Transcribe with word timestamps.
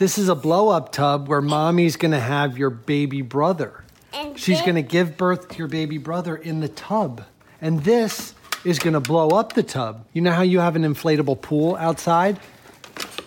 This 0.00 0.16
is 0.16 0.30
a 0.30 0.34
blow 0.34 0.70
up 0.70 0.92
tub 0.92 1.28
where 1.28 1.42
mommy's 1.42 1.96
gonna 1.96 2.18
have 2.20 2.56
your 2.56 2.70
baby 2.70 3.20
brother. 3.20 3.84
And 4.14 4.38
She's 4.38 4.56
this- 4.56 4.66
gonna 4.66 4.80
give 4.80 5.18
birth 5.18 5.50
to 5.50 5.58
your 5.58 5.68
baby 5.68 5.98
brother 5.98 6.34
in 6.34 6.60
the 6.60 6.68
tub. 6.68 7.22
And 7.60 7.84
this 7.84 8.32
is 8.64 8.78
gonna 8.78 9.00
blow 9.00 9.28
up 9.28 9.52
the 9.52 9.62
tub. 9.62 10.06
You 10.14 10.22
know 10.22 10.32
how 10.32 10.40
you 10.40 10.60
have 10.60 10.74
an 10.74 10.84
inflatable 10.84 11.42
pool 11.42 11.76
outside? 11.78 12.40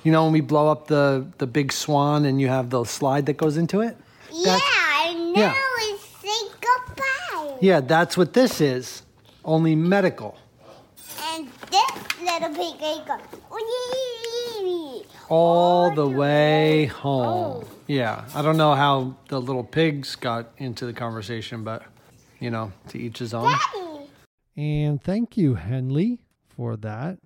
You 0.03 0.11
know 0.11 0.23
when 0.23 0.33
we 0.33 0.41
blow 0.41 0.67
up 0.67 0.87
the, 0.87 1.27
the 1.37 1.45
big 1.45 1.71
swan 1.71 2.25
and 2.25 2.41
you 2.41 2.47
have 2.47 2.71
the 2.71 2.83
slide 2.85 3.27
that 3.27 3.37
goes 3.37 3.55
into 3.55 3.81
it? 3.81 3.95
Yeah, 4.31 4.57
I 4.59 5.13
know. 5.13 5.33
yeah. 5.35 5.53
It's 5.77 6.03
say 6.23 6.49
goodbye. 6.59 7.57
Yeah, 7.61 7.81
that's 7.81 8.17
what 8.17 8.33
this 8.33 8.59
is. 8.59 9.03
Only 9.45 9.75
medical. 9.75 10.37
And 11.35 11.47
this 11.69 12.19
little 12.19 12.49
pig 12.49 13.05
goes. 13.05 13.19
All 15.29 15.91
the 15.91 16.07
way 16.07 16.85
home. 16.85 17.63
Oh. 17.65 17.69
Yeah, 17.87 18.25
I 18.33 18.41
don't 18.41 18.57
know 18.57 18.75
how 18.75 19.15
the 19.29 19.41
little 19.41 19.63
pigs 19.63 20.15
got 20.15 20.51
into 20.57 20.85
the 20.85 20.93
conversation, 20.93 21.63
but 21.63 21.83
you 22.39 22.49
know, 22.49 22.71
to 22.89 22.99
each 22.99 23.19
his 23.19 23.33
own. 23.33 23.51
Daddy. 23.51 24.09
And 24.55 25.01
thank 25.01 25.37
you, 25.37 25.55
Henley, 25.55 26.19
for 26.47 26.75
that. 26.77 27.19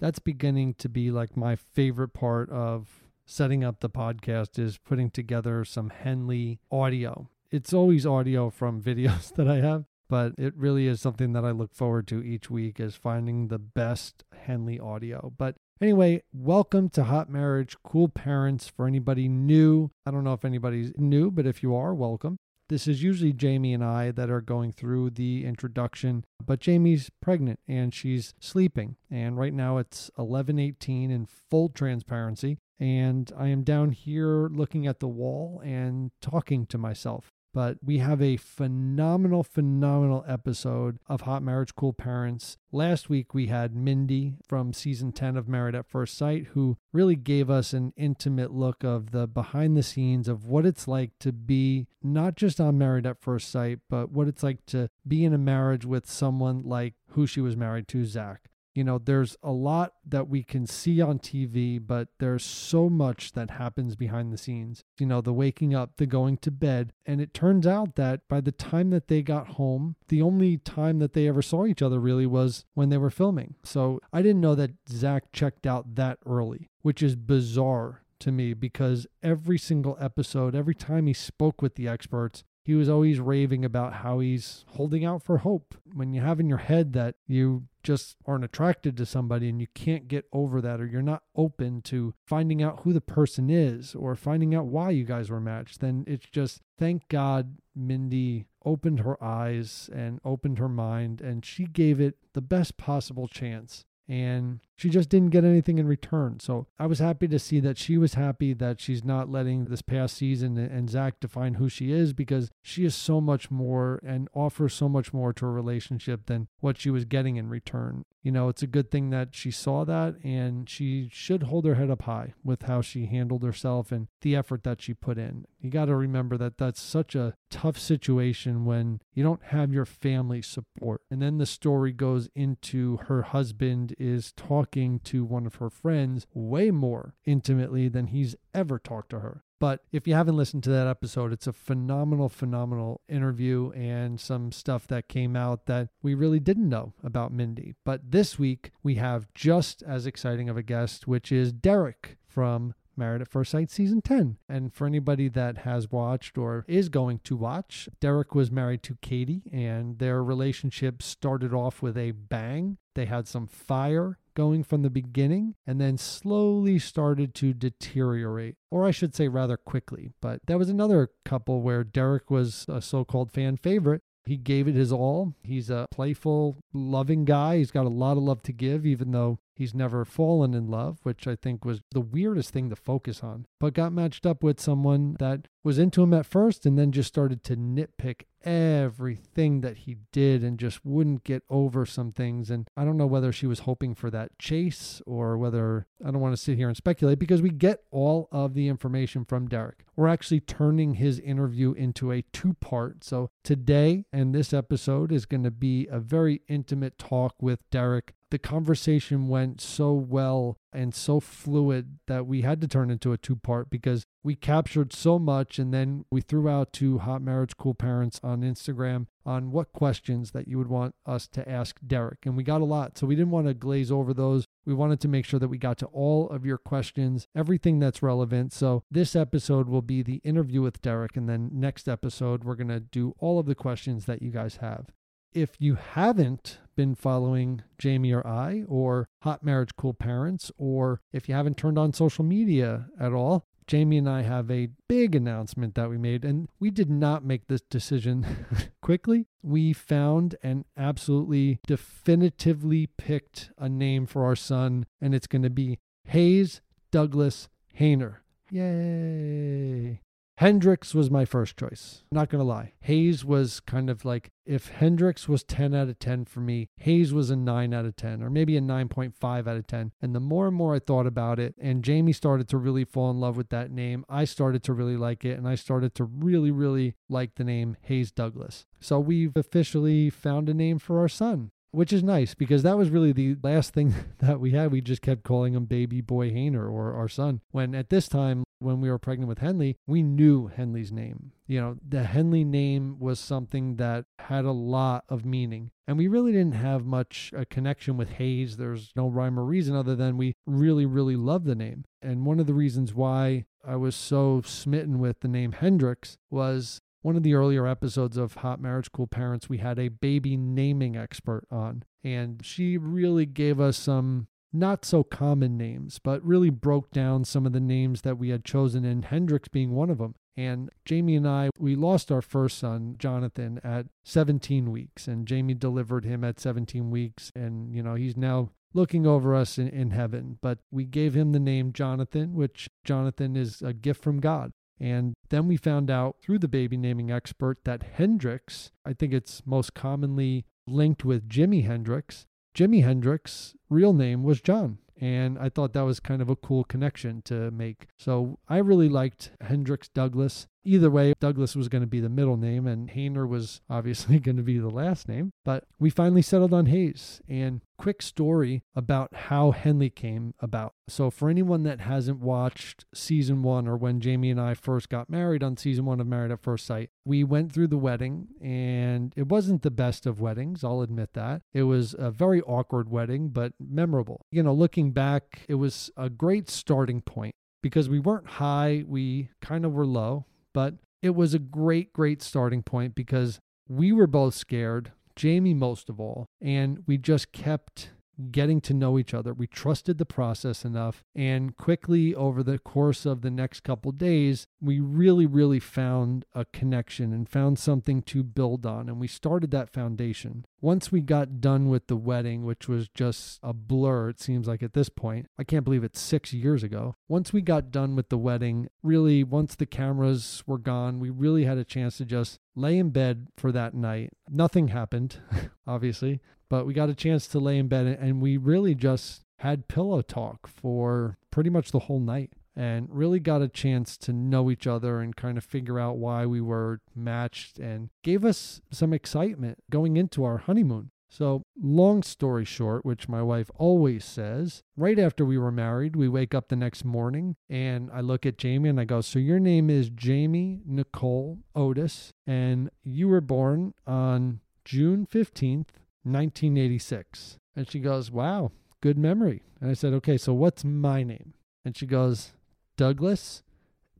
That's 0.00 0.18
beginning 0.18 0.74
to 0.74 0.88
be 0.88 1.10
like 1.10 1.36
my 1.36 1.56
favorite 1.56 2.12
part 2.12 2.50
of 2.50 2.88
setting 3.26 3.64
up 3.64 3.80
the 3.80 3.88
podcast 3.88 4.58
is 4.58 4.78
putting 4.78 5.10
together 5.10 5.64
some 5.64 5.90
Henley 5.90 6.60
audio. 6.70 7.28
It's 7.50 7.72
always 7.72 8.04
audio 8.04 8.50
from 8.50 8.82
videos 8.82 9.34
that 9.34 9.48
I 9.48 9.56
have, 9.56 9.84
but 10.08 10.34
it 10.36 10.54
really 10.56 10.86
is 10.86 11.00
something 11.00 11.32
that 11.32 11.44
I 11.44 11.52
look 11.52 11.74
forward 11.74 12.06
to 12.08 12.22
each 12.22 12.50
week 12.50 12.78
is 12.80 12.96
finding 12.96 13.48
the 13.48 13.58
best 13.58 14.24
Henley 14.44 14.78
audio. 14.78 15.32
But 15.36 15.56
Anyway, 15.80 16.22
welcome 16.32 16.88
to 16.88 17.02
Hot 17.02 17.28
Marriage 17.28 17.76
Cool 17.82 18.08
Parents. 18.08 18.68
For 18.68 18.86
anybody 18.86 19.28
new, 19.28 19.90
I 20.06 20.12
don't 20.12 20.22
know 20.22 20.32
if 20.32 20.44
anybody's 20.44 20.92
new, 20.96 21.32
but 21.32 21.46
if 21.46 21.64
you 21.64 21.74
are, 21.74 21.92
welcome. 21.92 22.36
This 22.68 22.86
is 22.86 23.02
usually 23.02 23.32
Jamie 23.32 23.74
and 23.74 23.82
I 23.82 24.12
that 24.12 24.30
are 24.30 24.40
going 24.40 24.70
through 24.70 25.10
the 25.10 25.44
introduction, 25.44 26.24
but 26.46 26.60
Jamie's 26.60 27.10
pregnant 27.20 27.58
and 27.66 27.92
she's 27.92 28.34
sleeping. 28.38 28.94
And 29.10 29.36
right 29.36 29.52
now 29.52 29.78
it's 29.78 30.12
11:18 30.16 31.10
in 31.10 31.26
full 31.26 31.70
transparency, 31.70 32.58
and 32.78 33.32
I 33.36 33.48
am 33.48 33.64
down 33.64 33.90
here 33.90 34.48
looking 34.48 34.86
at 34.86 35.00
the 35.00 35.08
wall 35.08 35.60
and 35.64 36.12
talking 36.20 36.66
to 36.66 36.78
myself. 36.78 37.32
But 37.54 37.78
we 37.84 37.98
have 37.98 38.20
a 38.20 38.36
phenomenal, 38.36 39.44
phenomenal 39.44 40.24
episode 40.26 40.98
of 41.06 41.20
Hot 41.20 41.40
Marriage 41.40 41.76
Cool 41.76 41.92
Parents. 41.92 42.58
Last 42.72 43.08
week 43.08 43.32
we 43.32 43.46
had 43.46 43.76
Mindy 43.76 44.34
from 44.44 44.72
season 44.72 45.12
10 45.12 45.36
of 45.36 45.48
Married 45.48 45.76
at 45.76 45.86
First 45.86 46.18
Sight, 46.18 46.48
who 46.48 46.76
really 46.92 47.14
gave 47.14 47.48
us 47.48 47.72
an 47.72 47.92
intimate 47.96 48.52
look 48.52 48.82
of 48.82 49.12
the 49.12 49.28
behind 49.28 49.76
the 49.76 49.84
scenes 49.84 50.26
of 50.26 50.44
what 50.44 50.66
it's 50.66 50.88
like 50.88 51.12
to 51.20 51.30
be 51.30 51.86
not 52.02 52.34
just 52.34 52.60
on 52.60 52.76
Married 52.76 53.06
at 53.06 53.22
First 53.22 53.52
Sight, 53.52 53.78
but 53.88 54.10
what 54.10 54.26
it's 54.26 54.42
like 54.42 54.66
to 54.66 54.90
be 55.06 55.24
in 55.24 55.32
a 55.32 55.38
marriage 55.38 55.86
with 55.86 56.10
someone 56.10 56.62
like 56.64 56.94
who 57.10 57.24
she 57.24 57.40
was 57.40 57.56
married 57.56 57.86
to, 57.86 58.04
Zach. 58.04 58.50
You 58.74 58.82
know, 58.82 58.98
there's 58.98 59.36
a 59.42 59.52
lot 59.52 59.94
that 60.06 60.28
we 60.28 60.42
can 60.42 60.66
see 60.66 61.00
on 61.00 61.20
TV, 61.20 61.80
but 61.84 62.08
there's 62.18 62.44
so 62.44 62.88
much 62.88 63.32
that 63.32 63.50
happens 63.50 63.94
behind 63.94 64.32
the 64.32 64.38
scenes. 64.38 64.82
You 64.98 65.06
know, 65.06 65.20
the 65.20 65.32
waking 65.32 65.74
up, 65.74 65.96
the 65.96 66.06
going 66.06 66.38
to 66.38 66.50
bed. 66.50 66.92
And 67.06 67.20
it 67.20 67.32
turns 67.32 67.66
out 67.66 67.94
that 67.94 68.26
by 68.28 68.40
the 68.40 68.52
time 68.52 68.90
that 68.90 69.08
they 69.08 69.22
got 69.22 69.48
home, 69.48 69.96
the 70.08 70.22
only 70.22 70.58
time 70.58 70.98
that 70.98 71.12
they 71.12 71.28
ever 71.28 71.42
saw 71.42 71.66
each 71.66 71.82
other 71.82 72.00
really 72.00 72.26
was 72.26 72.64
when 72.74 72.88
they 72.88 72.98
were 72.98 73.10
filming. 73.10 73.54
So 73.62 74.00
I 74.12 74.22
didn't 74.22 74.40
know 74.40 74.56
that 74.56 74.72
Zach 74.88 75.30
checked 75.32 75.66
out 75.66 75.94
that 75.94 76.18
early, 76.26 76.68
which 76.82 77.02
is 77.02 77.14
bizarre 77.14 78.02
to 78.20 78.32
me 78.32 78.54
because 78.54 79.06
every 79.22 79.58
single 79.58 79.96
episode, 80.00 80.54
every 80.54 80.74
time 80.74 81.06
he 81.06 81.12
spoke 81.12 81.62
with 81.62 81.76
the 81.76 81.86
experts, 81.86 82.42
he 82.64 82.74
was 82.74 82.88
always 82.88 83.20
raving 83.20 83.64
about 83.64 83.94
how 83.94 84.20
he's 84.20 84.64
holding 84.68 85.04
out 85.04 85.22
for 85.22 85.38
hope. 85.38 85.74
When 85.92 86.14
you 86.14 86.22
have 86.22 86.40
in 86.40 86.48
your 86.48 86.58
head 86.58 86.94
that 86.94 87.16
you 87.26 87.64
just 87.84 88.16
aren't 88.26 88.44
attracted 88.44 88.96
to 88.96 89.06
somebody 89.06 89.48
and 89.48 89.60
you 89.60 89.68
can't 89.74 90.08
get 90.08 90.24
over 90.32 90.60
that, 90.60 90.80
or 90.80 90.86
you're 90.86 91.02
not 91.02 91.22
open 91.36 91.82
to 91.82 92.14
finding 92.26 92.62
out 92.62 92.80
who 92.80 92.92
the 92.92 93.00
person 93.00 93.50
is 93.50 93.94
or 93.94 94.16
finding 94.16 94.54
out 94.54 94.66
why 94.66 94.90
you 94.90 95.04
guys 95.04 95.30
were 95.30 95.40
matched, 95.40 95.80
then 95.80 96.04
it's 96.06 96.26
just 96.26 96.62
thank 96.78 97.08
God 97.08 97.58
Mindy 97.76 98.46
opened 98.64 99.00
her 99.00 99.22
eyes 99.22 99.90
and 99.94 100.20
opened 100.24 100.58
her 100.58 100.68
mind 100.68 101.20
and 101.20 101.44
she 101.44 101.66
gave 101.66 102.00
it 102.00 102.16
the 102.32 102.40
best 102.40 102.76
possible 102.76 103.28
chance. 103.28 103.84
And 104.08 104.60
she 104.76 104.90
just 104.90 105.08
didn't 105.08 105.30
get 105.30 105.44
anything 105.44 105.78
in 105.78 105.86
return. 105.86 106.40
So 106.40 106.66
I 106.78 106.86
was 106.86 106.98
happy 106.98 107.28
to 107.28 107.38
see 107.38 107.60
that 107.60 107.78
she 107.78 107.96
was 107.96 108.14
happy 108.14 108.52
that 108.54 108.80
she's 108.80 109.04
not 109.04 109.30
letting 109.30 109.66
this 109.66 109.82
past 109.82 110.16
season 110.16 110.58
and 110.58 110.90
Zach 110.90 111.20
define 111.20 111.54
who 111.54 111.68
she 111.68 111.92
is 111.92 112.12
because 112.12 112.50
she 112.62 112.84
is 112.84 112.94
so 112.94 113.20
much 113.20 113.50
more 113.50 114.00
and 114.04 114.28
offers 114.34 114.74
so 114.74 114.88
much 114.88 115.12
more 115.12 115.32
to 115.34 115.46
a 115.46 115.50
relationship 115.50 116.26
than 116.26 116.48
what 116.60 116.78
she 116.78 116.90
was 116.90 117.04
getting 117.04 117.36
in 117.36 117.48
return. 117.48 118.04
You 118.22 118.32
know, 118.32 118.48
it's 118.48 118.62
a 118.62 118.66
good 118.66 118.90
thing 118.90 119.10
that 119.10 119.34
she 119.34 119.50
saw 119.50 119.84
that 119.84 120.16
and 120.24 120.68
she 120.68 121.10
should 121.12 121.44
hold 121.44 121.66
her 121.66 121.74
head 121.74 121.90
up 121.90 122.02
high 122.02 122.32
with 122.42 122.62
how 122.62 122.80
she 122.80 123.04
handled 123.04 123.42
herself 123.42 123.92
and 123.92 124.08
the 124.22 124.34
effort 124.34 124.64
that 124.64 124.80
she 124.80 124.94
put 124.94 125.18
in. 125.18 125.44
You 125.60 125.70
got 125.70 125.86
to 125.86 125.96
remember 125.96 126.38
that 126.38 126.56
that's 126.56 126.80
such 126.80 127.14
a 127.14 127.34
tough 127.50 127.78
situation 127.78 128.64
when 128.64 129.00
you 129.12 129.22
don't 129.22 129.44
have 129.44 129.72
your 129.72 129.84
family 129.84 130.40
support. 130.40 131.02
And 131.10 131.20
then 131.20 131.36
the 131.36 131.46
story 131.46 131.92
goes 131.92 132.30
into 132.34 132.96
her 133.08 133.22
husband 133.22 133.94
is 133.98 134.32
talking 134.32 134.63
to 134.64 135.24
one 135.24 135.46
of 135.46 135.56
her 135.56 135.70
friends 135.70 136.26
way 136.34 136.70
more 136.70 137.14
intimately 137.24 137.88
than 137.88 138.08
he's 138.08 138.36
ever 138.52 138.78
talked 138.78 139.10
to 139.10 139.20
her. 139.20 139.42
But 139.60 139.84
if 139.92 140.06
you 140.06 140.14
haven't 140.14 140.36
listened 140.36 140.62
to 140.64 140.70
that 140.70 140.86
episode, 140.86 141.32
it's 141.32 141.46
a 141.46 141.52
phenomenal, 141.52 142.28
phenomenal 142.28 143.00
interview 143.08 143.70
and 143.70 144.20
some 144.20 144.52
stuff 144.52 144.86
that 144.88 145.08
came 145.08 145.36
out 145.36 145.66
that 145.66 145.88
we 146.02 146.14
really 146.14 146.40
didn't 146.40 146.68
know 146.68 146.92
about 147.02 147.32
Mindy. 147.32 147.74
But 147.84 148.10
this 148.10 148.38
week, 148.38 148.72
we 148.82 148.96
have 148.96 149.32
just 149.32 149.82
as 149.82 150.06
exciting 150.06 150.48
of 150.48 150.56
a 150.56 150.62
guest, 150.62 151.08
which 151.08 151.32
is 151.32 151.52
Derek 151.52 152.18
from 152.26 152.74
Married 152.96 153.22
at 153.22 153.28
First 153.28 153.52
Sight 153.52 153.70
season 153.70 154.02
10. 154.02 154.36
And 154.48 154.72
for 154.72 154.86
anybody 154.86 155.28
that 155.28 155.58
has 155.58 155.90
watched 155.90 156.36
or 156.36 156.64
is 156.68 156.88
going 156.88 157.20
to 157.24 157.36
watch, 157.36 157.88
Derek 158.00 158.34
was 158.34 158.50
married 158.50 158.82
to 158.84 158.98
Katie 159.00 159.42
and 159.52 159.98
their 159.98 160.22
relationship 160.22 161.02
started 161.02 161.52
off 161.52 161.82
with 161.82 161.96
a 161.96 162.12
bang. 162.12 162.78
They 162.94 163.06
had 163.06 163.26
some 163.26 163.46
fire 163.46 164.18
going 164.34 164.64
from 164.64 164.82
the 164.82 164.90
beginning 164.90 165.54
and 165.66 165.80
then 165.80 165.96
slowly 165.96 166.78
started 166.78 167.34
to 167.36 167.52
deteriorate, 167.52 168.56
or 168.70 168.84
I 168.84 168.90
should 168.90 169.14
say 169.14 169.28
rather 169.28 169.56
quickly. 169.56 170.10
But 170.20 170.40
there 170.46 170.58
was 170.58 170.68
another 170.68 171.10
couple 171.24 171.62
where 171.62 171.84
Derek 171.84 172.30
was 172.30 172.66
a 172.68 172.82
so 172.82 173.04
called 173.04 173.30
fan 173.32 173.56
favorite. 173.56 174.02
He 174.26 174.36
gave 174.36 174.66
it 174.66 174.74
his 174.74 174.90
all. 174.90 175.34
He's 175.42 175.68
a 175.68 175.86
playful, 175.90 176.56
loving 176.72 177.24
guy. 177.24 177.58
He's 177.58 177.70
got 177.70 177.84
a 177.84 177.90
lot 177.90 178.16
of 178.16 178.22
love 178.22 178.42
to 178.44 178.52
give, 178.52 178.86
even 178.86 179.12
though 179.12 179.38
he's 179.54 179.74
never 179.74 180.04
fallen 180.04 180.54
in 180.54 180.68
love, 180.68 180.98
which 181.02 181.26
I 181.26 181.36
think 181.36 181.64
was 181.64 181.80
the 181.92 182.00
weirdest 182.00 182.50
thing 182.50 182.70
to 182.70 182.76
focus 182.76 183.22
on. 183.22 183.46
But 183.60 183.74
got 183.74 183.92
matched 183.92 184.26
up 184.26 184.42
with 184.42 184.60
someone 184.60 185.16
that 185.18 185.48
was 185.62 185.78
into 185.78 186.02
him 186.02 186.12
at 186.12 186.26
first 186.26 186.66
and 186.66 186.78
then 186.78 186.92
just 186.92 187.08
started 187.08 187.42
to 187.44 187.56
nitpick 187.56 188.22
everything 188.44 189.62
that 189.62 189.78
he 189.78 189.96
did 190.12 190.44
and 190.44 190.58
just 190.58 190.84
wouldn't 190.84 191.24
get 191.24 191.42
over 191.48 191.86
some 191.86 192.12
things. 192.12 192.50
And 192.50 192.68
I 192.76 192.84
don't 192.84 192.98
know 192.98 193.06
whether 193.06 193.32
she 193.32 193.46
was 193.46 193.60
hoping 193.60 193.94
for 193.94 194.10
that 194.10 194.38
chase 194.38 195.00
or 195.06 195.38
whether 195.38 195.86
I 196.04 196.10
don't 196.10 196.20
want 196.20 196.36
to 196.36 196.42
sit 196.42 196.58
here 196.58 196.68
and 196.68 196.76
speculate 196.76 197.18
because 197.18 197.40
we 197.40 197.50
get 197.50 197.84
all 197.90 198.28
of 198.30 198.52
the 198.52 198.68
information 198.68 199.24
from 199.24 199.48
Derek. 199.48 199.86
We're 199.96 200.08
actually 200.08 200.40
turning 200.40 200.94
his 200.94 201.18
interview 201.18 201.72
into 201.72 202.12
a 202.12 202.22
two 202.32 202.54
part. 202.54 203.02
So 203.02 203.30
today 203.42 204.04
and 204.12 204.34
this 204.34 204.52
episode 204.52 205.10
is 205.10 205.24
going 205.24 205.44
to 205.44 205.50
be 205.50 205.86
a 205.90 205.98
very 205.98 206.42
intimate 206.46 206.98
talk 206.98 207.34
with 207.40 207.60
Derek 207.70 208.14
the 208.34 208.38
conversation 208.40 209.28
went 209.28 209.60
so 209.60 209.92
well 209.92 210.58
and 210.72 210.92
so 210.92 211.20
fluid 211.20 212.00
that 212.08 212.26
we 212.26 212.42
had 212.42 212.60
to 212.60 212.66
turn 212.66 212.90
into 212.90 213.12
a 213.12 213.16
two 213.16 213.36
part 213.36 213.70
because 213.70 214.04
we 214.24 214.34
captured 214.34 214.92
so 214.92 215.20
much 215.20 215.60
and 215.60 215.72
then 215.72 216.04
we 216.10 216.20
threw 216.20 216.48
out 216.48 216.72
to 216.72 216.98
hot 216.98 217.22
marriage 217.22 217.56
cool 217.56 217.74
parents 217.74 218.18
on 218.24 218.40
Instagram 218.40 219.06
on 219.24 219.52
what 219.52 219.72
questions 219.72 220.32
that 220.32 220.48
you 220.48 220.58
would 220.58 220.66
want 220.66 220.96
us 221.06 221.28
to 221.28 221.48
ask 221.48 221.78
Derek. 221.86 222.26
And 222.26 222.36
we 222.36 222.42
got 222.42 222.60
a 222.60 222.64
lot. 222.64 222.98
So 222.98 223.06
we 223.06 223.14
didn't 223.14 223.30
want 223.30 223.46
to 223.46 223.54
glaze 223.54 223.92
over 223.92 224.12
those. 224.12 224.46
We 224.66 224.74
wanted 224.74 224.98
to 225.02 225.08
make 225.08 225.24
sure 225.24 225.38
that 225.38 225.46
we 225.46 225.56
got 225.56 225.78
to 225.78 225.86
all 225.86 226.28
of 226.28 226.44
your 226.44 226.58
questions 226.58 227.28
everything 227.36 227.78
that's 227.78 228.02
relevant. 228.02 228.52
So 228.52 228.82
this 228.90 229.14
episode 229.14 229.68
will 229.68 229.80
be 229.80 230.02
the 230.02 230.20
interview 230.24 230.60
with 230.60 230.82
Derek. 230.82 231.16
And 231.16 231.28
then 231.28 231.50
next 231.52 231.86
episode 231.86 232.42
we're 232.42 232.56
going 232.56 232.66
to 232.66 232.80
do 232.80 233.14
all 233.20 233.38
of 233.38 233.46
the 233.46 233.54
questions 233.54 234.06
that 234.06 234.22
you 234.22 234.32
guys 234.32 234.56
have 234.56 234.86
if 235.34 235.56
you 235.58 235.74
haven't 235.74 236.58
been 236.76 236.94
following 236.94 237.62
Jamie 237.78 238.12
or 238.12 238.26
I, 238.26 238.62
or 238.66 239.08
Hot 239.22 239.44
Marriage 239.44 239.76
Cool 239.76 239.94
Parents, 239.94 240.50
or 240.56 241.00
if 241.12 241.28
you 241.28 241.34
haven't 241.34 241.56
turned 241.56 241.78
on 241.78 241.92
social 241.92 242.24
media 242.24 242.86
at 242.98 243.12
all, 243.12 243.46
Jamie 243.66 243.98
and 243.98 244.08
I 244.08 244.22
have 244.22 244.50
a 244.50 244.68
big 244.88 245.14
announcement 245.14 245.74
that 245.74 245.88
we 245.88 245.96
made, 245.96 246.24
and 246.24 246.48
we 246.60 246.70
did 246.70 246.90
not 246.90 247.24
make 247.24 247.46
this 247.46 247.62
decision 247.62 248.26
quickly. 248.82 249.26
We 249.42 249.72
found 249.72 250.36
and 250.42 250.64
absolutely 250.76 251.60
definitively 251.66 252.86
picked 252.98 253.50
a 253.58 253.68
name 253.68 254.06
for 254.06 254.24
our 254.24 254.36
son, 254.36 254.86
and 255.00 255.14
it's 255.14 255.26
going 255.26 255.42
to 255.42 255.50
be 255.50 255.78
Hayes 256.04 256.60
Douglas 256.90 257.48
Hehner. 257.78 258.16
Yay! 258.50 260.00
Hendrix 260.38 260.94
was 260.94 261.10
my 261.10 261.24
first 261.24 261.56
choice. 261.56 262.02
Not 262.10 262.28
going 262.28 262.40
to 262.40 262.48
lie. 262.48 262.72
Hayes 262.80 263.24
was 263.24 263.60
kind 263.60 263.88
of 263.88 264.04
like 264.04 264.32
if 264.44 264.68
Hendrix 264.68 265.28
was 265.28 265.44
10 265.44 265.74
out 265.74 265.88
of 265.88 265.98
10 266.00 266.24
for 266.24 266.40
me, 266.40 266.68
Hayes 266.78 267.12
was 267.12 267.30
a 267.30 267.36
9 267.36 267.72
out 267.72 267.84
of 267.84 267.94
10 267.94 268.20
or 268.20 268.30
maybe 268.30 268.56
a 268.56 268.60
9.5 268.60 269.46
out 269.46 269.56
of 269.56 269.66
10. 269.66 269.92
And 270.02 270.14
the 270.14 270.20
more 270.20 270.48
and 270.48 270.56
more 270.56 270.74
I 270.74 270.80
thought 270.80 271.06
about 271.06 271.38
it 271.38 271.54
and 271.60 271.84
Jamie 271.84 272.12
started 272.12 272.48
to 272.48 272.58
really 272.58 272.84
fall 272.84 273.10
in 273.10 273.20
love 273.20 273.36
with 273.36 273.50
that 273.50 273.70
name, 273.70 274.04
I 274.08 274.24
started 274.24 274.64
to 274.64 274.72
really 274.72 274.96
like 274.96 275.24
it 275.24 275.38
and 275.38 275.46
I 275.46 275.54
started 275.54 275.94
to 275.96 276.04
really 276.04 276.50
really 276.50 276.96
like 277.08 277.36
the 277.36 277.44
name 277.44 277.76
Hayes 277.82 278.10
Douglas. 278.10 278.66
So 278.80 278.98
we've 278.98 279.36
officially 279.36 280.10
found 280.10 280.48
a 280.48 280.54
name 280.54 280.78
for 280.78 280.98
our 280.98 281.08
son 281.08 281.52
which 281.74 281.92
is 281.92 282.04
nice 282.04 282.34
because 282.34 282.62
that 282.62 282.78
was 282.78 282.90
really 282.90 283.12
the 283.12 283.36
last 283.42 283.74
thing 283.74 283.92
that 284.18 284.38
we 284.38 284.52
had. 284.52 284.70
We 284.70 284.80
just 284.80 285.02
kept 285.02 285.24
calling 285.24 285.54
him 285.54 285.64
baby 285.64 286.00
boy 286.00 286.30
Hehner 286.30 286.70
or 286.70 286.94
our 286.94 287.08
son. 287.08 287.40
When 287.50 287.74
at 287.74 287.90
this 287.90 288.08
time, 288.08 288.43
when 288.64 288.80
we 288.80 288.90
were 288.90 288.98
pregnant 288.98 289.28
with 289.28 289.38
Henley, 289.38 289.76
we 289.86 290.02
knew 290.02 290.48
Henley's 290.48 290.90
name. 290.90 291.32
You 291.46 291.60
know, 291.60 291.76
the 291.86 292.04
Henley 292.04 292.44
name 292.44 292.98
was 292.98 293.20
something 293.20 293.76
that 293.76 294.06
had 294.18 294.44
a 294.44 294.52
lot 294.52 295.04
of 295.08 295.24
meaning. 295.24 295.70
And 295.86 295.98
we 295.98 296.08
really 296.08 296.32
didn't 296.32 296.54
have 296.54 296.84
much 296.84 297.32
a 297.36 297.44
connection 297.44 297.96
with 297.96 298.12
Hayes. 298.12 298.56
There's 298.56 298.92
no 298.96 299.08
rhyme 299.08 299.38
or 299.38 299.44
reason 299.44 299.76
other 299.76 299.94
than 299.94 300.16
we 300.16 300.34
really, 300.46 300.86
really 300.86 301.16
loved 301.16 301.46
the 301.46 301.54
name. 301.54 301.84
And 302.00 302.26
one 302.26 302.40
of 302.40 302.46
the 302.46 302.54
reasons 302.54 302.94
why 302.94 303.44
I 303.66 303.76
was 303.76 303.94
so 303.94 304.42
smitten 304.44 304.98
with 304.98 305.20
the 305.20 305.28
name 305.28 305.52
Hendrix 305.52 306.16
was 306.30 306.80
one 307.04 307.16
of 307.16 307.22
the 307.22 307.34
earlier 307.34 307.66
episodes 307.66 308.16
of 308.16 308.36
Hot 308.36 308.62
Marriage 308.62 308.90
Cool 308.90 309.06
Parents, 309.06 309.46
we 309.46 309.58
had 309.58 309.78
a 309.78 309.88
baby 309.88 310.38
naming 310.38 310.96
expert 310.96 311.44
on, 311.50 311.84
and 312.02 312.40
she 312.42 312.78
really 312.78 313.26
gave 313.26 313.60
us 313.60 313.76
some 313.76 314.28
not 314.54 314.84
so 314.84 315.02
common 315.02 315.56
names, 315.56 315.98
but 315.98 316.24
really 316.24 316.50
broke 316.50 316.90
down 316.92 317.24
some 317.24 317.44
of 317.44 317.52
the 317.52 317.60
names 317.60 318.02
that 318.02 318.18
we 318.18 318.30
had 318.30 318.44
chosen, 318.44 318.84
and 318.84 319.04
Hendrix 319.04 319.48
being 319.48 319.72
one 319.72 319.90
of 319.90 319.98
them. 319.98 320.14
And 320.36 320.70
Jamie 320.84 321.16
and 321.16 321.28
I, 321.28 321.50
we 321.58 321.76
lost 321.76 322.10
our 322.10 322.22
first 322.22 322.58
son, 322.58 322.96
Jonathan, 322.98 323.60
at 323.62 323.86
17 324.04 324.70
weeks, 324.70 325.06
and 325.06 325.26
Jamie 325.26 325.54
delivered 325.54 326.04
him 326.04 326.24
at 326.24 326.40
17 326.40 326.90
weeks. 326.90 327.30
And, 327.34 327.74
you 327.74 327.82
know, 327.82 327.94
he's 327.94 328.16
now 328.16 328.50
looking 328.72 329.06
over 329.06 329.34
us 329.34 329.58
in, 329.58 329.68
in 329.68 329.90
heaven. 329.90 330.38
But 330.42 330.58
we 330.70 330.84
gave 330.84 331.14
him 331.14 331.32
the 331.32 331.40
name 331.40 331.72
Jonathan, 331.72 332.34
which 332.34 332.68
Jonathan 332.84 333.36
is 333.36 333.62
a 333.62 333.72
gift 333.72 334.02
from 334.02 334.20
God. 334.20 334.52
And 334.80 335.14
then 335.28 335.46
we 335.46 335.56
found 335.56 335.90
out 335.90 336.16
through 336.20 336.40
the 336.40 336.48
baby 336.48 336.76
naming 336.76 337.10
expert 337.10 337.58
that 337.64 337.82
Hendrix, 337.94 338.72
I 338.84 338.92
think 338.92 339.12
it's 339.12 339.42
most 339.46 339.72
commonly 339.74 340.44
linked 340.66 341.04
with 341.04 341.28
Jimi 341.28 341.64
Hendrix. 341.64 342.26
Jimi 342.54 342.84
Hendrix' 342.84 343.56
real 343.68 343.92
name 343.92 344.22
was 344.22 344.40
John. 344.40 344.78
And 345.00 345.38
I 345.38 345.48
thought 345.48 345.72
that 345.72 345.82
was 345.82 345.98
kind 345.98 346.22
of 346.22 346.28
a 346.28 346.36
cool 346.36 346.62
connection 346.62 347.20
to 347.22 347.50
make. 347.50 347.88
So 347.98 348.38
I 348.48 348.58
really 348.58 348.88
liked 348.88 349.32
Hendrix 349.40 349.88
Douglas. 349.88 350.46
Either 350.64 350.90
way, 350.90 351.14
Douglas 351.20 351.54
was 351.54 351.68
going 351.68 351.82
to 351.82 351.86
be 351.88 352.00
the 352.00 352.08
middle 352.08 352.36
name 352.36 352.66
and 352.66 352.90
Hehner 352.90 353.28
was 353.28 353.60
obviously 353.68 354.18
going 354.20 354.36
to 354.36 354.42
be 354.42 354.58
the 354.58 354.70
last 354.70 355.08
name. 355.08 355.32
But 355.44 355.64
we 355.78 355.90
finally 355.90 356.22
settled 356.22 356.54
on 356.54 356.66
Hayes. 356.66 357.20
And 357.28 357.60
quick 357.76 358.02
story 358.02 358.62
about 358.74 359.14
how 359.14 359.50
Henley 359.50 359.90
came 359.90 360.34
about. 360.40 360.72
So, 360.88 361.10
for 361.10 361.28
anyone 361.28 361.62
that 361.64 361.80
hasn't 361.80 362.20
watched 362.20 362.84
season 362.94 363.42
one 363.42 363.66
or 363.66 363.76
when 363.76 364.00
Jamie 364.00 364.30
and 364.30 364.40
I 364.40 364.54
first 364.54 364.88
got 364.88 365.10
married 365.10 365.42
on 365.42 365.56
season 365.56 365.84
one 365.84 366.00
of 366.00 366.06
Married 366.06 366.30
at 366.30 366.42
First 366.42 366.66
Sight, 366.66 366.90
we 367.04 367.24
went 367.24 367.52
through 367.52 367.68
the 367.68 367.76
wedding 367.76 368.28
and 368.42 369.12
it 369.16 369.28
wasn't 369.28 369.62
the 369.62 369.70
best 369.70 370.06
of 370.06 370.20
weddings. 370.20 370.64
I'll 370.64 370.82
admit 370.82 371.12
that. 371.14 371.42
It 371.52 371.64
was 371.64 371.94
a 371.98 372.10
very 372.10 372.40
awkward 372.42 372.88
wedding, 372.88 373.28
but 373.28 373.52
memorable. 373.58 374.26
You 374.30 374.42
know, 374.42 374.54
looking 374.54 374.92
back, 374.92 375.42
it 375.48 375.54
was 375.54 375.90
a 375.96 376.08
great 376.08 376.48
starting 376.48 377.00
point 377.00 377.34
because 377.62 377.88
we 377.88 377.98
weren't 377.98 378.26
high, 378.26 378.84
we 378.86 379.30
kind 379.40 379.64
of 379.64 379.72
were 379.72 379.86
low 379.86 380.26
but 380.54 380.76
it 381.02 381.14
was 381.14 381.34
a 381.34 381.38
great, 381.38 381.92
great 381.92 382.22
starting 382.22 382.62
point 382.62 382.94
because 382.94 383.38
we 383.68 383.92
were 383.92 384.06
both 384.06 384.34
scared, 384.34 384.92
Jamie 385.16 385.52
most 385.52 385.90
of 385.90 386.00
all, 386.00 386.24
and 386.40 386.82
we 386.86 386.96
just 386.96 387.32
kept 387.32 387.90
getting 388.30 388.60
to 388.62 388.74
know 388.74 388.98
each 388.98 389.14
other. 389.14 389.32
We 389.32 389.46
trusted 389.46 389.98
the 389.98 390.06
process 390.06 390.64
enough. 390.64 391.04
And 391.14 391.56
quickly 391.56 392.14
over 392.14 392.42
the 392.42 392.58
course 392.58 393.06
of 393.06 393.22
the 393.22 393.30
next 393.30 393.60
couple 393.60 393.92
days, 393.92 394.46
we 394.60 394.80
really, 394.80 395.26
really 395.26 395.60
found 395.60 396.24
a 396.34 396.44
connection 396.46 397.12
and 397.12 397.28
found 397.28 397.58
something 397.58 398.02
to 398.02 398.22
build 398.22 398.66
on. 398.66 398.88
And 398.88 399.00
we 399.00 399.08
started 399.08 399.50
that 399.50 399.70
foundation. 399.70 400.44
Once 400.60 400.90
we 400.90 401.02
got 401.02 401.42
done 401.42 401.68
with 401.68 401.88
the 401.88 401.96
wedding, 401.96 402.44
which 402.44 402.68
was 402.68 402.88
just 402.88 403.38
a 403.42 403.52
blur, 403.52 404.08
it 404.08 404.18
seems 404.18 404.48
like 404.48 404.62
at 404.62 404.72
this 404.72 404.88
point, 404.88 405.26
I 405.38 405.44
can't 405.44 405.64
believe 405.64 405.84
it's 405.84 406.00
six 406.00 406.32
years 406.32 406.62
ago. 406.62 406.96
Once 407.06 407.34
we 407.34 407.42
got 407.42 407.70
done 407.70 407.94
with 407.94 408.08
the 408.08 408.16
wedding, 408.16 408.68
really, 408.82 409.22
once 409.22 409.54
the 409.54 409.66
cameras 409.66 410.42
were 410.46 410.56
gone, 410.56 411.00
we 411.00 411.10
really 411.10 411.44
had 411.44 411.58
a 411.58 411.64
chance 411.64 411.98
to 411.98 412.06
just 412.06 412.38
lay 412.56 412.78
in 412.78 412.90
bed 412.90 413.28
for 413.36 413.52
that 413.52 413.74
night. 413.74 414.12
Nothing 414.30 414.68
happened, 414.68 415.18
obviously, 415.66 416.20
but 416.48 416.66
we 416.66 416.74
got 416.74 416.90
a 416.90 416.94
chance 416.94 417.26
to 417.28 417.38
lay 417.38 417.58
in 417.58 417.68
bed 417.68 417.86
and 417.86 418.20
we 418.20 418.36
really 418.36 418.74
just 418.74 419.22
had 419.38 419.68
pillow 419.68 420.02
talk 420.02 420.46
for 420.46 421.18
pretty 421.30 421.50
much 421.50 421.70
the 421.70 421.80
whole 421.80 422.00
night 422.00 422.32
and 422.56 422.88
really 422.90 423.18
got 423.18 423.42
a 423.42 423.48
chance 423.48 423.96
to 423.96 424.12
know 424.12 424.50
each 424.50 424.66
other 424.66 425.00
and 425.00 425.16
kind 425.16 425.36
of 425.36 425.44
figure 425.44 425.78
out 425.78 425.98
why 425.98 426.24
we 426.24 426.40
were 426.40 426.80
matched 426.94 427.58
and 427.58 427.90
gave 428.02 428.24
us 428.24 428.60
some 428.70 428.92
excitement 428.92 429.58
going 429.70 429.96
into 429.96 430.24
our 430.24 430.38
honeymoon. 430.38 430.90
So, 431.10 431.42
long 431.62 432.02
story 432.02 432.44
short, 432.44 432.84
which 432.84 433.08
my 433.08 433.22
wife 433.22 433.48
always 433.54 434.04
says, 434.04 434.64
right 434.76 434.98
after 434.98 435.24
we 435.24 435.38
were 435.38 435.52
married, 435.52 435.94
we 435.94 436.08
wake 436.08 436.34
up 436.34 436.48
the 436.48 436.56
next 436.56 436.84
morning 436.84 437.36
and 437.48 437.88
I 437.92 438.00
look 438.00 438.26
at 438.26 438.36
Jamie 438.36 438.68
and 438.68 438.80
I 438.80 438.84
go, 438.84 439.00
So 439.00 439.20
your 439.20 439.38
name 439.38 439.70
is 439.70 439.90
Jamie 439.90 440.60
Nicole 440.66 441.38
Otis, 441.54 442.12
and 442.26 442.68
you 442.82 443.06
were 443.06 443.20
born 443.20 443.74
on 443.86 444.40
June 444.64 445.06
15th, 445.06 445.68
1986. 446.04 447.38
And 447.56 447.68
she 447.68 447.80
goes, 447.80 448.10
Wow, 448.10 448.52
good 448.80 448.98
memory. 448.98 449.42
And 449.60 449.70
I 449.70 449.74
said, 449.74 449.92
Okay, 449.94 450.16
so 450.16 450.32
what's 450.32 450.64
my 450.64 451.02
name? 451.02 451.34
And 451.64 451.76
she 451.76 451.86
goes, 451.86 452.32
Douglas 452.76 453.42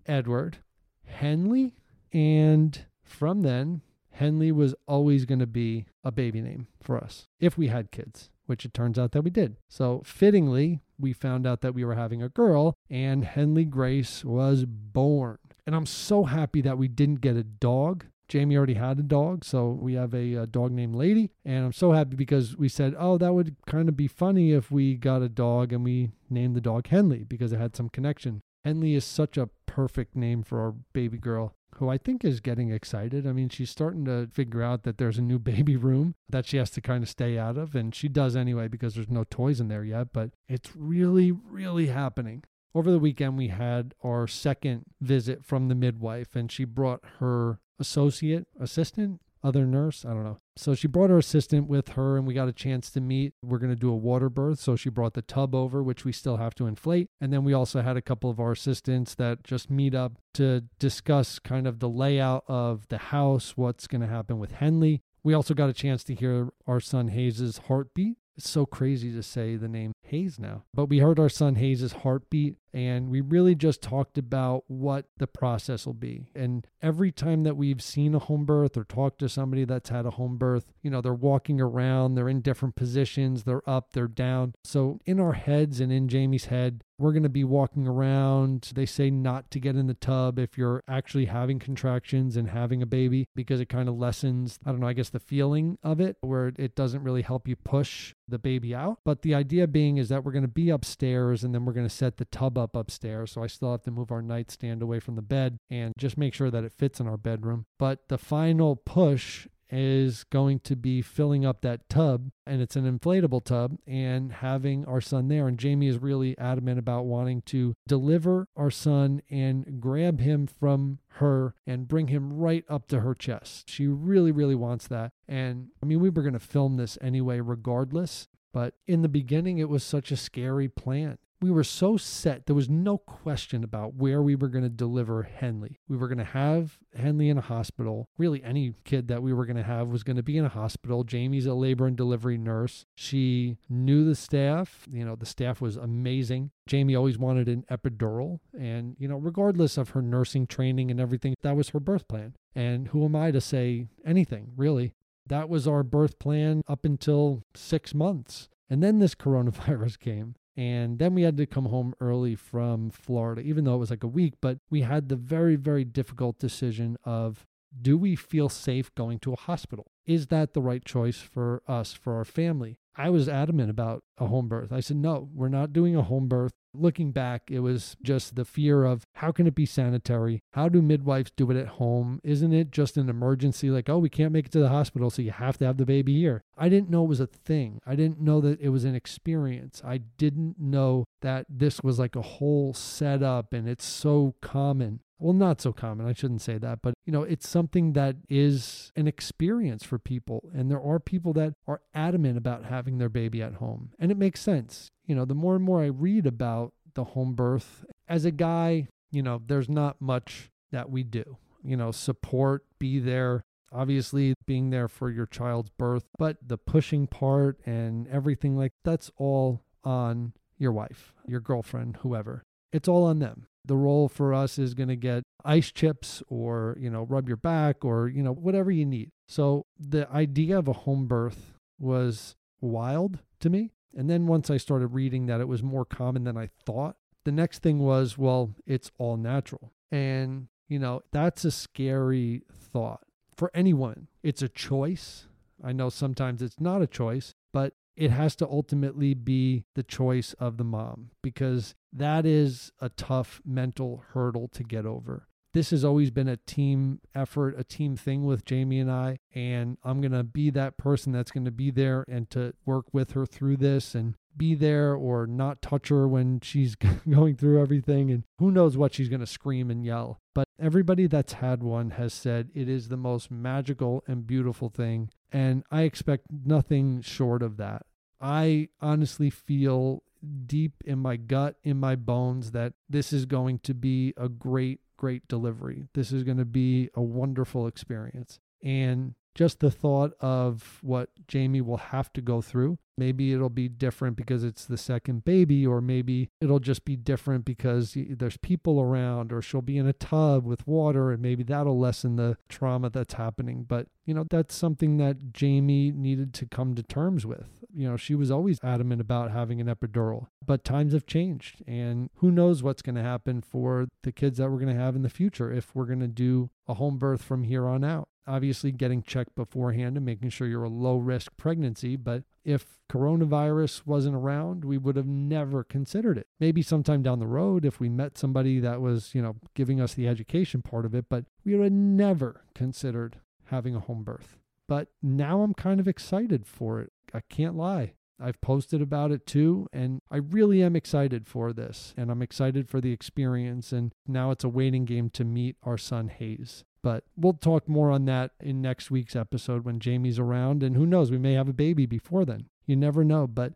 Edward 0.07 0.59
Henley. 1.07 1.75
And 2.13 2.85
from 3.03 3.43
then, 3.43 3.83
Henley 4.11 4.53
was 4.53 4.75
always 4.87 5.25
going 5.25 5.41
to 5.41 5.47
be 5.47 5.87
a 6.05 6.13
baby 6.13 6.41
name 6.41 6.69
for 6.81 6.99
us 6.99 7.27
if 7.41 7.59
we 7.59 7.69
had 7.69 7.91
kids, 7.91 8.31
which 8.47 8.65
it 8.65 8.73
turns 8.73 8.99
out 8.99 9.13
that 9.13 9.23
we 9.23 9.31
did. 9.31 9.57
So, 9.69 10.03
fittingly, 10.05 10.81
we 10.99 11.13
found 11.13 11.47
out 11.47 11.61
that 11.63 11.75
we 11.75 11.85
were 11.85 11.97
having 11.97 12.23
a 12.23 12.29
girl, 12.29 12.75
and 12.89 13.25
Henley 13.25 13.65
Grace 13.65 14.25
was 14.25 14.65
born. 14.67 15.39
And 15.67 15.75
I'm 15.75 15.87
so 15.87 16.25
happy 16.25 16.61
that 16.61 16.79
we 16.79 16.87
didn't 16.87 17.21
get 17.21 17.37
a 17.37 17.43
dog 17.43 18.07
Jamie 18.35 18.57
already 18.57 18.75
had 18.75 18.99
a 18.99 19.05
dog, 19.05 19.45
so 19.45 19.79
we 19.81 19.95
have 19.95 20.13
a, 20.13 20.35
a, 20.35 20.45
dog 20.45 20.73
named 20.73 20.97
Lady. 20.97 21.31
And 21.45 21.67
I'm 21.67 21.73
so 21.73 21.93
happy 21.93 22.17
because 22.17 22.57
we 22.57 22.69
said, 22.69 22.93
oh, 22.99 23.17
that 23.17 23.33
would 23.33 23.55
kind 23.65 23.89
of 23.89 23.97
be 23.97 24.09
funny 24.09 24.51
if 24.51 24.73
we 24.73 24.97
got 24.97 25.23
a 25.23 25.29
dog 25.29 25.73
and 25.73 25.85
we 25.85 26.11
named 26.29 26.57
the 26.57 26.61
dog 26.61 26.89
Henley 26.89 27.23
because 27.23 27.53
it 27.53 27.61
had 27.61 27.77
some 27.77 27.89
connection. 27.89 28.41
Henley 28.65 28.97
is 28.97 29.05
such 29.05 29.37
a 29.37 29.51
perfect 29.67 30.17
name 30.17 30.43
for 30.43 30.61
our 30.61 30.75
baby 30.93 31.17
girl, 31.17 31.55
who 31.77 31.89
I 31.89 31.97
think 31.97 32.25
is 32.25 32.41
getting 32.41 32.73
excited. 32.73 33.25
I 33.25 33.31
mean, 33.31 33.51
she's 33.51 33.71
starting 33.71 34.05
to 34.07 34.27
figure 34.33 34.65
out 34.65 34.83
that 34.83 34.99
there's 34.99 35.19
a 35.19 35.23
new 35.23 35.39
baby 35.53 35.77
room 35.77 36.17
that 36.29 36.45
she 36.45 36.57
has 36.57 36.71
to 36.71 36.81
kind 36.81 37.05
of 37.05 37.09
stay 37.09 37.39
out 37.39 37.57
of, 37.57 37.77
and 37.77 37.95
she 37.95 38.09
does 38.09 38.35
anyway 38.35 38.67
because 38.67 38.97
there's 38.97 39.09
no 39.09 39.23
toys 39.31 39.61
in 39.61 39.69
there 39.69 39.85
yet, 39.85 40.09
but 40.13 40.31
it's 40.49 40.75
really, 40.75 41.31
really 41.31 41.87
happening. 41.87 42.43
Over 42.75 42.91
the 42.91 42.99
weekend, 42.99 43.39
we 43.39 43.47
had 43.47 43.95
our 44.03 44.27
second 44.27 44.87
visit 45.01 45.45
from 45.45 45.69
the 45.69 45.77
midwife, 45.77 46.35
and 46.35 46.51
she 46.51 46.65
brought 46.65 47.05
her 47.21 47.61
associate 47.79 48.47
assistant 48.59 49.21
other 49.45 49.67
nurse. 49.67 50.05
I 50.05 50.09
don't 50.09 50.25
know. 50.25 50.39
So 50.57 50.75
she 50.75 50.89
brought 50.89 51.11
her 51.11 51.19
assistant 51.19 51.69
with 51.69 51.91
her 51.91 52.17
and 52.17 52.27
we 52.27 52.33
got 52.33 52.49
a 52.49 52.53
chance 52.53 52.91
to 52.91 53.01
meet. 53.01 53.35
We're 53.43 53.59
going 53.59 53.73
to 53.73 53.77
do 53.77 53.91
a 53.91 53.97
water 53.97 54.31
birth. 54.31 54.59
So 54.59 54.75
she 54.75 54.89
brought 54.89 55.13
the 55.13 55.23
tub 55.23 55.55
over, 55.55 55.83
which 55.83 56.05
we 56.05 56.13
still 56.13 56.39
have 56.39 56.55
to 56.57 56.67
inflate. 56.67 57.11
And 57.21 57.33
then 57.33 57.45
we 57.45 57.53
also 57.53 57.83
had 57.83 57.97
a 57.97 58.03
couple 58.03 58.31
of 58.31 58.41
our 58.41 58.53
assistants 58.53 59.15
that 59.17 59.45
just 59.45 59.71
meet 59.71 59.95
up 59.95 60.15
to 60.35 60.65
discuss 60.79 61.39
kind 61.39 61.67
of 61.67 61.79
the 61.79 61.89
layout 61.89 62.45
of 62.49 62.89
the 62.89 62.99
house, 62.99 63.57
what's 63.57 63.87
going 63.87 64.01
to 64.01 64.07
happen 64.07 64.39
with 64.39 64.53
Henley. 64.53 65.03
We 65.23 65.35
also 65.35 65.53
got 65.53 65.69
a 65.69 65.75
chance 65.75 66.03
to 66.05 66.15
hear 66.15 66.49
our 66.67 66.81
son 66.81 67.09
Hayes's 67.09 67.59
heartbeat. 67.69 68.17
It's 68.37 68.51
so 68.51 68.67
crazy 68.67 69.13
to 69.13 69.23
say 69.23 69.57
the 69.57 69.69
name 69.69 69.93
Hayes 70.15 70.39
now. 70.39 70.63
But 70.73 70.87
we 70.87 71.01
heard 71.01 71.19
our 71.19 71.29
son 71.29 71.57
Hayes's 71.57 71.93
heartbeat 71.93 72.57
and 72.75 73.09
we 73.09 73.21
really 73.21 73.55
just 73.55 73.81
talked 73.81 74.19
about 74.19 74.65
what 74.67 75.07
the 75.19 75.29
process 75.29 75.87
will 75.87 75.95
be. 75.95 76.27
And 76.35 76.67
every 76.83 77.13
time 77.13 77.45
that 77.45 77.57
we've 77.57 77.81
seen 77.81 78.17
a 78.17 78.19
home 78.19 78.45
birth 78.45 78.77
or 78.77 78.83
talked 78.83 79.21
to 79.21 79.29
somebody 79.29 79.65
that's 79.65 79.91
had 79.91 80.07
a 80.07 80.11
home 80.11 80.39
birth, 80.39 80.73
you 80.83 80.91
know, 80.91 81.01
they're 81.01 81.15
walking 81.15 81.61
around, 81.61 82.17
they're 82.17 82.29
in 82.29 82.41
different 82.41 82.75
positions, 82.75 83.45
they're 83.45 83.69
up, 83.71 83.93
they're 83.93 84.09
down. 84.09 84.55
So 84.65 84.99
in 85.07 85.21
our 85.21 85.35
heads 85.35 85.79
and 85.79 85.93
in 85.93 86.09
Jamie's 86.09 86.47
head, 86.47 86.83
we're 86.99 87.13
going 87.13 87.25
to 87.25 87.29
be 87.29 87.45
walking 87.45 87.87
around. 87.87 88.73
They 88.75 88.87
say 88.87 89.11
not 89.11 89.51
to 89.53 89.61
get 89.61 89.77
in 89.77 89.87
the 89.87 89.95
tub 89.95 90.39
if 90.39 90.59
you're 90.59 90.83
actually 90.89 91.27
having 91.27 91.59
contractions 91.59 92.37
and 92.37 92.49
having 92.49 92.83
a 92.83 92.87
baby 92.87 93.29
because 93.37 93.61
it 93.61 93.69
kind 93.69 93.89
of 93.89 93.97
lessens, 93.97 94.59
I 94.65 94.71
don't 94.71 94.81
know, 94.81 94.89
I 94.89 94.93
guess 94.93 95.11
the 95.11 95.21
feeling 95.21 95.79
of 95.83 96.01
it 96.01 96.17
where 96.23 96.53
it 96.57 96.75
doesn't 96.75 97.03
really 97.03 97.23
help 97.23 97.47
you 97.47 97.57
push 97.57 98.15
the 98.27 98.39
baby 98.39 98.75
out. 98.75 98.99
But 99.05 99.23
the 99.23 99.35
idea 99.35 99.67
being 99.67 99.97
is 99.97 100.04
that 100.09 100.25
we're 100.25 100.33
going 100.33 100.43
to 100.43 100.49
be 100.49 100.71
upstairs 100.71 101.45
and 101.45 101.55
then 101.55 101.65
we're 101.65 101.73
going 101.73 101.89
to 101.89 101.95
set 101.95 102.17
the 102.17 102.25
tub 102.27 102.59
up 102.59 102.77
upstairs. 102.77 103.33
So 103.33 103.43
I 103.43 103.47
still 103.47 103.73
have 103.73 103.83
to 103.83 103.91
move 103.91 104.11
our 104.11 104.23
nightstand 104.23 104.83
away 104.83 105.01
from 105.01 105.17
the 105.17 105.23
bed 105.23 105.59
and 105.71 105.93
just 105.99 106.19
make 106.19 106.35
sure 106.35 106.51
that 106.51 106.65
it 106.65 106.73
fits 106.73 107.01
in 107.01 107.07
our 107.07 107.17
bedroom. 107.17 107.67
But 107.79 108.09
the 108.09 108.19
final 108.19 108.77
push 108.77 109.47
is 109.71 110.25
going 110.25 110.61
to 110.61 110.77
be 110.77 111.03
filling 111.03 111.45
up 111.45 111.61
that 111.63 111.89
tub 111.89 112.31
and 112.47 112.61
it's 112.61 112.77
an 112.77 112.99
inflatable 112.99 113.45
tub 113.45 113.77
and 113.87 114.33
having 114.33 114.85
our 114.85 115.01
son 115.01 115.29
there 115.29 115.49
and 115.49 115.59
Jamie 115.59 115.89
is 115.89 115.99
really 115.99 116.37
adamant 116.39 116.79
about 116.79 117.07
wanting 117.07 117.43
to 117.43 117.75
deliver 117.89 118.47
our 118.57 118.71
son 118.71 119.23
and 119.31 119.81
grab 119.81 120.21
him 120.21 120.47
from 120.47 120.99
her 121.09 121.55
and 121.67 121.89
bring 121.89 122.09
him 122.09 122.33
right 122.33 122.65
up 122.69 122.87
to 122.89 123.01
her 123.01 123.15
chest. 123.15 123.69
She 123.69 123.87
really 123.87 124.31
really 124.31 124.55
wants 124.55 124.87
that. 124.89 125.13
And 125.27 125.69
I 125.83 125.87
mean 125.87 126.01
we 126.01 126.11
were 126.11 126.23
going 126.23 126.35
to 126.35 126.39
film 126.39 126.77
this 126.77 126.99
anyway 127.01 127.41
regardless, 127.41 128.29
but 128.55 128.75
in 128.87 129.03
the 129.03 129.09
beginning 129.09 129.59
it 129.59 129.69
was 129.69 129.85
such 129.85 130.11
a 130.11 130.17
scary 130.17 130.69
plan 130.69 131.19
we 131.45 131.51
were 131.51 131.63
so 131.63 131.99
set. 131.99 132.47
There 132.47 132.57
was 132.57 132.71
no 132.71 132.97
question 132.97 133.65
about 133.65 133.97
where 133.97 134.23
we 134.23 134.35
were 134.35 134.49
going 134.49 134.65
to 134.65 134.71
deliver 134.71 135.25
Henley. 135.25 135.79
We 135.89 135.99
were 135.99 136.09
going 136.09 136.17
to 136.17 136.25
have 136.25 136.79
Henley 136.97 137.29
in 137.29 137.37
a 137.37 137.43
hospital. 137.43 138.09
Really, 138.17 138.43
any 138.43 138.73
kid 138.85 139.09
that 139.09 139.23
we 139.23 139.35
were 139.35 139.45
going 139.45 139.59
to 139.59 139.63
have 139.63 139.89
was 139.89 140.03
going 140.03 140.17
to 140.17 140.23
be 140.23 140.39
in 140.39 140.47
a 140.47 140.49
hospital. 140.49 141.05
Jamie's 141.05 141.45
a 141.45 141.53
labor 141.53 141.87
and 141.87 141.99
delivery 141.99 142.39
nurse. 142.39 142.87
She 142.95 143.59
knew 143.69 144.07
the 144.07 144.15
staff. 144.15 144.87
You 144.91 145.05
know, 145.05 145.17
the 145.17 145.27
staff 145.27 145.61
was 145.61 145.77
amazing. 145.77 146.51
Jamie 146.67 146.95
always 146.95 147.19
wanted 147.19 147.47
an 147.49 147.67
epidural. 147.71 148.41
And, 148.59 148.97
you 148.99 149.07
know, 149.07 149.19
regardless 149.19 149.77
of 149.77 149.91
her 149.91 150.01
nursing 150.01 150.47
training 150.47 150.91
and 150.91 150.99
everything, 150.99 151.35
that 151.43 151.57
was 151.57 151.69
her 151.71 151.81
birth 151.81 152.09
plan. 152.09 152.37
And 152.55 152.89
who 152.89 153.05
am 153.05 153.15
I 153.15 153.33
to 153.33 153.41
say 153.43 153.89
anything, 154.03 154.53
really? 154.57 154.95
That 155.27 155.49
was 155.49 155.67
our 155.67 155.83
birth 155.83 156.19
plan 156.19 156.63
up 156.69 156.85
until 156.85 157.43
six 157.55 157.95
months. 157.95 158.49
And 158.69 158.83
then 158.83 158.99
this 158.99 159.15
coronavirus 159.15 159.99
came. 159.99 160.35
And 160.57 160.99
then 160.99 161.15
we 161.15 161.23
had 161.23 161.37
to 161.39 161.47
come 161.47 161.67
home 161.67 161.95
early 162.01 162.37
from 162.37 162.91
Florida, 162.91 163.43
even 163.43 163.65
though 163.65 163.75
it 163.75 163.79
was 163.79 163.91
like 163.91 164.05
a 164.05 164.09
week. 164.09 164.35
But 164.41 164.59
we 164.71 164.83
had 164.83 165.09
the 165.09 165.17
very, 165.17 165.57
very 165.57 165.85
difficult 165.85 166.39
decision 166.39 166.97
of 167.05 167.45
do 167.81 167.99
we 167.99 168.15
feel 168.15 168.49
safe 168.49 168.95
going 168.95 169.19
to 169.21 169.33
a 169.33 169.37
hospital? 169.37 169.87
Is 170.07 170.29
that 170.29 170.55
the 170.55 170.63
right 170.63 170.85
choice 170.85 171.19
for 171.19 171.63
us, 171.67 171.93
for 171.93 172.15
our 172.15 172.25
family? 172.25 172.79
I 172.97 173.11
was 173.11 173.29
adamant 173.29 173.71
about 173.71 174.03
a 174.19 174.27
home 174.27 174.49
birth. 174.49 174.73
I 174.73 174.81
said, 174.81 174.97
no, 174.97 175.29
we're 175.35 175.49
not 175.49 175.73
doing 175.73 175.97
a 175.97 176.03
home 176.03 176.29
birth. 176.29 176.53
Looking 176.77 177.13
back, 177.13 177.43
it 177.51 177.61
was 177.61 177.97
just 178.03 178.35
the 178.35 178.45
fear 178.45 178.85
of 178.85 179.05
how 179.15 179.31
can 179.31 179.47
it 179.47 179.55
be 179.55 179.67
sanitary? 179.67 180.43
How 180.53 180.69
do 180.69 180.83
midwives 180.83 181.31
do 181.37 181.51
it 181.51 181.57
at 181.57 181.69
home? 181.69 182.21
Isn't 182.25 182.53
it 182.53 182.73
just 182.73 182.97
an 182.97 183.09
emergency? 183.09 183.71
Like, 183.71 183.89
oh, 183.89 183.99
we 183.99 184.09
can't 184.09 184.33
make 184.33 184.47
it 184.47 184.53
to 184.53 184.59
the 184.59 184.69
hospital, 184.69 185.11
so 185.11 185.23
you 185.23 185.31
have 185.31 185.57
to 185.59 185.67
have 185.67 185.77
the 185.77 185.87
baby 185.87 186.19
here. 186.19 186.43
I 186.57 186.69
didn't 186.69 186.91
know 186.91 187.05
it 187.05 187.09
was 187.09 187.21
a 187.21 187.27
thing. 187.27 187.81
I 187.87 187.95
didn't 187.95 188.21
know 188.21 188.41
that 188.41 188.61
it 188.61 188.71
was 188.71 188.85
an 188.85 188.95
experience. 188.95 189.83
I 189.85 189.99
didn't 189.99 190.59
know 190.59 191.05
that 191.23 191.47
this 191.49 191.81
was 191.83 191.99
like 191.99 192.17
a 192.17 192.23
whole 192.23 192.75
setup 192.75 193.53
and 193.53 193.69
it's 193.69 193.85
so 193.85 194.35
common 194.41 195.01
well 195.19 195.33
not 195.33 195.61
so 195.61 195.73
common 195.73 196.07
i 196.07 196.13
shouldn't 196.13 196.43
say 196.43 196.59
that 196.59 196.81
but 196.83 196.95
you 197.05 197.13
know 197.13 197.23
it's 197.23 197.49
something 197.49 197.93
that 197.93 198.17
is 198.29 198.93
an 198.97 199.07
experience 199.07 199.85
for 199.85 199.99
people 199.99 200.51
and 200.55 200.71
there 200.71 200.81
are 200.81 200.99
people 200.99 201.33
that 201.33 201.55
are 201.67 201.81
adamant 201.95 202.37
about 202.37 202.65
having 202.65 202.99
their 202.99 203.09
baby 203.09 203.43
at 203.43 203.55
home 203.55 203.91
and 203.99 204.11
it 204.11 204.17
makes 204.17 204.41
sense. 204.41 204.91
You 205.07 205.15
know 205.15 205.25
the 205.25 205.35
more 205.35 205.55
and 205.55 205.65
more 205.65 205.83
i 205.83 205.87
read 205.87 206.27
about 206.27 206.73
the 206.95 207.05
home 207.05 207.35
birth 207.35 207.85
as 208.09 208.25
a 208.25 208.31
guy 208.31 208.89
you 209.11 209.23
know 209.23 209.41
there's 209.47 209.69
not 209.69 210.01
much 210.01 210.51
that 210.73 210.91
we 210.91 211.03
do. 211.03 211.37
You 211.63 211.77
know 211.77 211.93
support 211.93 212.65
be 212.79 212.99
there 212.99 213.45
obviously 213.73 214.35
being 214.47 214.71
there 214.71 214.89
for 214.89 215.11
your 215.11 215.27
child's 215.27 215.71
birth 215.71 216.05
but 216.19 216.37
the 216.47 216.59
pushing 216.59 217.07
part 217.07 217.59
and 217.67 218.09
everything 218.09 218.57
like 218.57 218.73
that's 218.85 219.11
all 219.17 219.63
on 219.83 220.33
your 220.59 220.73
wife 220.73 221.13
your 221.27 221.41
girlfriend 221.41 221.99
whoever. 221.99 222.43
It's 222.73 222.89
all 222.89 223.05
on 223.05 223.19
them 223.19 223.47
the 223.65 223.77
role 223.77 224.09
for 224.09 224.35
us 224.35 224.59
is 224.59 224.75
going 224.75 224.89
to 224.89 224.97
get 224.97 225.25
ice 225.45 225.73
chips 225.73 226.23
or 226.29 226.77
you 226.81 226.91
know 226.91 227.03
rub 227.05 227.29
your 227.29 227.37
back 227.37 227.85
or 227.85 228.09
you 228.09 228.23
know 228.23 228.33
whatever 228.33 228.71
you 228.71 228.85
need. 228.85 229.11
So 229.29 229.67
the 229.79 230.11
idea 230.11 230.59
of 230.59 230.69
a 230.69 230.73
home 230.73 231.07
birth 231.07 231.55
was 231.79 232.37
wild 232.61 233.21
to 233.41 233.51
me. 233.51 233.73
And 233.97 234.11
then 234.11 234.27
once 234.27 234.51
i 234.51 234.57
started 234.57 234.89
reading 234.89 235.27
that 235.27 235.41
it 235.41 235.49
was 235.49 235.63
more 235.63 235.85
common 235.85 236.25
than 236.25 236.37
i 236.37 236.49
thought 236.67 236.97
the 237.25 237.31
next 237.31 237.63
thing 237.63 237.79
was 237.79 238.19
well 238.19 238.55
it's 238.67 238.91
all 238.99 239.17
natural. 239.17 239.73
And 239.91 240.49
you 240.69 240.79
know 240.79 241.03
that's 241.13 241.45
a 241.45 241.51
scary 241.51 242.43
thought 242.53 243.03
for 243.37 243.51
anyone. 243.55 244.09
It's 244.23 244.43
a 244.43 244.49
choice. 244.49 245.27
I 245.63 245.73
know 245.73 245.89
sometimes 245.89 246.43
it's 246.43 246.61
not 246.61 246.83
a 246.83 246.87
choice 246.87 247.35
but 247.53 247.75
it 247.97 248.11
has 248.11 248.35
to 248.37 248.49
ultimately 248.49 249.15
be 249.15 249.65
the 249.75 249.83
choice 249.83 250.33
of 250.35 250.57
the 250.57 250.65
mom 250.65 251.11
because 251.23 251.75
that 251.95 252.27
is 252.27 252.73
a 252.81 252.89
tough 252.89 253.41
mental 253.45 254.03
hurdle 254.13 254.49
to 254.49 254.65
get 254.65 254.85
over. 254.85 255.29
This 255.53 255.71
has 255.71 255.85
always 255.85 256.11
been 256.11 256.27
a 256.27 256.37
team 256.37 257.01
effort, 257.15 257.55
a 257.57 257.63
team 257.63 257.97
thing 257.97 258.25
with 258.25 258.45
Jamie 258.45 258.81
and 258.81 258.91
I. 258.91 259.19
And 259.33 259.79
I'm 259.85 260.01
going 260.01 260.13
to 260.13 260.25
be 260.25 260.51
that 260.51 260.77
person 260.77 261.13
that's 261.13 261.31
going 261.31 261.45
to 261.45 261.53
be 261.53 261.71
there 261.71 262.05
and 262.09 262.29
to 262.31 262.55
work 262.67 262.87
with 262.93 263.13
her 263.13 263.25
through 263.25 263.59
this 263.59 263.95
and 263.95 264.17
be 264.37 264.57
there 264.57 264.95
or 264.95 265.29
not 265.29 265.63
touch 265.63 265.91
her 265.91 266.09
when 266.09 266.41
she's 266.41 266.75
going 267.09 267.37
through 267.37 267.63
everything. 267.63 268.11
And 268.11 268.25
who 268.41 268.51
knows 268.51 268.77
what 268.77 268.95
she's 268.95 269.09
going 269.09 269.21
to 269.21 269.27
scream 269.27 269.71
and 269.71 269.85
yell. 269.85 270.19
But 270.35 270.49
everybody 270.59 271.07
that's 271.07 271.35
had 271.35 271.63
one 271.63 271.91
has 271.91 272.13
said 272.13 272.51
it 272.53 272.69
is 272.69 272.89
the 272.89 272.97
most 272.97 273.31
magical 273.31 274.03
and 274.09 274.27
beautiful 274.27 274.69
thing. 274.69 275.11
And 275.31 275.63
I 275.71 275.83
expect 275.83 276.27
nothing 276.45 277.01
short 277.01 277.45
of 277.45 277.59
that. 277.59 277.87
I 278.21 278.71
honestly 278.81 279.31
feel 279.31 280.03
deep 280.47 280.73
in 280.85 280.99
my 280.99 281.17
gut, 281.17 281.57
in 281.63 281.79
my 281.79 281.97
bones, 281.97 282.51
that 282.53 282.75
this 282.89 283.13
is 283.13 283.27
going 283.27 283.59
to 283.61 283.75
be 283.75 284.15
a 284.17 284.29
great, 284.29 284.81
great 284.97 285.27
delivery. 285.29 285.85
This 285.95 286.13
is 286.13 286.23
going 286.23 286.39
to 286.39 286.45
be 286.45 286.91
a 286.95 287.03
wonderful 287.03 287.67
experience. 287.67 288.39
And 288.63 289.15
just 289.35 289.61
the 289.61 289.71
thought 289.71 290.13
of 290.21 290.79
what 290.83 291.11
Jamie 291.27 291.61
will 291.61 291.79
have 291.79 292.13
to 292.13 292.21
go 292.21 292.41
through. 292.41 292.79
Maybe 292.97 293.33
it'll 293.33 293.49
be 293.49 293.69
different 293.69 294.17
because 294.17 294.45
it's 294.45 294.67
the 294.67 294.79
second 294.79 295.25
baby, 295.25 295.67
or 295.67 295.81
maybe 295.81 296.31
it'll 296.41 296.61
just 296.61 296.85
be 296.85 296.95
different 296.95 297.45
because 297.45 297.97
there's 297.97 298.37
people 298.37 298.81
around, 298.81 299.33
or 299.33 299.43
she'll 299.43 299.63
be 299.63 299.79
in 299.79 299.89
a 299.89 299.93
tub 299.93 300.47
with 300.47 300.65
water, 300.67 301.11
and 301.11 301.21
maybe 301.21 301.43
that'll 301.43 301.79
lessen 301.79 302.15
the 302.15 302.37
trauma 302.49 302.91
that's 302.91 303.15
happening. 303.15 303.65
But, 303.65 303.89
you 304.07 304.15
know, 304.15 304.25
that's 304.31 304.55
something 304.55 304.99
that 304.99 305.33
Jamie 305.33 305.91
needed 305.91 306.33
to 306.35 306.47
come 306.47 306.77
to 306.77 306.85
terms 306.85 307.27
with. 307.27 307.65
You 307.75 307.91
know, 307.91 307.97
she 307.97 308.15
was 308.15 308.31
always 308.31 308.61
adamant 308.63 309.01
about 309.01 309.33
having 309.33 309.61
an 309.61 309.67
epidural, 309.67 310.29
but 310.47 310.63
times 310.63 310.93
have 310.93 311.07
changed, 311.07 311.65
and 311.67 312.11
who 312.17 312.31
knows 312.31 312.63
what's 312.63 312.83
going 312.83 312.95
to 312.95 313.03
happen 313.03 313.43
for 313.43 313.89
the 314.05 314.13
kids 314.13 314.39
that 314.39 314.49
we're 314.51 314.61
going 314.61 314.73
to 314.73 314.81
have 314.81 314.95
in 314.95 315.03
the 315.03 315.09
future 315.09 315.53
if 315.53 315.75
we're 315.75 315.87
going 315.87 315.99
to 315.99 316.07
do 316.07 316.51
a 316.69 316.75
home 316.75 316.99
birth 316.99 317.23
from 317.23 317.43
here 317.43 317.67
on 317.67 317.83
out 317.83 318.09
obviously 318.27 318.73
getting 318.73 319.03
checked 319.03 319.35
beforehand 319.35 319.97
and 319.97 320.07
making 320.07 320.31
sure 320.31 320.47
you're 320.47 320.65
a 320.65 320.69
low 320.69 320.97
risk 320.97 321.37
pregnancy. 321.37 321.97
But 321.97 322.25
if 322.45 322.79
coronavirus 322.91 323.87
wasn't 323.87 324.17
around, 324.17 324.65
we 324.65 324.79
would 324.79 324.97
have 324.97 325.07
never 325.07 325.65
considered 325.65 326.19
it. 326.19 326.27
Maybe 326.41 326.63
sometime 326.63 327.03
down 327.03 327.19
the 327.19 327.27
road, 327.27 327.65
if 327.65 327.81
we 327.81 327.89
met 327.89 328.19
somebody 328.19 328.61
that 328.61 328.81
was, 328.81 329.15
you 329.15 329.23
know, 329.23 329.37
giving 329.55 329.81
us 329.81 329.95
the 329.95 330.09
education 330.09 330.63
part 330.63 330.85
of 330.85 330.95
it, 330.95 331.07
but 331.09 331.25
we 331.45 331.55
would 331.55 331.65
have 331.65 331.73
never 331.73 332.43
considered 332.55 333.21
having 333.47 333.75
a 333.75 333.81
home 333.81 334.05
birth. 334.05 334.39
But 334.69 334.89
now 335.03 335.43
I'm 335.43 335.55
kind 335.55 335.81
of 335.81 335.89
excited 335.89 336.47
for 336.47 336.81
it. 336.81 336.93
I 337.13 337.21
can't 337.29 337.57
lie. 337.57 337.95
I've 338.21 338.41
posted 338.41 338.81
about 338.81 339.11
it 339.11 339.27
too, 339.27 339.67
and 339.73 340.01
I 340.11 340.19
really 340.19 340.63
am 340.63 340.77
excited 340.77 341.27
for 341.27 341.53
this, 341.53 341.93
and 341.97 342.11
I'm 342.11 342.23
excited 342.23 342.69
for 342.69 342.81
the 342.81 342.93
experience. 342.93 343.73
And 343.73 343.93
now 344.07 344.31
it's 344.31 344.45
a 344.45 344.49
waiting 344.49 344.85
game 344.85 345.11
to 345.11 345.25
meet 345.25 345.57
our 345.63 345.77
son 345.77 346.09
Hayes. 346.09 346.65
But 346.85 347.05
we'll 347.17 347.33
talk 347.33 347.67
more 347.67 347.91
on 347.91 348.05
that 348.05 348.33
in 348.41 348.61
next 348.61 348.91
week's 348.91 349.17
episode 349.17 349.65
when 349.65 349.81
Jamie's 349.81 350.19
around. 350.19 350.63
And 350.63 350.77
who 350.77 350.85
knows, 350.85 351.11
we 351.11 351.17
may 351.17 351.33
have 351.33 351.49
a 351.49 351.55
baby 351.55 351.87
before 351.87 352.27
then. 352.27 352.51
You 352.67 352.77
never 352.77 353.03
know. 353.03 353.27
But 353.27 353.55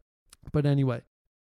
but 0.50 0.64
anyway, 0.64 1.02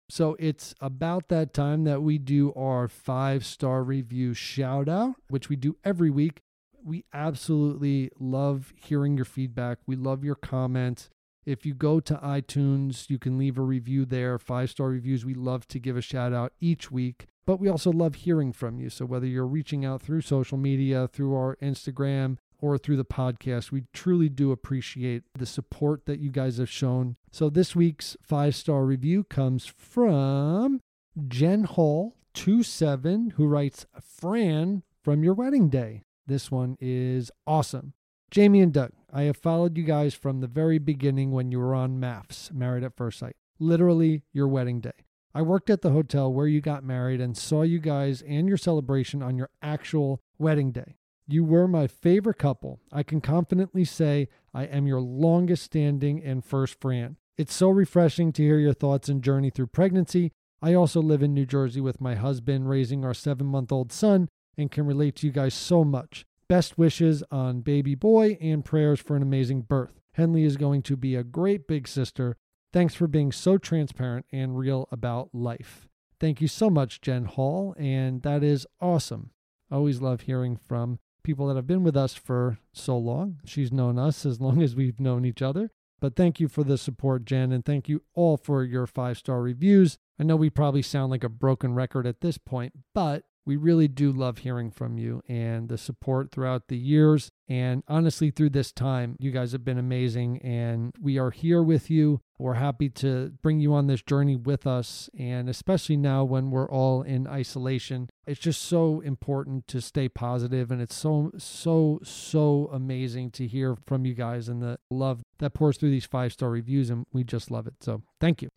so 0.10 0.38
it's 0.40 0.74
about 0.80 1.28
that 1.28 1.54
time 1.54 1.84
that 1.84 2.02
we 2.02 2.18
do 2.18 2.54
our 2.54 2.88
five 2.88 3.46
star 3.46 3.84
review 3.84 4.34
shout 4.34 4.88
out, 4.88 5.16
which 5.28 5.50
we 5.50 5.58
do 5.58 5.76
every 5.84 6.10
week. 6.10 6.40
We 6.82 7.04
absolutely 7.14 8.12
love 8.18 8.72
hearing 8.78 9.18
your 9.18 9.26
feedback. 9.26 9.80
We 9.86 9.98
love 9.98 10.24
your 10.24 10.36
comments. 10.36 11.10
If 11.46 11.66
you 11.66 11.74
go 11.74 12.00
to 12.00 12.16
iTunes, 12.16 13.10
you 13.10 13.20
can 13.20 13.38
leave 13.38 13.58
a 13.58 13.62
review 13.62 14.06
there, 14.06 14.40
five 14.40 14.70
star 14.70 14.88
reviews. 14.88 15.26
We 15.26 15.34
love 15.34 15.68
to 15.68 15.80
give 15.80 15.98
a 15.98 16.02
shout 16.02 16.32
out 16.32 16.54
each 16.62 16.92
week, 16.92 17.28
but 17.46 17.60
we 17.60 17.70
also 17.70 17.92
love 17.92 18.16
hearing 18.16 18.54
from 18.54 18.80
you. 18.80 18.90
So 18.90 19.06
whether 19.06 19.26
you're 19.26 19.46
reaching 19.46 19.86
out 19.86 20.02
through 20.02 20.22
social 20.22 20.58
media, 20.58 21.08
through 21.08 21.36
our 21.36 21.58
Instagram, 21.62 22.38
or 22.64 22.78
through 22.78 22.96
the 22.96 23.04
podcast, 23.04 23.72
we 23.72 23.84
truly 23.92 24.30
do 24.30 24.54
appreciate 24.54 25.24
the 25.38 25.46
support 25.46 26.06
that 26.06 26.20
you 26.20 26.32
guys 26.32 26.60
have 26.60 26.70
shown. 26.70 27.18
So 27.30 27.50
this 27.50 27.76
week's 27.76 28.16
five 28.22 28.56
star 28.56 28.86
review 28.86 29.26
comes 29.26 29.66
from 29.66 30.80
Jen 31.28 31.66
Hall 31.66 32.16
27, 32.34 33.32
who 33.32 33.48
writes, 33.48 33.86
Fran 34.02 34.84
from 35.04 35.26
your 35.26 35.34
wedding 35.34 35.70
day. 35.70 36.04
This 36.26 36.50
one 36.50 36.78
is 36.80 37.32
awesome. 37.46 37.94
Jamie 38.32 38.62
and 38.62 38.74
Doug, 38.74 38.92
I 39.12 39.24
have 39.24 39.38
followed 39.38 39.78
you 39.78 39.84
guys 39.84 40.14
from 40.14 40.40
the 40.40 40.48
very 40.48 40.80
beginning 40.80 41.32
when 41.32 41.52
you 41.52 41.60
were 41.60 41.76
on 41.76 42.00
MAFS, 42.00 42.52
Married 42.54 42.84
at 42.84 42.96
First 42.96 43.20
Sight, 43.20 43.36
literally 43.60 44.24
your 44.32 44.48
wedding 44.48 44.80
day. 44.80 45.03
I 45.36 45.42
worked 45.42 45.72
at 45.72 45.82
the 45.82 45.92
hotel 45.92 46.32
where 46.32 46.48
you 46.48 46.62
got 46.62 46.84
married 46.84 47.20
and 47.20 47.36
saw 47.36 47.64
you 47.64 47.80
guys 47.80 48.22
and 48.22 48.48
your 48.48 48.58
celebration 48.58 49.24
on 49.24 49.36
your 49.36 49.50
actual 49.64 50.22
wedding 50.38 50.72
day. 50.72 50.98
You 51.28 51.44
were 51.44 51.68
my 51.68 51.88
favorite 51.88 52.38
couple. 52.38 52.82
I 52.92 53.02
can 53.02 53.20
confidently 53.20 53.84
say 53.84 54.28
I 54.54 54.66
am 54.66 54.86
your 54.86 55.02
longest 55.02 55.64
standing 55.64 56.24
and 56.24 56.46
first 56.46 56.80
friend. 56.80 57.16
It's 57.36 57.54
so 57.54 57.70
refreshing 57.70 58.32
to 58.34 58.44
hear 58.44 58.60
your 58.60 58.74
thoughts 58.74 59.10
and 59.10 59.24
journey 59.24 59.50
through 59.50 59.68
pregnancy. 59.68 60.32
I 60.62 60.76
also 60.76 61.02
live 61.02 61.24
in 61.24 61.34
New 61.34 61.48
Jersey 61.48 61.82
with 61.82 62.00
my 62.00 62.14
husband, 62.14 62.70
raising 62.70 63.04
our 63.04 63.16
seven 63.16 63.48
month 63.48 63.72
old 63.72 63.92
son, 63.92 64.30
and 64.56 64.72
can 64.72 64.86
relate 64.86 65.16
to 65.18 65.28
you 65.28 65.34
guys 65.34 65.56
so 65.56 65.84
much. 65.84 66.26
Best 66.48 66.78
wishes 66.78 67.24
on 67.32 67.62
baby 67.62 67.96
boy 67.96 68.38
and 68.40 68.64
prayers 68.64 69.00
for 69.00 69.16
an 69.16 69.24
amazing 69.24 69.62
birth. 69.62 70.00
Henley 70.14 70.44
is 70.44 70.58
going 70.58 70.84
to 70.84 70.96
be 70.96 71.16
a 71.16 71.24
great 71.24 71.68
big 71.68 71.88
sister. 71.88 72.38
Thanks 72.74 72.96
for 72.96 73.08
being 73.08 73.32
so 73.32 73.60
transparent 73.60 74.26
and 74.32 74.58
real 74.58 74.90
about 74.92 75.30
life. 75.32 75.88
Thank 76.20 76.42
you 76.42 76.48
so 76.48 76.72
much, 76.72 77.02
Jen 77.02 77.26
Hall, 77.26 77.76
and 77.78 78.24
that 78.24 78.44
is 78.44 78.66
awesome. 78.82 79.30
Always 79.72 80.02
love 80.02 80.22
hearing 80.22 80.58
from 80.58 80.98
people 81.24 81.48
that 81.48 81.56
have 81.56 81.68
been 81.68 81.84
with 81.84 81.96
us 81.96 82.16
for 82.16 82.58
so 82.74 82.98
long. 82.98 83.40
She's 83.46 83.72
known 83.72 84.00
us 84.00 84.26
as 84.26 84.42
long 84.42 84.62
as 84.62 84.76
we've 84.76 85.00
known 85.00 85.24
each 85.24 85.42
other. 85.42 85.70
But 86.02 86.16
thank 86.16 86.40
you 86.40 86.48
for 86.48 86.64
the 86.64 86.78
support, 86.78 87.24
Jen, 87.26 87.52
and 87.52 87.64
thank 87.64 87.88
you 87.88 88.04
all 88.14 88.36
for 88.36 88.64
your 88.64 88.88
five 88.88 89.18
star 89.18 89.42
reviews. 89.42 89.98
I 90.20 90.24
know 90.24 90.36
we 90.36 90.50
probably 90.50 90.82
sound 90.82 91.12
like 91.12 91.24
a 91.24 91.30
broken 91.30 91.76
record 91.76 92.06
at 92.08 92.22
this 92.22 92.38
point, 92.38 92.74
but 92.94 93.24
we 93.46 93.56
really 93.56 93.88
do 93.88 94.12
love 94.12 94.40
hearing 94.40 94.72
from 94.72 94.98
you 94.98 95.22
and 95.28 95.70
the 95.70 95.78
support 95.78 96.32
throughout 96.32 96.68
the 96.68 96.78
years. 96.78 97.30
And 97.50 97.84
honestly, 97.88 98.32
through 98.32 98.52
this 98.52 98.72
time, 98.72 99.18
you 99.20 99.32
guys 99.32 99.52
have 99.52 99.66
been 99.66 99.78
amazing. 99.78 100.40
And 100.40 100.94
we 101.00 101.18
are 101.18 101.32
here 101.32 101.62
with 101.62 101.90
you. 101.90 102.22
We're 102.40 102.54
happy 102.56 102.90
to 102.90 103.34
bring 103.42 103.60
you 103.60 103.74
on 103.74 103.88
this 103.88 104.02
journey 104.02 104.36
with 104.36 104.66
us. 104.66 105.10
And 105.18 105.50
especially 105.50 105.98
now 105.98 106.24
when 106.24 106.52
we're 106.52 106.70
all 106.70 107.02
in 107.02 107.28
isolation, 107.28 108.10
it's 108.26 108.40
just 108.40 108.62
so 108.62 109.02
important 109.02 109.68
to 109.68 109.82
stay 109.82 110.08
positive. 110.08 110.72
And 110.72 110.82
it's 110.82 110.96
so, 110.96 111.32
so, 111.38 112.00
so 112.04 112.70
amazing 112.72 113.32
to 113.32 113.48
hear 113.48 113.76
from 113.86 114.06
you 114.06 114.14
guys 114.14 114.48
and 114.48 114.62
the 114.62 114.80
love 114.90 115.22
that 115.40 115.54
pours 115.54 115.78
through 115.78 115.92
these 115.92 116.06
five 116.06 116.32
star 116.32 116.50
reviews. 116.50 116.90
And 116.90 117.06
we 117.12 117.24
just 117.24 117.52
love 117.52 117.68
it. 117.68 117.76
So 117.82 118.04
thank 118.20 118.42
you. 118.42 118.50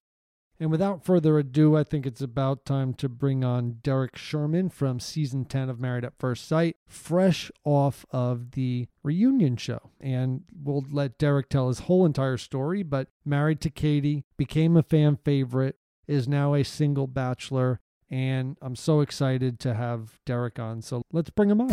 And 0.59 0.71
without 0.71 1.05
further 1.05 1.39
ado, 1.39 1.77
I 1.77 1.85
think 1.85 2.07
it's 2.07 2.23
about 2.23 2.65
time 2.65 2.95
to 2.95 3.11
bring 3.11 3.45
on 3.45 3.79
Derek 3.83 4.17
Sherman 4.17 4.71
from 4.71 5.01
season 5.01 5.45
10 5.45 5.69
of 5.69 5.79
Married 5.79 6.05
at 6.05 6.19
First 6.19 6.49
Sight, 6.49 6.77
fresh 6.89 7.51
off 7.63 8.07
of 8.11 8.53
the 8.53 8.89
reunion 9.03 9.59
show. 9.59 9.91
And 10.01 10.45
we'll 10.51 10.87
let 10.91 11.19
Derek 11.19 11.51
tell 11.51 11.69
his 11.69 11.81
whole 11.81 12.07
entire 12.07 12.39
story, 12.39 12.83
but 12.83 13.09
married 13.25 13.61
to 13.63 13.71
Katie, 13.71 14.25
became 14.39 14.79
a 14.79 14.83
fan 14.83 15.19
favorite, 15.23 15.77
is 16.07 16.27
now 16.27 16.55
a 16.55 16.63
single 16.63 17.07
bachelor. 17.07 17.81
And 18.11 18.57
I'm 18.63 18.77
so 18.77 19.01
excited 19.01 19.61
to 19.61 19.75
have 19.75 20.21
Derek 20.25 20.59
on. 20.59 20.81
So 20.81 21.03
let's 21.13 21.29
bring 21.29 21.51
him 21.51 21.61
on. 21.61 21.73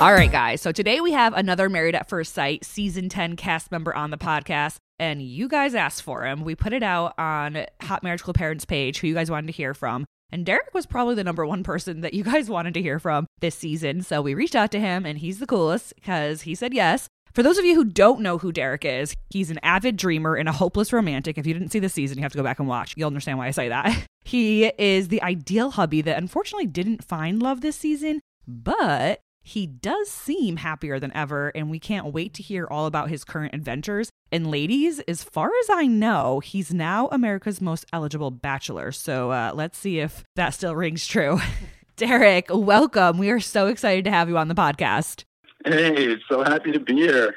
All 0.00 0.12
right, 0.12 0.30
guys. 0.30 0.62
So 0.62 0.72
today 0.72 1.00
we 1.00 1.12
have 1.12 1.34
another 1.34 1.68
Married 1.68 1.96
at 1.96 2.08
First 2.08 2.32
Sight 2.32 2.64
season 2.64 3.08
10 3.08 3.36
cast 3.36 3.70
member 3.70 3.94
on 3.94 4.10
the 4.10 4.16
podcast. 4.16 4.78
And 4.98 5.22
you 5.22 5.48
guys 5.48 5.74
asked 5.74 6.02
for 6.02 6.24
him. 6.24 6.42
We 6.42 6.54
put 6.54 6.72
it 6.72 6.82
out 6.82 7.14
on 7.18 7.66
Hot 7.82 8.02
Marriage 8.02 8.22
Cool 8.22 8.34
Parents 8.34 8.64
page, 8.64 8.98
who 8.98 9.06
you 9.06 9.14
guys 9.14 9.30
wanted 9.30 9.46
to 9.46 9.52
hear 9.52 9.74
from. 9.74 10.04
And 10.30 10.44
Derek 10.44 10.74
was 10.74 10.86
probably 10.86 11.14
the 11.14 11.24
number 11.24 11.46
one 11.46 11.62
person 11.62 12.00
that 12.02 12.14
you 12.14 12.24
guys 12.24 12.50
wanted 12.50 12.74
to 12.74 12.82
hear 12.82 12.98
from 12.98 13.26
this 13.40 13.54
season. 13.54 14.02
So 14.02 14.20
we 14.20 14.34
reached 14.34 14.56
out 14.56 14.70
to 14.72 14.80
him, 14.80 15.06
and 15.06 15.18
he's 15.18 15.38
the 15.38 15.46
coolest 15.46 15.94
because 15.94 16.42
he 16.42 16.54
said 16.54 16.74
yes. 16.74 17.08
For 17.32 17.42
those 17.42 17.58
of 17.58 17.64
you 17.64 17.74
who 17.74 17.84
don't 17.84 18.20
know 18.20 18.38
who 18.38 18.50
Derek 18.50 18.84
is, 18.84 19.14
he's 19.30 19.50
an 19.50 19.60
avid 19.62 19.96
dreamer 19.96 20.34
and 20.34 20.48
a 20.48 20.52
hopeless 20.52 20.92
romantic. 20.92 21.38
If 21.38 21.46
you 21.46 21.52
didn't 21.52 21.70
see 21.70 21.78
the 21.78 21.88
season, 21.88 22.18
you 22.18 22.22
have 22.22 22.32
to 22.32 22.38
go 22.38 22.42
back 22.42 22.58
and 22.58 22.66
watch. 22.66 22.94
You'll 22.96 23.06
understand 23.06 23.38
why 23.38 23.46
I 23.46 23.52
say 23.52 23.68
that. 23.68 24.06
He 24.24 24.66
is 24.76 25.08
the 25.08 25.22
ideal 25.22 25.70
hubby 25.70 26.02
that 26.02 26.18
unfortunately 26.18 26.66
didn't 26.66 27.02
find 27.02 27.42
love 27.42 27.62
this 27.62 27.76
season, 27.76 28.20
but 28.46 29.20
he 29.48 29.66
does 29.66 30.10
seem 30.10 30.58
happier 30.58 31.00
than 31.00 31.10
ever, 31.16 31.48
and 31.54 31.70
we 31.70 31.78
can't 31.78 32.12
wait 32.12 32.34
to 32.34 32.42
hear 32.42 32.66
all 32.70 32.84
about 32.84 33.08
his 33.08 33.24
current 33.24 33.54
adventures. 33.54 34.10
And 34.30 34.50
ladies, 34.50 35.00
as 35.00 35.24
far 35.24 35.50
as 35.62 35.70
I 35.70 35.86
know, 35.86 36.40
he's 36.40 36.74
now 36.74 37.08
America's 37.10 37.58
most 37.58 37.86
eligible 37.90 38.30
bachelor. 38.30 38.92
So 38.92 39.30
uh, 39.30 39.52
let's 39.54 39.78
see 39.78 40.00
if 40.00 40.22
that 40.36 40.50
still 40.50 40.76
rings 40.76 41.06
true. 41.06 41.40
Derek, 41.96 42.48
welcome. 42.50 43.16
We 43.16 43.30
are 43.30 43.40
so 43.40 43.68
excited 43.68 44.04
to 44.04 44.10
have 44.10 44.28
you 44.28 44.36
on 44.36 44.48
the 44.48 44.54
podcast. 44.54 45.24
Hey, 45.64 46.16
so 46.28 46.44
happy 46.44 46.70
to 46.72 46.80
be 46.80 46.96
here. 46.96 47.34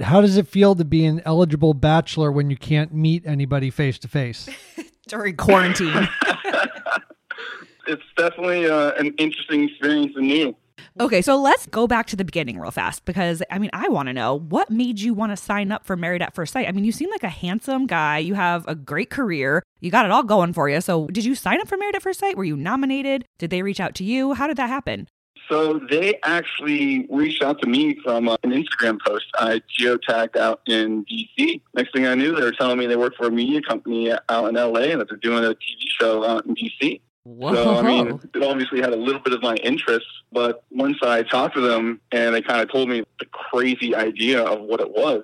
How 0.00 0.20
does 0.20 0.36
it 0.36 0.48
feel 0.48 0.74
to 0.74 0.84
be 0.84 1.04
an 1.04 1.22
eligible 1.24 1.74
bachelor 1.74 2.32
when 2.32 2.50
you 2.50 2.56
can't 2.56 2.92
meet 2.92 3.24
anybody 3.24 3.70
face 3.70 4.00
to 4.00 4.08
face? 4.08 4.48
During 5.06 5.36
quarantine. 5.36 6.08
it's 7.86 8.02
definitely 8.16 8.68
uh, 8.68 8.92
an 8.98 9.14
interesting 9.18 9.68
experience 9.68 10.12
and 10.16 10.26
new. 10.26 10.56
Okay, 11.00 11.22
so 11.22 11.40
let's 11.40 11.66
go 11.66 11.86
back 11.86 12.06
to 12.08 12.16
the 12.16 12.24
beginning 12.24 12.58
real 12.58 12.70
fast 12.70 13.04
because 13.04 13.42
I 13.50 13.58
mean, 13.58 13.70
I 13.72 13.88
want 13.88 14.08
to 14.08 14.12
know 14.12 14.38
what 14.38 14.70
made 14.70 15.00
you 15.00 15.14
want 15.14 15.32
to 15.32 15.36
sign 15.36 15.72
up 15.72 15.84
for 15.84 15.96
Married 15.96 16.22
at 16.22 16.34
First 16.34 16.52
Sight? 16.52 16.68
I 16.68 16.72
mean, 16.72 16.84
you 16.84 16.92
seem 16.92 17.10
like 17.10 17.22
a 17.22 17.28
handsome 17.28 17.86
guy. 17.86 18.18
You 18.18 18.34
have 18.34 18.66
a 18.66 18.74
great 18.74 19.10
career. 19.10 19.62
You 19.80 19.90
got 19.90 20.04
it 20.04 20.10
all 20.10 20.22
going 20.22 20.52
for 20.52 20.68
you. 20.68 20.80
So, 20.80 21.06
did 21.08 21.24
you 21.24 21.34
sign 21.34 21.60
up 21.60 21.68
for 21.68 21.76
Married 21.76 21.96
at 21.96 22.02
First 22.02 22.20
Sight? 22.20 22.36
Were 22.36 22.44
you 22.44 22.56
nominated? 22.56 23.24
Did 23.38 23.50
they 23.50 23.62
reach 23.62 23.80
out 23.80 23.94
to 23.96 24.04
you? 24.04 24.34
How 24.34 24.46
did 24.46 24.56
that 24.56 24.68
happen? 24.68 25.08
So 25.48 25.80
they 25.90 26.18
actually 26.24 27.06
reached 27.10 27.42
out 27.42 27.60
to 27.60 27.68
me 27.68 27.98
from 28.02 28.28
uh, 28.28 28.36
an 28.42 28.52
Instagram 28.52 28.98
post 29.04 29.26
I 29.34 29.60
geotagged 29.78 30.36
out 30.36 30.60
in 30.66 31.04
DC. 31.04 31.60
Next 31.74 31.92
thing 31.92 32.06
I 32.06 32.14
knew, 32.14 32.34
they 32.34 32.42
were 32.42 32.52
telling 32.52 32.78
me 32.78 32.86
they 32.86 32.96
work 32.96 33.16
for 33.16 33.26
a 33.26 33.30
media 33.30 33.60
company 33.60 34.10
out 34.10 34.48
in 34.48 34.54
LA 34.54 34.80
and 34.80 35.00
that 35.00 35.08
they're 35.08 35.18
doing 35.18 35.44
a 35.44 35.48
TV 35.48 35.84
show 36.00 36.24
out 36.24 36.46
in 36.46 36.54
DC. 36.54 37.00
Whoa. 37.24 37.54
So, 37.54 37.76
I 37.76 37.82
mean, 37.82 38.20
it 38.34 38.42
obviously 38.42 38.80
had 38.80 38.92
a 38.92 38.96
little 38.96 39.20
bit 39.20 39.32
of 39.32 39.42
my 39.42 39.54
interest, 39.56 40.06
but 40.32 40.64
once 40.70 40.98
I 41.02 41.22
talked 41.22 41.54
to 41.54 41.60
them 41.60 42.00
and 42.10 42.34
they 42.34 42.42
kind 42.42 42.60
of 42.60 42.70
told 42.70 42.88
me 42.88 43.04
the 43.20 43.26
crazy 43.26 43.94
idea 43.94 44.42
of 44.42 44.60
what 44.62 44.80
it 44.80 44.90
was, 44.90 45.22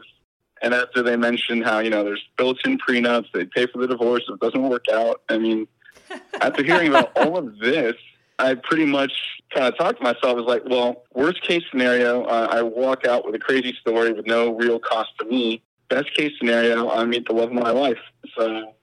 and 0.63 0.75
after 0.75 1.03
they 1.03 1.17
mentioned 1.17 1.65
how, 1.65 1.81
you 1.81 1.91
know, 1.91 2.05
there's 2.05 2.25
built 2.37 2.59
in 2.65 2.79
prenups, 2.79 3.27
they 3.33 3.45
pay 3.45 3.67
for 3.67 3.79
the 3.79 3.89
divorce 3.89 4.25
if 4.29 4.35
it 4.35 4.41
doesn't 4.41 4.63
work 4.63 4.85
out. 4.93 5.23
I 5.29 5.39
mean, 5.39 5.67
after 6.41 6.63
hearing 6.63 6.89
about 6.89 7.17
all 7.17 7.37
of 7.37 7.59
this, 7.59 7.95
I 8.39 8.55
pretty 8.55 8.85
much 8.85 9.13
kind 9.53 9.67
of 9.67 9.77
talked 9.77 9.99
to 9.99 10.05
myself. 10.05 10.39
as 10.39 10.45
like, 10.45 10.63
well, 10.67 11.05
worst 11.15 11.43
case 11.43 11.65
scenario, 11.71 12.25
uh, 12.25 12.49
I 12.51 12.63
walk 12.63 13.07
out 13.07 13.25
with 13.25 13.35
a 13.35 13.39
crazy 13.39 13.77
story 13.81 14.13
with 14.13 14.27
no 14.27 14.55
real 14.55 14.79
cost 14.79 15.11
to 15.19 15.25
me. 15.25 15.63
Best 15.89 16.15
case 16.15 16.33
scenario, 16.39 16.91
I 16.91 17.05
meet 17.05 17.27
the 17.27 17.35
love 17.35 17.49
of 17.49 17.55
my 17.55 17.71
life. 17.71 17.99
So 18.37 18.75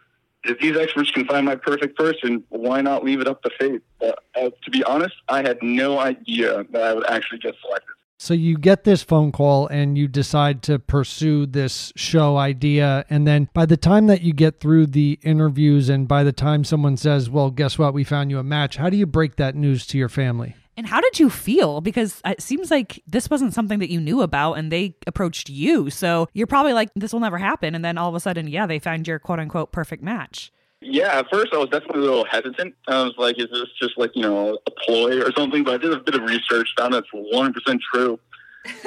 if 0.45 0.59
these 0.59 0.77
experts 0.77 1.11
can 1.11 1.25
find 1.25 1.45
my 1.45 1.55
perfect 1.55 1.97
person, 1.97 2.43
why 2.49 2.81
not 2.81 3.03
leave 3.03 3.19
it 3.19 3.27
up 3.27 3.41
to 3.43 3.49
fate? 3.59 3.81
Uh, 4.01 4.11
uh, 4.39 4.49
to 4.63 4.71
be 4.71 4.83
honest, 4.83 5.15
I 5.27 5.41
had 5.41 5.57
no 5.61 5.99
idea 5.99 6.63
that 6.71 6.81
I 6.81 6.93
would 6.93 7.09
actually 7.09 7.39
get 7.39 7.55
selected. 7.61 7.91
So 8.17 8.33
you 8.33 8.57
get 8.57 8.85
this 8.85 9.03
phone 9.03 9.33
call 9.33 9.67
and 9.67 9.97
you 9.97 10.07
decide 10.07 10.61
to 10.63 10.79
pursue 10.79 11.45
this 11.45 11.91
show 11.97 12.37
idea. 12.37 13.05
And 13.09 13.27
then 13.27 13.49
by 13.53 13.65
the 13.65 13.75
time 13.75 14.07
that 14.07 14.21
you 14.21 14.31
get 14.31 14.61
through 14.61 14.87
the 14.87 15.19
interviews 15.21 15.89
and 15.89 16.07
by 16.07 16.23
the 16.23 16.31
time 16.31 16.63
someone 16.63 16.95
says, 16.95 17.29
well, 17.29 17.51
guess 17.51 17.77
what? 17.77 17.93
We 17.93 18.05
found 18.05 18.31
you 18.31 18.39
a 18.39 18.43
match. 18.43 18.77
How 18.77 18.89
do 18.89 18.95
you 18.95 19.05
break 19.05 19.35
that 19.35 19.55
news 19.55 19.85
to 19.87 19.97
your 19.97 20.09
family? 20.09 20.55
And 20.77 20.85
how 20.87 20.99
did 20.99 21.19
you 21.19 21.29
feel? 21.29 21.79
Because 21.81 22.21
it 22.25 22.41
seems 22.41 22.69
like 22.69 23.01
this 23.07 23.29
wasn't 23.29 23.53
something 23.53 23.79
that 23.79 23.89
you 23.89 24.01
knew 24.01 24.21
about 24.21 24.53
and 24.55 24.71
they 24.71 24.95
approached 25.07 25.49
you. 25.49 25.89
So 25.89 26.27
you're 26.33 26.47
probably 26.47 26.73
like, 26.73 26.89
this 26.95 27.13
will 27.13 27.21
never 27.21 27.37
happen. 27.37 27.75
And 27.75 27.83
then 27.85 27.97
all 27.97 28.09
of 28.09 28.15
a 28.15 28.19
sudden, 28.19 28.47
yeah, 28.47 28.67
they 28.67 28.79
found 28.79 29.07
your 29.07 29.19
quote 29.19 29.39
unquote 29.39 29.71
perfect 29.71 30.03
match. 30.03 30.51
Yeah, 30.81 31.17
at 31.19 31.27
first 31.31 31.53
I 31.53 31.57
was 31.57 31.69
definitely 31.69 32.01
a 32.01 32.05
little 32.05 32.25
hesitant. 32.25 32.75
I 32.87 33.03
was 33.03 33.13
like, 33.17 33.39
is 33.39 33.49
this 33.51 33.69
just 33.81 33.97
like, 33.97 34.11
you 34.15 34.21
know, 34.21 34.57
a 34.67 34.71
ploy 34.85 35.21
or 35.21 35.31
something? 35.31 35.63
But 35.63 35.75
I 35.75 35.77
did 35.77 35.93
a 35.93 35.99
bit 35.99 36.15
of 36.15 36.23
research, 36.23 36.69
found 36.77 36.93
it's 36.93 37.07
100% 37.11 37.79
true. 37.93 38.19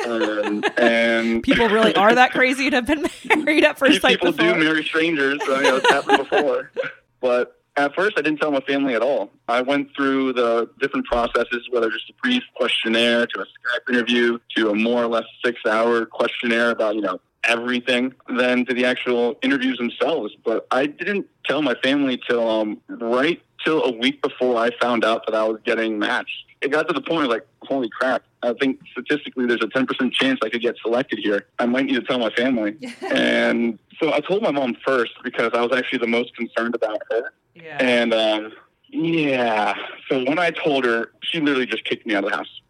Um, 0.07 0.63
and 0.77 1.43
People 1.43 1.69
really 1.69 1.95
are 1.95 2.15
that 2.15 2.33
crazy 2.33 2.71
to 2.71 2.77
have 2.77 2.87
been 2.87 3.07
married 3.45 3.65
at 3.65 3.79
first 3.79 4.03
sight 4.03 4.21
people 4.21 4.33
before. 4.33 4.55
do 4.55 4.61
marry 4.61 4.85
strangers. 4.85 5.41
I 5.43 5.63
mean, 5.63 5.75
it's 5.75 5.91
happened 5.91 6.19
before. 6.29 6.71
But 7.21 7.58
at 7.85 7.95
first, 7.95 8.19
I 8.19 8.23
didn't 8.23 8.41
tell 8.41 8.51
my 8.51 8.61
family 8.61 8.95
at 8.95 9.03
all. 9.03 9.31
I 9.49 9.63
went 9.63 9.95
through 9.97 10.33
the 10.35 10.71
different 10.81 11.07
processes, 11.07 11.69
whether 11.71 11.91
just 11.91 12.11
a 12.11 12.15
brief 12.23 12.43
questionnaire 12.55 13.27
to 13.27 13.41
a 13.41 13.45
Skype 13.45 13.89
interview 13.91 14.39
to 14.57 14.71
a 14.71 14.75
more 14.75 15.03
or 15.03 15.07
less 15.07 15.25
six-hour 15.45 16.07
questionnaire 16.07 16.71
about, 16.71 16.95
you 16.95 17.01
know, 17.01 17.21
everything, 17.45 18.15
then 18.37 18.65
to 18.67 18.75
the 18.75 18.85
actual 18.85 19.39
interviews 19.43 19.79
themselves. 19.79 20.35
But 20.45 20.67
I 20.71 20.87
didn't 20.87 21.27
tell 21.45 21.63
my 21.63 21.75
family 21.83 22.21
till 22.29 22.49
um, 22.49 22.81
right 22.89 23.41
till 23.65 23.83
a 23.85 23.91
week 23.91 24.23
before 24.23 24.57
I 24.57 24.71
found 24.81 25.05
out 25.05 25.27
that 25.27 25.35
I 25.35 25.45
was 25.45 25.61
getting 25.65 25.99
matched. 25.99 26.45
It 26.61 26.71
got 26.71 26.89
to 26.89 26.95
the 26.95 27.01
point 27.01 27.29
like, 27.29 27.47
holy 27.63 27.89
crap! 27.89 28.23
I 28.43 28.53
think 28.55 28.81
statistically 28.93 29.47
there's 29.47 29.63
a 29.63 29.67
10% 29.67 30.13
chance 30.13 30.39
I 30.43 30.49
could 30.49 30.63
get 30.63 30.77
selected 30.83 31.19
here. 31.19 31.47
I 31.59 31.67
might 31.67 31.87
need 31.87 31.95
to 31.95 32.03
tell 32.03 32.19
my 32.19 32.31
family. 32.31 32.77
and 33.11 33.79
so 34.01 34.13
I 34.13 34.21
told 34.21 34.43
my 34.43 34.51
mom 34.51 34.77
first 34.87 35.13
because 35.25 35.51
I 35.55 35.63
was 35.63 35.77
actually 35.77 35.99
the 35.99 36.07
most 36.07 36.35
concerned 36.37 36.75
about 36.75 37.01
her. 37.11 37.33
Yeah. 37.55 37.79
And 37.81 38.15
um, 38.15 38.53
yeah, 38.91 39.75
so 40.09 40.25
when 40.25 40.39
I 40.39 40.51
told 40.51 40.85
her, 40.85 41.13
she 41.23 41.41
literally 41.41 41.67
just 41.67 41.85
kicked 41.85 42.07
me 42.07 42.15
out 42.15 42.25
of 42.25 42.31
the 42.31 42.37
house. 42.37 42.61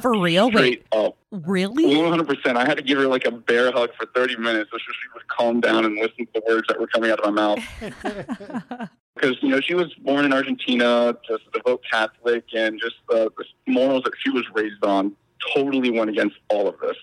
For 0.02 0.18
real? 0.18 0.50
Wait, 0.50 0.52
Straight 0.52 0.86
up. 0.92 1.16
really? 1.30 1.84
100%. 1.84 2.56
I 2.56 2.64
had 2.64 2.76
to 2.76 2.82
give 2.82 2.98
her 2.98 3.06
like 3.06 3.24
a 3.24 3.30
bear 3.30 3.70
hug 3.70 3.90
for 3.96 4.06
30 4.06 4.36
minutes 4.36 4.70
so 4.72 4.78
she 4.78 5.08
would 5.14 5.28
calm 5.28 5.60
down 5.60 5.84
and 5.84 5.94
listen 5.94 6.26
to 6.26 6.32
the 6.34 6.42
words 6.48 6.66
that 6.68 6.80
were 6.80 6.88
coming 6.88 7.10
out 7.10 7.20
of 7.20 7.32
my 7.32 7.54
mouth. 7.54 8.90
Because, 9.14 9.36
you 9.42 9.48
know, 9.48 9.60
she 9.60 9.74
was 9.74 9.94
born 9.94 10.24
in 10.24 10.32
Argentina, 10.32 11.16
just 11.26 11.44
a 11.48 11.58
devout 11.58 11.82
Catholic, 11.90 12.44
and 12.52 12.80
just 12.80 12.96
the, 13.08 13.30
the 13.36 13.72
morals 13.72 14.02
that 14.04 14.12
she 14.18 14.30
was 14.30 14.44
raised 14.54 14.84
on 14.84 15.14
totally 15.54 15.90
went 15.90 16.10
against 16.10 16.36
all 16.48 16.68
of 16.68 16.78
this. 16.80 16.96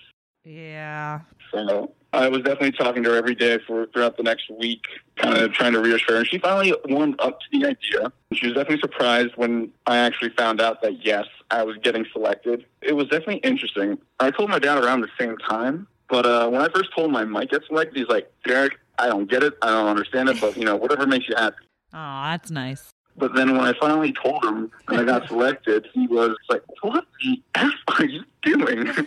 Yeah. 0.44 1.20
So 1.52 1.92
I 2.12 2.28
was 2.28 2.42
definitely 2.42 2.72
talking 2.72 3.02
to 3.04 3.10
her 3.10 3.16
every 3.16 3.34
day 3.34 3.58
for 3.66 3.86
throughout 3.86 4.16
the 4.16 4.22
next 4.22 4.50
week, 4.50 4.84
kind 5.16 5.38
of 5.38 5.52
trying 5.52 5.72
to 5.72 5.80
reassure 5.80 6.16
her. 6.16 6.20
And 6.20 6.28
she 6.28 6.38
finally 6.38 6.74
warmed 6.86 7.20
up 7.20 7.40
to 7.40 7.46
the 7.52 7.66
idea. 7.66 8.12
She 8.34 8.46
was 8.46 8.54
definitely 8.54 8.80
surprised 8.80 9.32
when 9.36 9.72
I 9.86 9.98
actually 9.98 10.30
found 10.30 10.60
out 10.60 10.82
that 10.82 11.04
yes, 11.04 11.26
I 11.50 11.62
was 11.62 11.76
getting 11.78 12.04
selected. 12.12 12.66
It 12.82 12.94
was 12.94 13.06
definitely 13.08 13.38
interesting. 13.38 13.98
I 14.20 14.30
told 14.30 14.50
my 14.50 14.58
dad 14.58 14.82
around 14.82 15.00
the 15.00 15.10
same 15.18 15.38
time, 15.38 15.86
but 16.08 16.26
uh, 16.26 16.48
when 16.48 16.60
I 16.60 16.68
first 16.68 16.90
told 16.94 17.08
him 17.08 17.16
I 17.16 17.24
might 17.24 17.50
get 17.50 17.64
selected, 17.66 17.96
he's 17.96 18.08
like, 18.08 18.30
Derek, 18.44 18.78
I 18.98 19.06
don't 19.06 19.30
get 19.30 19.42
it. 19.42 19.54
I 19.62 19.68
don't 19.68 19.88
understand 19.88 20.28
it, 20.28 20.40
but 20.40 20.56
you 20.56 20.64
know, 20.64 20.76
whatever 20.76 21.06
makes 21.06 21.28
you 21.28 21.34
happy. 21.36 21.56
Oh, 21.92 22.22
that's 22.30 22.50
nice. 22.50 22.90
But 23.16 23.34
then 23.34 23.56
when 23.56 23.60
I 23.66 23.78
finally 23.78 24.12
told 24.12 24.44
him 24.44 24.70
and 24.88 25.00
I 25.00 25.04
got 25.04 25.28
selected, 25.28 25.86
he 25.92 26.06
was 26.06 26.34
like, 26.48 26.62
"What 26.80 27.04
the 27.22 27.42
f 27.54 27.72
are 27.98 28.04
you 28.04 28.24
doing?" 28.42 28.88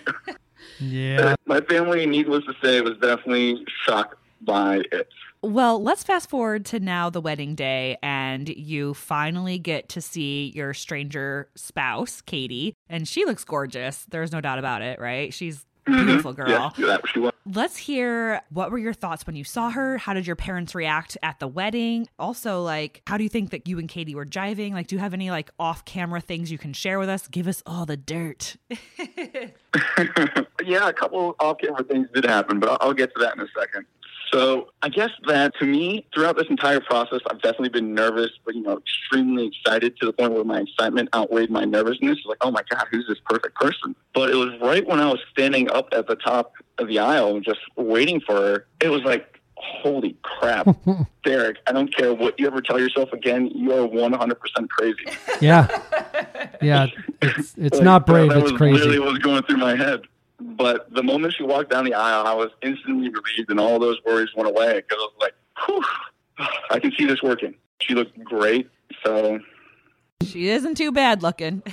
Yeah. 0.79 1.35
My 1.45 1.61
family, 1.61 2.05
needless 2.05 2.43
to 2.45 2.53
say, 2.61 2.81
was 2.81 2.97
definitely 2.97 3.65
shocked 3.85 4.15
by 4.41 4.81
it. 4.91 5.07
Well, 5.41 5.81
let's 5.81 6.03
fast 6.03 6.29
forward 6.29 6.65
to 6.67 6.79
now 6.79 7.09
the 7.09 7.21
wedding 7.21 7.55
day, 7.55 7.97
and 8.01 8.49
you 8.49 8.93
finally 8.93 9.59
get 9.59 9.89
to 9.89 10.01
see 10.01 10.51
your 10.55 10.73
stranger 10.73 11.49
spouse, 11.55 12.21
Katie, 12.21 12.73
and 12.89 13.07
she 13.07 13.25
looks 13.25 13.43
gorgeous. 13.45 14.05
There's 14.09 14.31
no 14.31 14.41
doubt 14.41 14.57
about 14.59 14.81
it, 14.81 14.99
right? 14.99 15.33
She's 15.33 15.65
a 15.87 15.91
beautiful 15.91 16.33
girl. 16.33 16.47
Mm-hmm. 16.47 16.81
Yeah, 16.81 16.87
that 16.87 17.01
she 17.07 17.19
was. 17.19 17.31
Let's 17.47 17.77
hear 17.77 18.41
what 18.49 18.71
were 18.71 18.79
your 18.79 18.93
thoughts 18.93 19.27
when 19.27 19.35
you 19.35 19.43
saw 19.43 19.69
her? 19.69 19.99
How 19.99 20.13
did 20.13 20.25
your 20.25 20.35
parents 20.35 20.73
react 20.73 21.15
at 21.21 21.39
the 21.39 21.47
wedding? 21.47 22.07
Also, 22.17 22.63
like, 22.63 23.03
how 23.05 23.17
do 23.17 23.23
you 23.23 23.29
think 23.29 23.51
that 23.51 23.67
you 23.67 23.77
and 23.77 23.87
Katie 23.87 24.15
were 24.15 24.25
jiving? 24.25 24.73
Like, 24.73 24.87
do 24.87 24.95
you 24.95 24.99
have 24.99 25.13
any 25.13 25.29
like 25.29 25.51
off 25.59 25.85
camera 25.85 26.21
things 26.21 26.51
you 26.51 26.57
can 26.57 26.73
share 26.73 26.97
with 26.97 27.09
us? 27.09 27.27
Give 27.27 27.47
us 27.47 27.61
all 27.65 27.85
the 27.85 27.97
dirt. 27.97 28.55
yeah, 30.63 30.89
a 30.89 30.93
couple 30.93 31.35
off-camera 31.39 31.83
things 31.83 32.07
did 32.13 32.25
happen, 32.25 32.59
but 32.59 32.69
I'll, 32.69 32.77
I'll 32.81 32.93
get 32.93 33.13
to 33.13 33.19
that 33.21 33.35
in 33.35 33.41
a 33.41 33.47
second. 33.57 33.85
So 34.35 34.67
I 34.81 34.89
guess 34.89 35.11
that 35.27 35.53
to 35.59 35.65
me, 35.65 36.05
throughout 36.13 36.35
this 36.37 36.47
entire 36.49 36.81
process, 36.81 37.21
I've 37.31 37.41
definitely 37.41 37.69
been 37.69 37.93
nervous, 37.93 38.31
but 38.43 38.53
you 38.53 38.61
know, 38.61 38.77
extremely 38.79 39.47
excited 39.47 39.95
to 40.01 40.05
the 40.07 40.11
point 40.11 40.33
where 40.33 40.43
my 40.43 40.59
excitement 40.59 41.07
outweighed 41.15 41.49
my 41.49 41.63
nervousness. 41.63 42.19
Like, 42.25 42.39
oh 42.41 42.51
my 42.51 42.61
god, 42.69 42.85
who's 42.91 43.07
this 43.07 43.19
perfect 43.29 43.55
person? 43.55 43.95
But 44.13 44.31
it 44.31 44.35
was 44.35 44.49
right 44.61 44.85
when 44.85 44.99
I 44.99 45.07
was 45.09 45.19
standing 45.31 45.71
up 45.71 45.87
at 45.93 46.07
the 46.07 46.17
top 46.17 46.51
of 46.79 46.89
the 46.89 46.99
aisle, 46.99 47.37
and 47.37 47.45
just 47.45 47.61
waiting 47.77 48.19
for 48.19 48.33
her. 48.35 48.65
It 48.81 48.89
was 48.89 49.03
like, 49.03 49.39
holy 49.55 50.17
crap, 50.23 50.67
Derek! 51.23 51.57
I 51.65 51.71
don't 51.71 51.95
care 51.95 52.13
what 52.13 52.37
you 52.37 52.45
ever 52.45 52.59
tell 52.61 52.77
yourself 52.77 53.13
again. 53.13 53.47
You 53.55 53.71
are 53.71 53.85
one 53.85 54.11
hundred 54.11 54.41
percent 54.41 54.69
crazy. 54.69 54.97
Yeah. 55.39 55.67
Yeah. 56.61 56.87
It's 57.21 57.53
it's 57.57 57.75
Like, 57.77 57.83
not 57.83 58.05
brave, 58.05 58.29
That 58.31 58.39
it's 58.39 58.51
was 58.51 58.59
literally 58.59 58.81
crazy. 58.81 58.99
what 58.99 59.09
was 59.11 59.19
going 59.19 59.43
through 59.43 59.57
my 59.57 59.77
head. 59.77 60.01
But 60.39 60.93
the 60.93 61.03
moment 61.03 61.33
she 61.33 61.43
walked 61.43 61.71
down 61.71 61.85
the 61.85 61.93
aisle, 61.93 62.25
I 62.27 62.33
was 62.33 62.49
instantly 62.61 63.09
relieved, 63.09 63.49
and 63.49 63.59
all 63.59 63.79
those 63.79 63.97
worries 64.05 64.29
went 64.35 64.49
away 64.49 64.75
because 64.75 64.97
I 64.99 65.07
was 65.07 65.13
like, 65.19 65.33
Whew, 65.65 65.83
I 66.69 66.79
can 66.79 66.91
see 66.97 67.05
this 67.05 67.21
working. 67.21 67.55
She 67.81 67.93
looked 67.93 68.21
great. 68.23 68.69
So 69.03 69.39
she 70.23 70.49
isn't 70.49 70.75
too 70.75 70.91
bad 70.91 71.23
looking. 71.23 71.63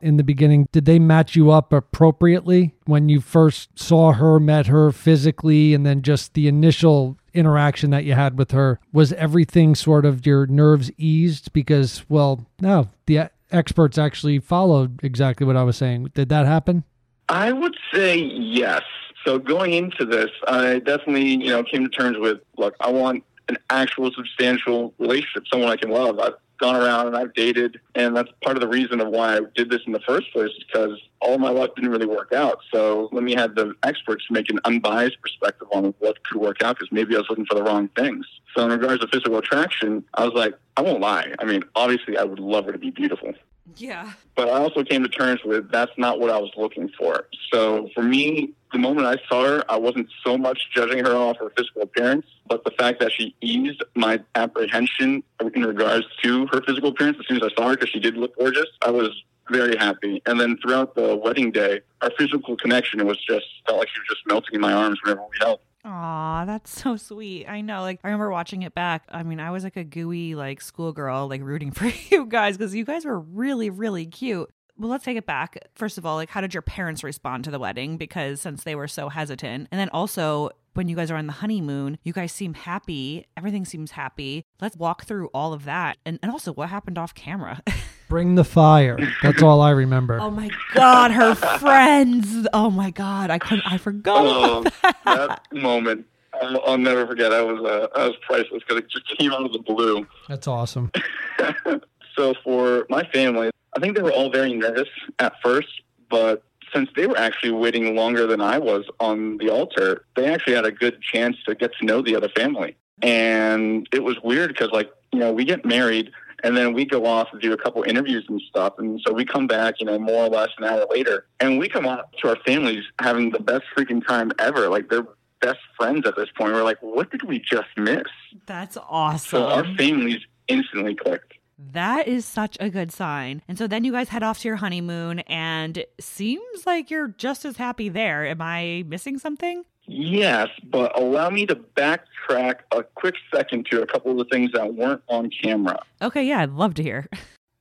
In 0.00 0.16
the 0.16 0.24
beginning, 0.24 0.68
did 0.70 0.84
they 0.84 1.00
match 1.00 1.34
you 1.34 1.50
up 1.50 1.72
appropriately 1.72 2.74
when 2.86 3.08
you 3.08 3.20
first 3.20 3.76
saw 3.76 4.12
her, 4.12 4.38
met 4.38 4.68
her 4.68 4.92
physically, 4.92 5.74
and 5.74 5.84
then 5.84 6.02
just 6.02 6.34
the 6.34 6.46
initial 6.46 7.18
interaction 7.34 7.90
that 7.90 8.04
you 8.04 8.14
had 8.14 8.38
with 8.38 8.52
her? 8.52 8.78
Was 8.92 9.12
everything 9.14 9.74
sort 9.74 10.06
of 10.06 10.24
your 10.24 10.46
nerves 10.46 10.92
eased? 10.96 11.52
Because, 11.52 12.04
well, 12.08 12.46
no, 12.60 12.88
the 13.06 13.30
experts 13.50 13.98
actually 13.98 14.38
followed 14.38 15.00
exactly 15.02 15.44
what 15.46 15.56
I 15.56 15.64
was 15.64 15.76
saying. 15.76 16.12
Did 16.14 16.28
that 16.28 16.46
happen? 16.46 16.84
I 17.28 17.52
would 17.52 17.76
say 17.92 18.16
yes. 18.16 18.82
So 19.24 19.38
going 19.38 19.72
into 19.72 20.04
this, 20.04 20.30
I 20.46 20.78
definitely, 20.78 21.44
you 21.44 21.50
know, 21.50 21.62
came 21.62 21.82
to 21.82 21.90
terms 21.90 22.16
with, 22.18 22.40
look, 22.56 22.74
I 22.80 22.90
want 22.90 23.24
an 23.48 23.58
actual 23.70 24.10
substantial 24.12 24.94
relationship, 24.98 25.44
someone 25.50 25.70
I 25.70 25.76
can 25.76 25.90
love. 25.90 26.18
I've 26.18 26.34
gone 26.58 26.76
around 26.76 27.06
and 27.06 27.16
I've 27.16 27.32
dated, 27.34 27.80
and 27.94 28.16
that's 28.16 28.30
part 28.42 28.56
of 28.56 28.60
the 28.60 28.68
reason 28.68 29.00
of 29.00 29.08
why 29.08 29.36
I 29.36 29.40
did 29.54 29.70
this 29.70 29.80
in 29.86 29.92
the 29.92 30.00
first 30.00 30.32
place, 30.32 30.50
because 30.66 30.98
all 31.20 31.38
my 31.38 31.50
luck 31.50 31.76
didn't 31.76 31.90
really 31.90 32.06
work 32.06 32.32
out. 32.32 32.58
So 32.72 33.08
let 33.12 33.22
me 33.22 33.34
have 33.34 33.54
the 33.54 33.74
experts 33.84 34.24
make 34.30 34.50
an 34.50 34.58
unbiased 34.64 35.20
perspective 35.20 35.68
on 35.72 35.94
what 36.00 36.22
could 36.24 36.40
work 36.40 36.62
out, 36.62 36.78
because 36.78 36.90
maybe 36.90 37.14
I 37.14 37.18
was 37.18 37.26
looking 37.30 37.46
for 37.46 37.54
the 37.54 37.62
wrong 37.62 37.88
things. 37.96 38.26
So 38.56 38.64
in 38.64 38.70
regards 38.70 39.02
to 39.02 39.08
physical 39.08 39.38
attraction, 39.38 40.04
I 40.14 40.24
was 40.24 40.34
like, 40.34 40.54
I 40.76 40.82
won't 40.82 41.00
lie. 41.00 41.32
I 41.38 41.44
mean, 41.44 41.62
obviously, 41.76 42.16
I 42.16 42.24
would 42.24 42.40
love 42.40 42.64
her 42.64 42.72
to 42.72 42.78
be 42.78 42.90
beautiful 42.90 43.32
Yeah. 43.76 44.12
but 44.34 44.48
I 44.48 44.58
also 44.58 44.82
came 44.84 45.02
to 45.02 45.08
terms 45.08 45.40
with 45.44 45.70
that's 45.70 45.92
not 45.96 46.20
what 46.20 46.30
I 46.30 46.38
was 46.38 46.50
looking 46.56 46.88
for. 46.98 47.26
So 47.52 47.88
for 47.94 48.02
me, 48.02 48.54
the 48.72 48.78
moment 48.78 49.06
I 49.06 49.16
saw 49.28 49.44
her, 49.44 49.64
I 49.68 49.76
wasn't 49.76 50.08
so 50.24 50.36
much 50.36 50.70
judging 50.74 51.04
her 51.04 51.14
off 51.14 51.38
her 51.38 51.50
physical 51.56 51.82
appearance, 51.82 52.26
but 52.46 52.64
the 52.64 52.70
fact 52.72 53.00
that 53.00 53.12
she 53.12 53.34
eased 53.40 53.82
my 53.94 54.20
apprehension 54.34 55.22
in 55.54 55.62
regards 55.62 56.06
to 56.22 56.46
her 56.52 56.60
physical 56.62 56.90
appearance 56.90 57.18
as 57.20 57.26
soon 57.26 57.38
as 57.38 57.50
I 57.50 57.54
saw 57.54 57.68
her, 57.68 57.74
because 57.74 57.90
she 57.90 58.00
did 58.00 58.16
look 58.16 58.36
gorgeous, 58.36 58.66
I 58.82 58.90
was 58.90 59.10
very 59.50 59.76
happy. 59.76 60.22
And 60.26 60.38
then 60.38 60.58
throughout 60.58 60.94
the 60.94 61.16
wedding 61.16 61.50
day, 61.50 61.80
our 62.02 62.10
physical 62.18 62.56
connection 62.56 63.06
was 63.06 63.18
just 63.24 63.46
felt 63.66 63.78
like 63.78 63.88
she 63.88 64.00
was 64.00 64.08
just 64.08 64.26
melting 64.26 64.54
in 64.54 64.60
my 64.60 64.72
arms 64.72 64.98
whenever 65.02 65.22
we 65.22 65.38
held. 65.40 65.60
Aw, 65.88 66.44
that's 66.44 66.82
so 66.82 66.96
sweet. 66.96 67.46
I 67.48 67.62
know. 67.62 67.80
Like, 67.80 68.00
I 68.04 68.08
remember 68.08 68.30
watching 68.30 68.60
it 68.62 68.74
back. 68.74 69.04
I 69.08 69.22
mean, 69.22 69.40
I 69.40 69.50
was 69.50 69.64
like 69.64 69.76
a 69.76 69.84
gooey, 69.84 70.34
like, 70.34 70.60
schoolgirl, 70.60 71.28
like, 71.28 71.42
rooting 71.42 71.70
for 71.72 71.90
you 72.10 72.26
guys 72.26 72.58
because 72.58 72.74
you 72.74 72.84
guys 72.84 73.06
were 73.06 73.18
really, 73.18 73.70
really 73.70 74.04
cute. 74.04 74.52
Well, 74.76 74.90
let's 74.90 75.04
take 75.04 75.16
it 75.16 75.24
back. 75.24 75.56
First 75.74 75.96
of 75.96 76.04
all, 76.04 76.16
like, 76.16 76.28
how 76.28 76.42
did 76.42 76.52
your 76.52 76.62
parents 76.62 77.02
respond 77.02 77.44
to 77.44 77.50
the 77.50 77.58
wedding? 77.58 77.96
Because 77.96 78.40
since 78.40 78.64
they 78.64 78.74
were 78.74 78.86
so 78.86 79.08
hesitant. 79.08 79.68
And 79.72 79.80
then 79.80 79.88
also, 79.88 80.50
when 80.74 80.88
you 80.88 80.94
guys 80.94 81.10
are 81.10 81.16
on 81.16 81.26
the 81.26 81.32
honeymoon, 81.32 81.98
you 82.04 82.12
guys 82.12 82.32
seem 82.32 82.52
happy. 82.52 83.26
Everything 83.36 83.64
seems 83.64 83.92
happy. 83.92 84.44
Let's 84.60 84.76
walk 84.76 85.04
through 85.04 85.28
all 85.28 85.54
of 85.54 85.64
that. 85.64 85.96
And, 86.04 86.18
and 86.22 86.30
also, 86.30 86.52
what 86.52 86.68
happened 86.68 86.98
off 86.98 87.14
camera? 87.14 87.62
Bring 88.08 88.36
the 88.36 88.44
fire. 88.44 88.98
That's 89.22 89.42
all 89.42 89.60
I 89.60 89.70
remember. 89.70 90.18
oh 90.20 90.30
my 90.30 90.50
God, 90.74 91.10
her 91.10 91.34
friends. 91.34 92.46
Oh 92.52 92.70
my 92.70 92.90
God. 92.90 93.30
I 93.30 93.38
couldn't, 93.38 93.70
I 93.70 93.78
forgot. 93.78 94.24
Oh, 94.24 94.60
about 94.60 94.72
that. 94.82 95.04
that 95.04 95.52
moment. 95.52 96.06
I'll, 96.40 96.60
I'll 96.66 96.78
never 96.78 97.06
forget. 97.06 97.32
I 97.32 97.42
was 97.42 97.60
uh, 97.64 97.88
I 97.98 98.06
was 98.06 98.16
priceless 98.26 98.62
because 98.66 98.82
it 98.82 98.88
just 98.90 99.18
came 99.18 99.32
out 99.32 99.44
of 99.44 99.52
the 99.52 99.58
blue. 99.58 100.06
That's 100.28 100.46
awesome. 100.46 100.90
so 102.16 102.34
for 102.44 102.86
my 102.88 103.04
family, 103.12 103.50
I 103.76 103.80
think 103.80 103.96
they 103.96 104.02
were 104.02 104.12
all 104.12 104.30
very 104.30 104.54
nervous 104.54 104.88
at 105.18 105.34
first, 105.42 105.82
but 106.10 106.42
since 106.72 106.90
they 106.96 107.06
were 107.06 107.16
actually 107.16 107.52
waiting 107.52 107.94
longer 107.94 108.26
than 108.26 108.40
I 108.40 108.58
was 108.58 108.84
on 109.00 109.38
the 109.38 109.50
altar, 109.50 110.04
they 110.16 110.32
actually 110.32 110.54
had 110.54 110.66
a 110.66 110.72
good 110.72 111.00
chance 111.00 111.36
to 111.46 111.54
get 111.54 111.72
to 111.80 111.84
know 111.84 112.02
the 112.02 112.16
other 112.16 112.28
family. 112.30 112.76
And 113.02 113.88
it 113.92 114.02
was 114.02 114.16
weird 114.22 114.48
because, 114.48 114.70
like, 114.72 114.90
you 115.12 115.20
know, 115.20 115.32
we 115.32 115.44
get 115.44 115.64
married 115.64 116.10
and 116.42 116.56
then 116.56 116.72
we 116.72 116.84
go 116.84 117.06
off 117.06 117.28
and 117.32 117.40
do 117.40 117.52
a 117.52 117.56
couple 117.56 117.82
interviews 117.82 118.24
and 118.28 118.40
stuff. 118.48 118.74
And 118.78 119.00
so 119.06 119.12
we 119.12 119.24
come 119.24 119.46
back, 119.46 119.76
you 119.80 119.86
know, 119.86 119.98
more 119.98 120.26
or 120.26 120.28
less 120.28 120.50
an 120.58 120.64
hour 120.64 120.86
later, 120.90 121.26
and 121.40 121.58
we 121.58 121.68
come 121.68 121.86
out 121.86 122.12
to 122.22 122.28
our 122.28 122.36
families 122.46 122.84
having 123.00 123.30
the 123.30 123.40
best 123.40 123.64
freaking 123.76 124.06
time 124.06 124.32
ever. 124.38 124.68
Like, 124.68 124.88
they're 124.88 125.06
best 125.40 125.60
friends 125.76 126.06
at 126.06 126.16
this 126.16 126.28
point. 126.36 126.52
We're 126.52 126.64
like, 126.64 126.78
what 126.80 127.10
did 127.10 127.22
we 127.22 127.38
just 127.38 127.68
miss? 127.76 128.02
That's 128.46 128.76
awesome. 128.88 129.28
So 129.28 129.46
our 129.46 129.64
families 129.76 130.20
instantly 130.48 130.94
clicked. 130.94 131.34
That 131.72 132.06
is 132.06 132.24
such 132.24 132.56
a 132.60 132.70
good 132.70 132.92
sign. 132.92 133.42
And 133.48 133.58
so 133.58 133.66
then 133.66 133.82
you 133.82 133.90
guys 133.90 134.08
head 134.10 134.22
off 134.22 134.38
to 134.40 134.48
your 134.48 134.56
honeymoon, 134.58 135.20
and 135.20 135.84
seems 135.98 136.66
like 136.66 136.90
you're 136.90 137.08
just 137.08 137.44
as 137.44 137.56
happy 137.56 137.88
there. 137.88 138.26
Am 138.26 138.40
I 138.40 138.84
missing 138.86 139.18
something? 139.18 139.64
Yes, 139.88 140.48
but 140.64 140.96
allow 140.98 141.30
me 141.30 141.46
to 141.46 141.56
backtrack 141.56 142.56
a 142.72 142.82
quick 142.82 143.14
second 143.34 143.66
to 143.70 143.82
a 143.82 143.86
couple 143.86 144.12
of 144.12 144.18
the 144.18 144.24
things 144.26 144.52
that 144.52 144.74
weren't 144.74 145.02
on 145.08 145.30
camera. 145.30 145.82
Okay, 146.02 146.22
yeah, 146.24 146.40
I'd 146.42 146.50
love 146.50 146.74
to 146.74 146.82
hear. 146.82 147.08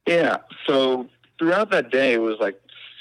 Yeah, 0.08 0.38
so 0.66 1.10
throughout 1.38 1.70
that 1.72 1.92
day, 1.92 2.14
it 2.14 2.22
was 2.22 2.38
like 2.40 2.58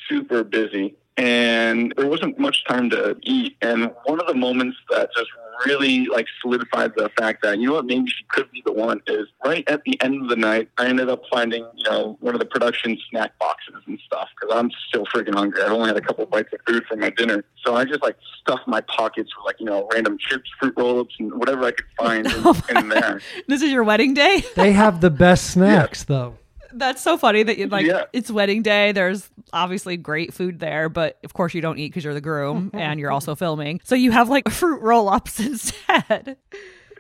super 0.09 0.43
busy 0.43 0.97
and 1.17 1.95
there 1.97 2.07
wasn't 2.07 2.39
much 2.39 2.65
time 2.67 2.91
to 2.91 3.17
eat. 3.23 3.57
And 3.63 3.91
one 4.05 4.21
of 4.21 4.27
the 4.27 4.35
moments 4.35 4.77
that 4.91 5.11
just 5.17 5.31
really 5.65 6.07
like 6.07 6.27
solidified 6.43 6.93
the 6.97 7.11
fact 7.19 7.43
that, 7.43 7.59
you 7.59 7.69
know 7.69 7.75
what, 7.75 7.87
maybe 7.87 8.09
she 8.09 8.25
could 8.29 8.51
be 8.51 8.63
the 8.67 8.73
one 8.73 9.01
is 9.07 9.27
right 9.45 9.65
at 9.69 9.83
the 9.85 10.01
end 10.03 10.23
of 10.23 10.29
the 10.29 10.37
night, 10.37 10.69
I 10.77 10.87
ended 10.87 11.09
up 11.09 11.23
finding, 11.31 11.67
you 11.75 11.91
know, 11.91 12.19
one 12.21 12.35
of 12.35 12.41
the 12.41 12.47
production 12.47 12.99
snack 13.09 13.39
boxes 13.39 13.77
and 13.87 13.99
stuff 14.05 14.29
because 14.39 14.55
I'm 14.55 14.71
still 14.89 15.07
freaking 15.07 15.35
hungry. 15.35 15.63
I've 15.63 15.73
only 15.73 15.89
had 15.89 15.97
a 15.97 16.03
couple 16.03 16.27
bites 16.27 16.53
of 16.53 16.61
food 16.67 16.85
for 16.87 16.97
my 16.97 17.11
dinner. 17.11 17.45
So 17.65 17.75
I 17.75 17.85
just 17.85 18.03
like 18.03 18.17
stuffed 18.43 18.69
my 18.69 18.83
pockets 18.83 19.31
with 19.37 19.47
like, 19.47 19.59
you 19.59 19.67
know, 19.67 19.89
random 19.93 20.19
chips, 20.19 20.51
fruit 20.61 20.75
roll 20.77 21.01
ups, 21.01 21.15
and 21.19 21.33
whatever 21.35 21.65
I 21.65 21.71
could 21.71 21.87
find 21.99 22.27
Oh 22.31 22.61
in, 22.69 22.77
in 22.77 22.89
there. 22.91 23.21
This 23.49 23.63
is 23.63 23.71
your 23.71 23.85
wedding 23.85 24.13
day? 24.13 24.45
They 24.55 24.73
have 24.73 25.01
the 25.01 25.11
best 25.11 25.51
snacks, 25.51 26.05
though. 26.05 26.37
That's 26.79 27.03
so 27.03 27.17
funny 27.17 27.43
that 27.43 27.59
you 27.59 27.67
like 27.69 27.87
Yeah. 27.87 28.05
it's 28.13 28.31
wedding 28.31 28.63
day. 28.63 28.93
There's 28.93 29.31
obviously 29.53 29.97
great 29.97 30.35
food 30.35 30.61
there, 30.61 30.89
but 30.89 31.19
of 31.25 31.33
course 31.35 31.55
you 31.55 31.61
don't 31.61 31.79
eat 31.79 31.89
because 31.89 32.05
you're 32.05 32.15
the 32.15 32.21
groom 32.21 32.67
mm-hmm. 32.67 32.79
and 32.79 33.01
you're 33.01 33.11
also 33.11 33.35
filming. 33.35 33.81
So 33.85 33.95
you 33.95 34.11
have 34.13 34.29
like 34.29 34.49
fruit 34.51 34.81
roll 34.83 35.09
ups 35.09 35.41
instead. 35.53 36.37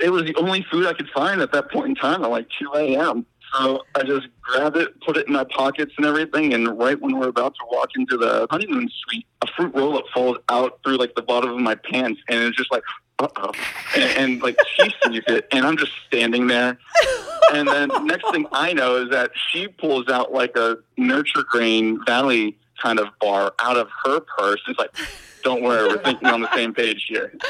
it 0.00 0.10
was 0.10 0.24
the 0.24 0.34
only 0.36 0.64
food 0.70 0.86
I 0.86 0.92
could 0.94 1.08
find 1.10 1.40
at 1.40 1.52
that 1.52 1.70
point 1.70 1.88
in 1.88 1.94
time 1.94 2.24
at 2.24 2.30
like 2.30 2.46
2 2.58 2.72
a.m. 2.74 3.26
So 3.52 3.82
I 3.94 4.02
just 4.02 4.26
grabbed 4.42 4.76
it, 4.76 5.00
put 5.02 5.16
it 5.16 5.28
in 5.28 5.32
my 5.32 5.44
pockets 5.44 5.92
and 5.96 6.04
everything, 6.04 6.52
and 6.52 6.76
right 6.78 7.00
when 7.00 7.16
we're 7.18 7.28
about 7.28 7.54
to 7.54 7.64
walk 7.70 7.90
into 7.96 8.16
the 8.16 8.46
honeymoon 8.50 8.88
suite, 9.04 9.26
a 9.42 9.46
fruit 9.56 9.74
roll 9.74 9.96
up 9.96 10.04
falls 10.12 10.36
out 10.48 10.80
through 10.82 10.96
like 10.96 11.14
the 11.14 11.22
bottom 11.22 11.50
of 11.50 11.60
my 11.60 11.74
pants, 11.76 12.20
and 12.28 12.42
it's 12.42 12.56
just 12.56 12.72
like, 12.72 12.82
uh 13.18 13.28
oh. 13.36 13.52
And, 13.94 14.18
and 14.18 14.42
like 14.42 14.56
she 14.76 14.82
sees 15.04 15.22
it, 15.26 15.46
and 15.52 15.66
I'm 15.66 15.76
just 15.76 15.92
standing 16.06 16.46
there. 16.46 16.78
And 17.52 17.68
then 17.68 17.90
next 18.06 18.30
thing 18.32 18.46
I 18.52 18.72
know 18.72 18.96
is 18.96 19.10
that 19.10 19.30
she 19.50 19.68
pulls 19.68 20.08
out 20.08 20.32
like 20.32 20.56
a 20.56 20.78
Nurture 20.96 21.44
Grain 21.48 22.04
Valley 22.04 22.56
kind 22.82 22.98
of 22.98 23.08
bar 23.20 23.54
out 23.60 23.76
of 23.76 23.88
her 24.04 24.20
purse. 24.20 24.60
It's 24.68 24.78
like, 24.78 24.94
don't 25.46 25.62
worry, 25.62 25.86
we're 25.86 26.02
thinking 26.02 26.26
on 26.26 26.40
the 26.40 26.52
same 26.56 26.74
page 26.74 27.06
here. 27.08 27.32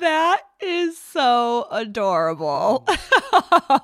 That 0.00 0.42
is 0.60 0.98
so 0.98 1.68
adorable. 1.70 2.84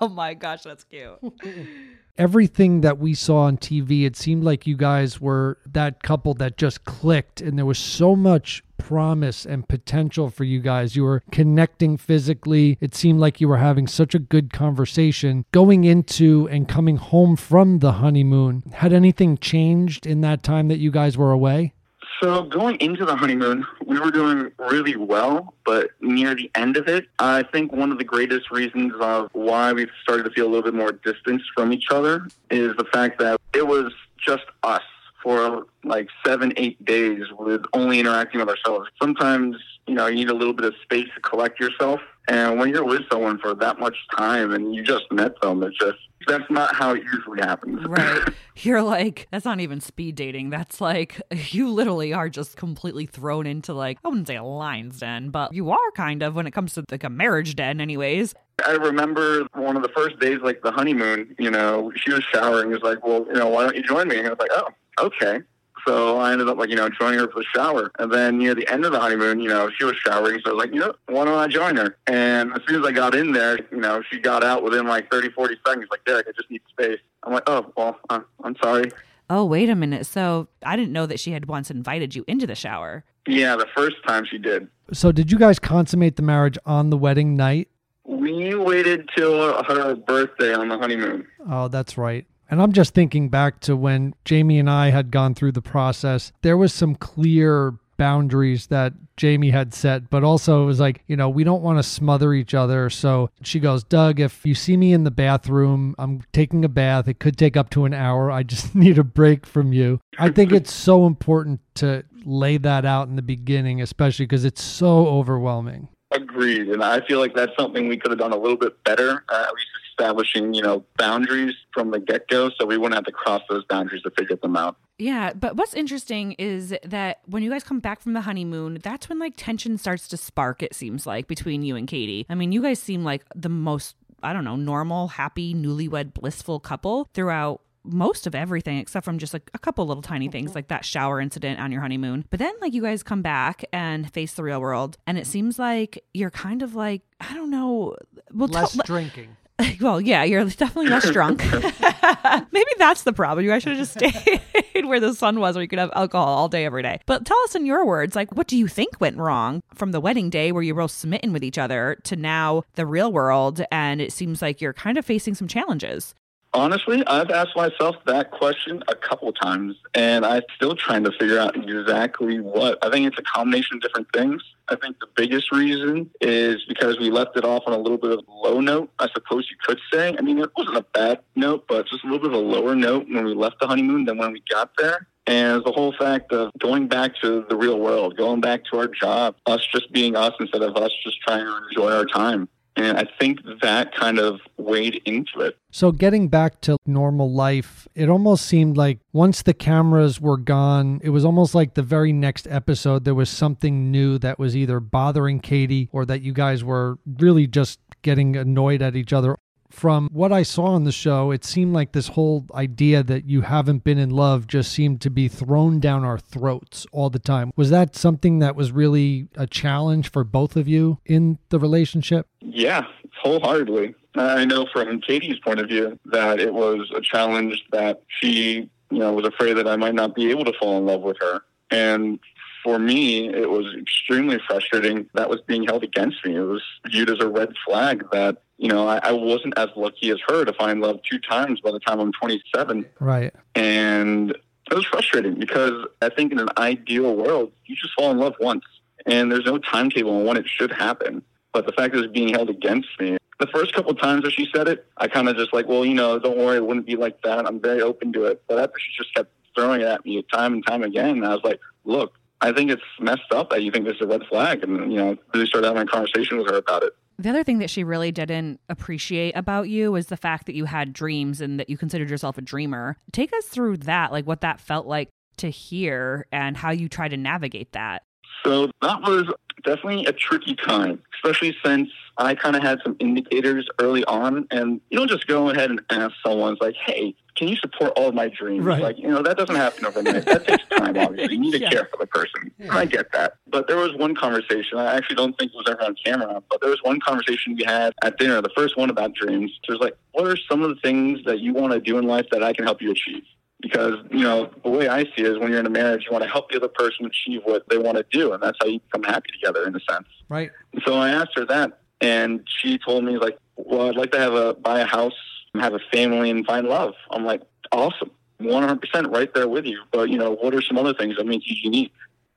oh 0.01 0.11
my 0.11 0.35
gosh, 0.35 0.63
that's 0.63 0.83
cute. 0.83 1.19
Everything 2.19 2.81
that 2.81 2.99
we 2.99 3.15
saw 3.15 3.43
on 3.43 3.57
TV, 3.59 4.05
it 4.05 4.17
seemed 4.17 4.43
like 4.43 4.67
you 4.67 4.77
guys 4.77 5.21
were 5.21 5.59
that 5.65 6.03
couple 6.03 6.35
that 6.35 6.57
just 6.57 6.85
clicked, 6.85 7.41
and 7.41 7.57
there 7.57 7.67
was 7.67 7.79
so 7.79 8.17
much 8.17 8.65
promise 8.79 9.47
and 9.47 9.69
potential 9.69 10.29
for 10.31 10.43
you 10.43 10.61
guys. 10.61 10.97
You 10.97 11.05
were 11.05 11.23
connecting 11.31 11.97
physically. 11.97 12.79
It 12.81 12.95
seemed 12.95 13.21
like 13.21 13.41
you 13.41 13.47
were 13.49 13.59
having 13.59 13.87
such 13.87 14.15
a 14.15 14.19
good 14.19 14.53
conversation 14.53 15.45
going 15.53 15.85
into 15.85 16.49
and 16.49 16.69
coming 16.69 16.97
home 16.97 17.37
from 17.37 17.79
the 17.79 17.93
honeymoon. 17.93 18.65
Had 18.73 18.93
anything 18.93 19.39
changed 19.39 20.07
in 20.07 20.23
that 20.23 20.43
time 20.43 20.67
that 20.69 20.79
you 20.79 20.91
guys 20.91 21.17
were 21.17 21.31
away? 21.31 21.75
So 22.21 22.43
going 22.43 22.77
into 22.81 23.05
the 23.05 23.15
honeymoon, 23.15 23.65
we 23.87 24.01
were 24.01 24.11
doing 24.11 24.51
really 24.59 24.97
well, 24.97 25.55
but 25.65 25.91
near 26.01 26.35
the 26.35 26.51
end 26.57 26.77
of 26.77 26.89
it, 26.89 27.07
I 27.21 27.45
think 27.45 27.73
one 27.73 27.93
of 27.93 27.99
the 27.99 28.05
greatest 28.05 28.51
reasons 28.51 28.93
of 29.01 29.31
why 29.35 29.73
we've 29.73 29.91
started 30.03 30.25
to 30.25 30.31
feel 30.31 30.47
a 30.47 30.51
little 30.51 30.65
bit 30.65 30.75
more 30.75 30.91
distance 30.91 31.43
from 31.55 31.73
each 31.73 31.87
other 31.91 32.27
is 32.51 32.77
the 32.77 32.87
fact 32.93 33.21
that 33.21 33.41
it 33.55 33.67
was 33.67 33.93
just 34.19 34.45
us 34.65 34.83
for 35.23 35.67
like 35.85 36.09
seven, 36.27 36.53
eight 36.57 36.85
days 36.85 37.25
with 37.39 37.63
only 37.73 38.01
interacting 38.01 38.41
with 38.41 38.49
ourselves. 38.49 38.89
Sometimes, 39.01 39.57
you 39.87 39.95
know, 39.95 40.07
you 40.07 40.17
need 40.17 40.31
a 40.31 40.35
little 40.35 40.53
bit 40.53 40.65
of 40.65 40.75
space 40.83 41.09
to 41.15 41.21
collect 41.21 41.61
yourself. 41.61 42.01
And 42.29 42.59
when 42.59 42.69
you're 42.69 42.85
with 42.85 43.03
someone 43.11 43.39
for 43.39 43.55
that 43.55 43.81
much 43.81 43.97
time 44.17 44.53
and 44.53 44.75
you 44.75 44.83
just 44.83 45.11
met 45.11 45.41
them, 45.41 45.63
it's 45.63 45.79
just, 45.79 45.97
that's 46.27 46.45
not 46.51 46.75
how 46.75 46.93
it 46.93 47.03
usually 47.03 47.41
happens. 47.41 47.83
Right. 47.87 48.23
You're 48.57 48.83
like, 48.83 49.29
that's 49.31 49.47
not 49.47 49.61
even 49.61 49.81
speed 49.81 50.17
dating. 50.17 50.51
That's 50.51 50.79
like, 50.79 51.23
you 51.31 51.71
literally 51.71 52.13
are 52.13 52.29
just 52.29 52.57
completely 52.57 53.07
thrown 53.07 53.47
into 53.47 53.73
like, 53.73 53.99
I 54.05 54.09
wouldn't 54.09 54.27
say 54.27 54.37
a 54.37 54.45
lion's 54.45 55.01
den, 55.01 55.31
but 55.31 55.55
you 55.55 55.71
are 55.71 55.91
kind 55.95 56.23
of 56.23 56.35
when 56.35 56.47
it 56.47 56.51
comes 56.51 56.75
to 56.75 56.85
like 56.91 57.05
a 57.05 57.09
marriage 57.09 57.57
den, 57.57 57.81
anyways. 57.81 58.35
I 58.67 58.73
remember 58.73 59.47
one 59.55 59.77
of 59.77 59.83
the 59.83 59.89
first 59.91 60.19
days, 60.21 60.41
like 60.43 60.61
the 60.63 60.73
honeymoon, 60.73 61.35
you 61.39 61.51
know, 61.51 61.93
she 61.97 62.13
was 62.13 62.23
showering. 62.35 62.69
He 62.69 62.75
was 62.75 62.83
like, 62.83 63.07
well, 63.07 63.25
you 63.29 63.35
know, 63.35 63.49
why 63.49 63.63
don't 63.63 63.77
you 63.77 63.83
join 63.83 64.09
me? 64.09 64.19
And 64.19 64.27
I 64.27 64.31
was 64.31 64.39
like, 64.39 64.51
oh, 64.53 64.69
okay. 65.01 65.41
So 65.89 66.19
I 66.19 66.33
ended 66.33 66.51
up 66.51 66.59
like, 66.59 66.69
you 66.69 66.77
know, 66.77 66.91
joining 66.91 67.19
her 67.19 67.29
for 67.29 67.41
the 67.41 67.47
shower. 67.55 67.91
And 67.99 68.13
then 68.13 68.37
near 68.37 68.55
the 68.55 68.69
end 68.71 68.85
of 68.85 68.93
the 68.93 69.01
honeymoon, 69.01 69.41
you 69.41 69.49
know, 69.49 69.71
she 69.71 69.85
was 69.85 69.97
showering. 69.97 70.39
So 70.45 70.51
I 70.51 70.55
was 70.55 70.65
like, 70.67 70.75
you 70.75 70.81
know, 70.81 70.93
why 71.07 71.25
don't 71.25 71.39
I 71.39 71.47
join 71.47 71.77
her? 71.77 71.97
And 72.07 72.53
as 72.53 72.61
soon 72.69 72.83
as 72.83 72.87
I 72.87 72.93
got 72.93 73.15
in 73.15 73.33
there, 73.33 73.59
you 73.71 73.79
know, 73.79 74.03
she 74.11 74.19
got 74.19 74.45
out 74.45 74.63
within 74.63 74.87
like 74.87 75.11
30, 75.11 75.31
40 75.31 75.57
seconds. 75.67 75.87
Like, 75.91 76.05
Derek, 76.05 76.27
I 76.29 76.33
just 76.33 76.51
need 76.51 76.61
space. 76.69 76.99
I'm 77.23 77.33
like, 77.33 77.45
oh, 77.47 77.73
well, 77.75 77.99
I'm, 78.11 78.23
I'm 78.45 78.55
sorry. 78.63 78.91
Oh, 79.31 79.47
wait 79.47 79.71
a 79.71 79.75
minute. 79.75 80.05
So 80.05 80.49
I 80.63 80.77
didn't 80.77 80.93
know 80.93 81.07
that 81.07 81.19
she 81.19 81.33
had 81.33 81.47
once 81.47 81.71
invited 81.71 82.15
you 82.15 82.23
into 82.29 82.47
the 82.47 82.55
shower. 82.55 83.05
Yeah, 83.27 83.57
the 83.57 83.67
first 83.75 83.97
time 84.07 84.27
she 84.31 84.37
did. 84.37 84.69
So, 84.93 85.11
did 85.11 85.31
you 85.31 85.39
guys 85.39 85.59
consummate 85.59 86.17
the 86.17 86.23
marriage 86.23 86.59
on 86.65 86.89
the 86.89 86.97
wedding 86.97 87.35
night? 87.35 87.69
We 88.05 88.55
waited 88.55 89.09
till 89.15 89.63
her 89.65 89.95
birthday 89.95 90.55
on 90.55 90.69
the 90.69 90.79
honeymoon. 90.79 91.27
Oh, 91.49 91.69
that's 91.69 91.99
right. 91.99 92.27
And 92.51 92.63
I'm 92.63 92.73
just 92.73 92.95
thinking 92.95 93.29
back 93.29 93.61
to 93.61 93.77
when 93.77 94.15
Jamie 94.25 94.59
and 94.59 94.71
I 94.71 94.91
had 94.91 95.11
gone 95.11 95.35
through 95.35 95.53
the 95.53 95.63
process. 95.63 96.33
There 96.43 96.57
was 96.57 96.73
some 96.73 96.95
clear 96.95 97.75
boundaries 97.99 98.69
that 98.69 98.95
Jamie 99.17 99.51
had 99.51 99.75
set, 99.75 100.09
but 100.09 100.25
also 100.25 100.63
it 100.63 100.67
was 100.67 100.81
like, 100.81 101.03
you 101.09 101.17
know, 101.17 101.29
we 101.29 101.45
don't 101.45 101.63
want 101.63 101.79
to 101.79 101.83
smother 101.83 102.33
each 102.33 102.55
other. 102.55 102.89
So 102.89 103.29
she 103.43 103.61
goes, 103.61 103.85
Doug, 103.85 104.21
if 104.21 104.47
you 104.47 104.55
see 104.55 104.77
me 104.77 104.93
in 104.93 105.05
the 105.05 105.11
bathroom, 105.11 105.95
I'm 105.99 106.23
taking 106.33 106.65
a 106.65 106.69
bath. 106.69 107.09
It 107.09 107.19
could 107.19 107.37
take 107.37 107.57
up 107.57 107.69
to 107.71 107.85
an 107.85 107.93
hour. 107.93 108.31
I 108.31 108.45
just 108.45 108.75
need 108.75 108.99
a 108.99 109.05
break 109.05 109.45
from 109.45 109.73
you. 109.73 110.01
I 110.19 110.31
think 110.31 110.53
it's 110.53 110.73
so 110.73 111.07
important 111.07 111.61
to 111.75 112.05
lay 112.25 112.57
that 112.59 112.87
out 112.87 113.09
in 113.09 113.17
the 113.17 113.23
beginning, 113.23 113.83
especially 113.83 114.27
because 114.27 114.45
it's 114.45 114.63
so 114.63 115.07
overwhelming. 115.07 115.89
Agreed, 116.11 116.69
and 116.69 116.83
I 116.83 117.05
feel 117.07 117.19
like 117.19 117.35
that's 117.35 117.53
something 117.59 117.87
we 117.87 117.99
could 117.99 118.11
have 118.11 118.19
done 118.19 118.33
a 118.33 118.39
little 118.39 118.57
bit 118.57 118.83
better. 118.85 119.25
Uh, 119.29 119.45
at 119.47 119.55
least 119.55 119.67
establishing, 119.99 120.55
you 120.55 120.63
know, 120.63 120.85
boundaries 120.97 121.55
from 121.73 121.91
the 121.91 121.99
get 122.01 122.29
go, 122.29 122.51
so 122.59 122.67
we 122.67 122.77
wouldn't 122.77 122.95
have 122.95 123.05
to 123.05 123.13
cross 123.13 123.43
those 123.49 123.65
boundaries 123.65 124.03
to 124.03 124.11
figure 124.11 124.37
them 124.37 124.57
out. 124.57 124.77
Yeah, 124.99 125.33
but 125.33 125.57
what's 125.57 125.75
interesting 125.75 126.33
is 126.33 126.75
that 126.85 127.21
when 127.27 127.43
you 127.43 127.51
guys 127.51 127.63
come 127.65 127.81
back 127.81 128.01
from 128.01 128.13
the 128.15 128.23
honeymoon, 128.23 128.79
that's 128.83 129.09
when 129.09 129.19
like 129.19 129.35
tension 129.37 129.79
starts 129.79 130.09
to 130.09 130.17
spark, 130.17 130.63
it 130.63 130.75
seems 130.75 131.07
like, 131.07 131.27
between 131.29 131.63
you 131.63 131.77
and 131.77 131.87
Katie. 131.87 132.27
I 132.29 132.35
mean, 132.35 132.53
you 132.53 132.63
guys 132.63 132.79
seem 132.79 133.05
like 133.05 133.25
the 133.35 133.49
most, 133.49 133.97
I 134.23 134.33
don't 134.33 134.45
know, 134.45 134.57
normal, 134.57 135.09
happy, 135.09 135.55
newlywed, 135.55 136.15
blissful 136.15 136.61
couple 136.61 137.09
throughout 137.15 137.61
most 137.85 138.27
of 138.27 138.35
everything 138.35 138.77
except 138.79 139.05
from 139.05 139.19
just 139.19 139.33
like 139.33 139.51
a 139.55 139.59
couple 139.59 139.87
little 139.87 140.03
tiny 140.03 140.29
things 140.29 140.55
like 140.55 140.69
that 140.69 140.85
shower 140.85 141.21
incident 141.21 141.59
on 141.59 141.73
your 141.73 141.81
honeymoon. 141.81 142.25
But 142.29 142.39
then 142.39 142.53
like 142.61 142.75
you 142.75 142.83
guys 142.83 143.03
come 143.03 143.23
back 143.23 143.65
and 143.73 144.13
face 144.13 144.35
the 144.35 144.43
real 144.43 144.61
world 144.61 144.99
and 145.07 145.17
it 145.17 145.27
seems 145.27 145.59
like 145.59 146.05
you're 146.13 146.29
kind 146.31 146.63
of 146.63 146.75
like 146.75 147.01
I 147.21 147.33
don't 147.33 147.51
know, 147.51 147.97
well 148.33 148.49
Less 148.49 148.73
tell- 148.75 148.83
drinking. 148.85 149.37
well, 149.81 150.01
yeah, 150.01 150.25
you're 150.25 150.45
definitely 150.45 150.89
less 150.89 151.11
drunk. 151.11 151.43
Maybe 152.53 152.71
that's 152.79 153.03
the 153.03 153.13
problem. 153.13 153.45
You 153.45 153.51
guys 153.51 153.63
should 153.63 153.77
have 153.77 153.87
just 153.87 153.93
stayed 153.93 154.85
where 154.87 155.01
the 155.01 155.15
sun 155.15 155.41
was, 155.41 155.55
where 155.57 155.63
you 155.63 155.69
could 155.69 155.79
have 155.79 155.91
alcohol 155.95 156.29
all 156.29 156.49
day, 156.49 156.65
every 156.65 156.83
day. 156.83 157.01
But 157.07 157.27
tell 157.27 157.39
us 157.45 157.55
in 157.55 157.67
your 157.67 157.85
words, 157.85 158.15
like, 158.15 158.33
what 158.37 158.47
do 158.47 158.57
you 158.57 158.69
think 158.69 159.01
went 159.01 159.17
wrong 159.17 159.63
from 159.75 159.93
the 159.93 160.01
wedding 160.01 160.31
day 160.31 160.53
where 160.53 160.63
you 160.63 160.75
were 160.75 160.83
both 160.83 160.93
smitten 160.93 161.33
with 161.33 161.43
each 161.43 161.59
other 161.59 161.99
to 162.05 162.17
now 162.17 162.63
the 162.75 162.87
real 162.87 163.13
world? 163.13 163.63
And 163.73 164.01
it 164.01 164.13
seems 164.13 164.41
like 164.41 164.61
you're 164.61 164.73
kind 164.73 164.97
of 164.97 165.05
facing 165.05 165.35
some 165.35 165.49
challenges. 165.49 166.15
Honestly, 166.55 167.07
I've 167.07 167.31
asked 167.31 167.55
myself 167.57 167.97
that 168.07 168.31
question 168.31 168.83
a 168.89 168.95
couple 168.95 169.33
times, 169.33 169.77
and 169.95 170.25
I'm 170.25 170.43
still 170.57 170.75
trying 170.75 171.05
to 171.05 171.13
figure 171.13 171.39
out 171.39 171.55
exactly 171.57 172.41
what. 172.41 172.79
I 172.85 172.91
think 172.91 173.07
it's 173.07 173.19
a 173.19 173.23
combination 173.23 173.77
of 173.77 173.83
different 173.83 174.09
things. 174.15 174.43
I 174.69 174.77
think 174.77 174.99
the 174.99 175.09
biggest 175.15 175.53
reason 175.53 176.11
is 176.21 176.65
because 176.67 176.99
we 176.99 177.11
left 177.11 177.37
it 177.37 177.45
off 177.45 177.65
on 177.67 177.75
a 177.75 177.79
little 177.79 177.99
bit 177.99 178.13
of 178.13 178.21
a 178.27 178.33
low 178.33 178.61
note, 178.61 178.91
I 178.99 179.09
suppose 179.13 179.49
you 179.51 179.57
could 179.63 179.79
say. 179.93 180.17
I 180.19 180.23
mean, 180.23 180.39
it 180.39 180.51
wasn't 180.57 180.79
a 180.79 180.87
bad 180.95 181.21
note, 181.37 181.67
but 181.69 181.87
just 181.87 182.03
a 182.05 182.07
little 182.07 182.29
bit 182.29 182.37
of 182.37 182.43
a 182.43 182.47
lower 182.47 182.75
note 182.75 183.07
when 183.11 183.25
we 183.25 183.35
left 183.35 183.61
the 183.61 183.67
honeymoon 183.67 184.07
than 184.07 184.17
when 184.17 184.33
we 184.33 184.43
got 184.51 184.71
there. 184.79 185.07
And 185.27 185.63
the 185.63 185.73
whole 185.73 185.93
fact 185.93 186.33
of 186.33 186.51
going 186.59 186.89
back 186.89 187.13
to 187.21 187.45
the 187.51 187.57
real 187.57 187.79
world, 187.79 188.17
going 188.17 188.41
back 188.41 188.65
to 188.73 188.79
our 188.79 188.89
job, 188.89 189.37
us 189.45 189.61
just 189.71 189.93
being 189.93 190.17
us 190.17 190.33
instead 190.41 190.63
of 190.63 190.75
us 190.77 190.91
just 191.05 191.21
trying 191.21 191.45
to 191.45 191.61
enjoy 191.69 191.93
our 191.93 192.07
time. 192.07 192.49
And 192.79 192.97
I 192.97 193.09
think 193.19 193.41
that 193.61 193.93
kind 193.93 194.21
of 194.21 194.41
weighed 194.57 195.03
into 195.05 195.41
it. 195.41 195.59
So, 195.73 195.91
getting 195.91 196.29
back 196.29 196.61
to 196.61 196.77
normal 196.87 197.29
life, 197.31 197.89
it 197.97 198.09
almost 198.09 198.47
seemed 198.47 198.77
like 198.77 199.01
once 199.13 199.43
the 199.43 199.53
cameras 199.53 200.21
were 200.21 200.37
gone, 200.37 201.01
it 201.03 201.11
was 201.11 201.25
almost 201.25 201.57
like 201.57 201.75
the 201.75 201.83
very 201.83 202.13
next 202.13 202.47
episode, 202.49 203.05
there 203.05 203.17
was 203.17 203.31
something 203.31 203.91
new 203.91 204.17
that 204.19 204.39
was 204.39 204.57
either 204.57 204.79
bothering 204.79 205.41
Katie 205.41 205.89
or 205.91 206.07
that 206.07 206.23
you 206.23 206.33
guys 206.33 206.63
were 206.63 206.99
really 207.19 207.49
just 207.49 207.81
getting 208.03 208.37
annoyed 208.37 208.81
at 208.81 208.95
each 208.95 209.13
other. 209.13 209.37
From 209.71 210.09
what 210.13 210.33
I 210.33 210.43
saw 210.43 210.67
on 210.67 210.85
the 210.85 210.93
show, 210.93 211.31
it 211.31 211.45
seemed 211.45 211.75
like 211.75 211.93
this 211.93 212.09
whole 212.09 212.47
idea 212.55 213.03
that 213.03 213.27
you 213.27 213.43
haven't 213.43 213.85
been 213.85 213.99
in 213.99 214.11
love 214.11 214.47
just 214.47 214.73
seemed 214.73 215.01
to 215.03 215.11
be 215.11 215.29
thrown 215.29 215.79
down 215.79 216.05
our 216.05 216.19
throats 216.19 216.87
all 216.91 217.11
the 217.11 217.19
time. 217.19 217.53
Was 217.55 217.71
that 217.71 217.95
something 217.95 218.39
that 218.39 218.57
was 218.57 218.73
really 218.73 219.29
a 219.37 219.47
challenge 219.47 220.11
for 220.11 220.25
both 220.25 220.57
of 220.57 220.69
you 220.69 220.99
in 221.05 221.39
the 221.51 221.59
relationship? 221.59 222.27
Yeah, 222.41 222.87
wholeheartedly. 223.23 223.95
I 224.15 224.45
know 224.45 224.67
from 224.73 225.01
Katie's 225.01 225.39
point 225.39 225.61
of 225.61 225.69
view 225.69 225.99
that 226.07 226.41
it 226.41 226.53
was 226.53 226.91
a 226.95 227.01
challenge 227.01 227.65
that 227.71 228.03
she, 228.09 228.71
you 228.91 228.99
know, 228.99 229.13
was 229.13 229.27
afraid 229.27 229.55
that 229.55 229.69
I 229.69 229.77
might 229.77 229.95
not 229.95 230.15
be 230.15 230.31
able 230.31 230.45
to 230.47 230.53
fall 230.59 230.79
in 230.79 230.87
love 230.87 231.03
with 231.03 231.19
her. 231.21 231.43
And 231.71 232.19
for 232.63 232.79
me, 232.79 233.29
it 233.29 233.49
was 233.49 233.75
extremely 233.75 234.39
frustrating 234.47 235.09
that 235.15 235.29
was 235.29 235.41
being 235.43 235.65
held 235.65 235.85
against 235.85 236.25
me. 236.25 236.37
It 236.37 236.41
was 236.41 236.63
viewed 236.87 237.11
as 237.11 237.21
a 237.21 237.29
red 237.29 237.55
flag 237.67 238.05
that, 238.13 238.43
you 238.57 238.69
know, 238.69 238.89
I, 238.89 238.99
I 238.99 239.13
wasn't 239.13 239.57
as 239.57 239.69
lucky 239.77 240.11
as 240.11 240.19
her 240.27 240.45
to 240.45 240.53
find 240.53 240.81
love 240.81 241.01
two 241.09 241.19
times 241.19 241.61
by 241.61 241.71
the 241.71 241.81
time 241.81 242.01
I'm 242.01 242.13
27. 242.13 242.87
Right. 243.01 243.35
And 243.55 244.31
it 244.31 244.75
was 244.75 244.85
frustrating 244.85 245.35
because 245.35 245.87
I 246.03 246.09
think 246.09 246.33
in 246.33 246.39
an 246.39 246.49
ideal 246.59 247.15
world, 247.15 247.53
you 247.67 247.77
just 247.77 247.95
fall 247.95 248.11
in 248.11 248.19
love 248.19 248.35
once 248.41 248.65
and 249.07 249.31
there's 249.33 249.47
no 249.47 249.59
timetable 249.59 250.17
on 250.17 250.25
when 250.25 250.37
it 250.37 250.47
should 250.47 250.73
happen. 250.73 251.23
But 251.53 251.67
the 251.67 251.73
fact 251.73 251.95
that 251.95 252.05
it's 252.05 252.13
being 252.13 252.29
held 252.29 252.51
against 252.51 252.89
me, 253.01 253.17
the 253.41 253.47
first 253.47 253.73
couple 253.73 253.93
of 253.93 253.99
times 253.99 254.25
that 254.25 254.33
she 254.33 254.49
said 254.55 254.69
it, 254.69 254.87
I 254.97 255.09
kind 255.09 255.29
of 255.29 255.37
just 255.37 255.53
like, 255.53 255.67
well, 255.67 255.85
you 255.85 255.95
know, 255.95 256.19
don't 256.19 256.37
worry, 256.37 256.57
it 256.57 256.67
wouldn't 256.67 256.87
be 256.87 256.97
like 256.97 257.23
that. 257.23 257.47
I'm 257.47 257.61
very 257.61 257.81
open 257.81 258.13
to 258.15 258.25
it. 258.25 258.43
But 258.49 258.59
after 258.59 258.79
she 258.79 258.91
just 258.97 259.15
kept 259.15 259.33
throwing 259.55 259.81
it 259.81 259.87
at 259.87 260.05
me 260.05 260.23
time 260.33 260.53
and 260.55 260.67
time 260.67 260.83
again, 260.83 261.25
I 261.25 261.35
was 261.35 261.45
like, 261.45 261.61
look, 261.85 262.18
I 262.41 262.53
think 262.53 262.71
it's 262.71 262.83
messed 263.01 263.33
up 263.33 263.51
that 263.51 263.63
you 263.63 263.71
think 263.71 263.87
this 263.87 263.97
is 263.97 264.03
a 264.03 264.07
red 264.07 264.23
flag. 264.29 264.63
And, 264.63 264.93
you 264.93 264.99
know, 264.99 265.17
really 265.35 265.47
started 265.47 265.67
having 265.67 265.83
a 265.83 265.87
conversation 265.87 266.39
with 266.39 266.49
her 266.49 266.57
about 266.57 266.83
it. 266.83 266.93
The 267.19 267.31
other 267.31 267.43
thing 267.43 267.59
that 267.59 267.69
she 267.69 267.83
really 267.83 268.13
didn't 268.13 268.61
appreciate 268.69 269.37
about 269.37 269.69
you 269.69 269.91
was 269.91 270.07
the 270.07 270.17
fact 270.17 270.47
that 270.47 270.55
you 270.55 270.67
had 270.67 270.93
dreams 270.93 271.41
and 271.41 271.59
that 271.59 271.69
you 271.69 271.77
considered 271.77 272.11
yourself 272.11 272.39
a 272.39 272.43
dreamer. 272.43 272.97
Take 273.11 273.33
us 273.33 273.47
through 273.47 273.79
that, 273.79 274.13
like 274.13 274.25
what 274.25 274.41
that 274.43 274.61
felt 274.61 274.87
like 274.87 275.09
to 275.39 275.51
hear 275.51 276.27
and 276.31 276.57
how 276.57 276.71
you 276.71 276.89
try 276.89 277.09
to 277.09 277.17
navigate 277.17 277.73
that. 277.73 278.03
So 278.45 278.71
that 278.83 279.01
was 279.03 279.25
definitely 279.65 280.07
a 280.07 280.13
tricky 280.13 280.55
time, 280.55 281.03
especially 281.15 281.57
since 281.65 281.91
I 282.17 282.35
kind 282.35 282.57
of 282.57 282.63
had 282.63 282.79
some 282.83 282.97
indicators 283.01 283.69
early 283.79 284.05
on. 284.05 284.47
And 284.51 284.81
you 284.91 284.99
don't 284.99 285.09
just 285.09 285.27
go 285.27 285.51
ahead 285.51 285.71
and 285.71 285.81
ask 285.91 286.15
someone, 286.25 286.53
it's 286.55 286.63
like, 286.63 286.75
hey, 286.87 287.15
can 287.37 287.47
you 287.47 287.55
support 287.57 287.93
all 287.97 288.09
of 288.09 288.15
my 288.15 288.29
dreams? 288.29 288.65
Right. 288.65 288.83
Like, 288.83 288.99
you 288.99 289.07
know, 289.09 289.23
that 289.23 289.37
doesn't 289.37 289.55
happen 289.55 289.87
overnight. 289.87 290.27
that 290.27 290.47
takes 290.47 290.65
time, 290.77 290.97
obviously. 290.99 291.35
You 291.35 291.41
need 291.41 291.53
to 291.53 291.61
Yeah. 291.61 291.71
care 291.71 291.85
for 291.91 291.97
the 291.99 292.07
person. 292.07 292.51
I 292.71 292.85
get 292.85 293.13
that. 293.13 293.35
But 293.47 293.69
there 293.69 293.77
was 293.77 293.95
one 293.95 294.15
conversation, 294.17 294.79
I 294.79 294.97
actually 294.97 295.17
don't 295.17 295.39
think 295.39 295.53
it 295.53 295.57
was 295.57 295.67
ever 295.69 295.85
on 295.85 295.95
camera, 296.05 296.43
but 296.51 296.61
there 296.61 296.71
was 296.71 296.83
one 296.83 296.99
conversation 297.01 297.55
we 297.57 297.65
had 297.65 297.93
at 298.03 298.19
dinner, 298.19 298.43
the 298.43 298.51
first 298.57 298.77
one 298.77 298.91
about 298.91 299.15
dreams. 299.15 299.53
It 299.69 299.71
was 299.71 299.81
like, 299.81 299.97
what 300.13 300.27
are 300.27 300.37
some 300.51 300.63
of 300.63 300.71
the 300.71 300.77
things 300.83 301.21
that 301.27 301.39
you 301.39 301.53
want 301.55 301.73
to 301.73 301.81
do 301.81 301.99
in 301.99 302.07
life 302.09 302.27
that 302.33 302.43
I 302.43 302.53
can 302.53 302.65
help 302.65 302.83
you 302.83 302.91
achieve? 302.91 303.23
Because, 303.61 303.95
you 304.11 304.23
know, 304.23 304.51
the 304.63 304.71
way 304.71 304.89
I 304.89 305.03
see 305.03 305.11
it 305.19 305.27
is 305.27 305.39
when 305.39 305.51
you're 305.51 305.59
in 305.59 305.67
a 305.67 305.71
marriage, 305.71 306.05
you 306.07 306.13
want 306.13 306.23
to 306.23 306.31
help 306.31 306.51
the 306.51 306.57
other 306.57 306.69
person 306.69 307.07
achieve 307.07 307.41
what 307.45 307.69
they 307.69 307.77
want 307.77 307.97
to 307.97 308.05
do. 308.11 308.33
And 308.33 308.43
that's 308.43 308.57
how 308.61 308.69
you 308.69 308.79
become 308.81 309.03
happy 309.03 309.31
together, 309.33 309.67
in 309.67 309.75
a 309.75 309.81
sense. 309.81 310.07
Right. 310.29 310.51
So 310.87 310.95
I 310.95 311.11
asked 311.11 311.33
her 311.35 311.45
that, 311.47 311.81
and 312.01 312.47
she 312.47 312.79
told 312.79 313.05
me 313.05 313.19
like, 313.19 313.39
"Well, 313.57 313.89
I'd 313.89 313.97
like 313.97 314.13
to 314.13 314.19
have 314.19 314.35
a 314.35 314.55
buy 314.55 314.81
a 314.81 314.87
house, 314.87 315.15
have 315.55 315.75
a 315.75 315.81
family, 315.93 316.31
and 316.31 316.47
find 316.47 316.69
love." 316.69 316.95
I'm 317.11 317.25
like, 317.25 317.43
"Awesome, 317.73 318.11
100 318.39 318.81
percent 318.81 319.09
right 319.09 319.33
there 319.35 319.49
with 319.49 319.65
you." 319.65 319.83
But 319.91 320.11
you 320.11 320.19
know, 320.19 320.37
what 320.37 320.55
are 320.55 320.63
some 320.63 320.79
other 320.79 320.95
things 320.95 321.17
that 321.17 321.27
make 321.27 321.43
you 321.49 321.57
unique? 321.61 321.93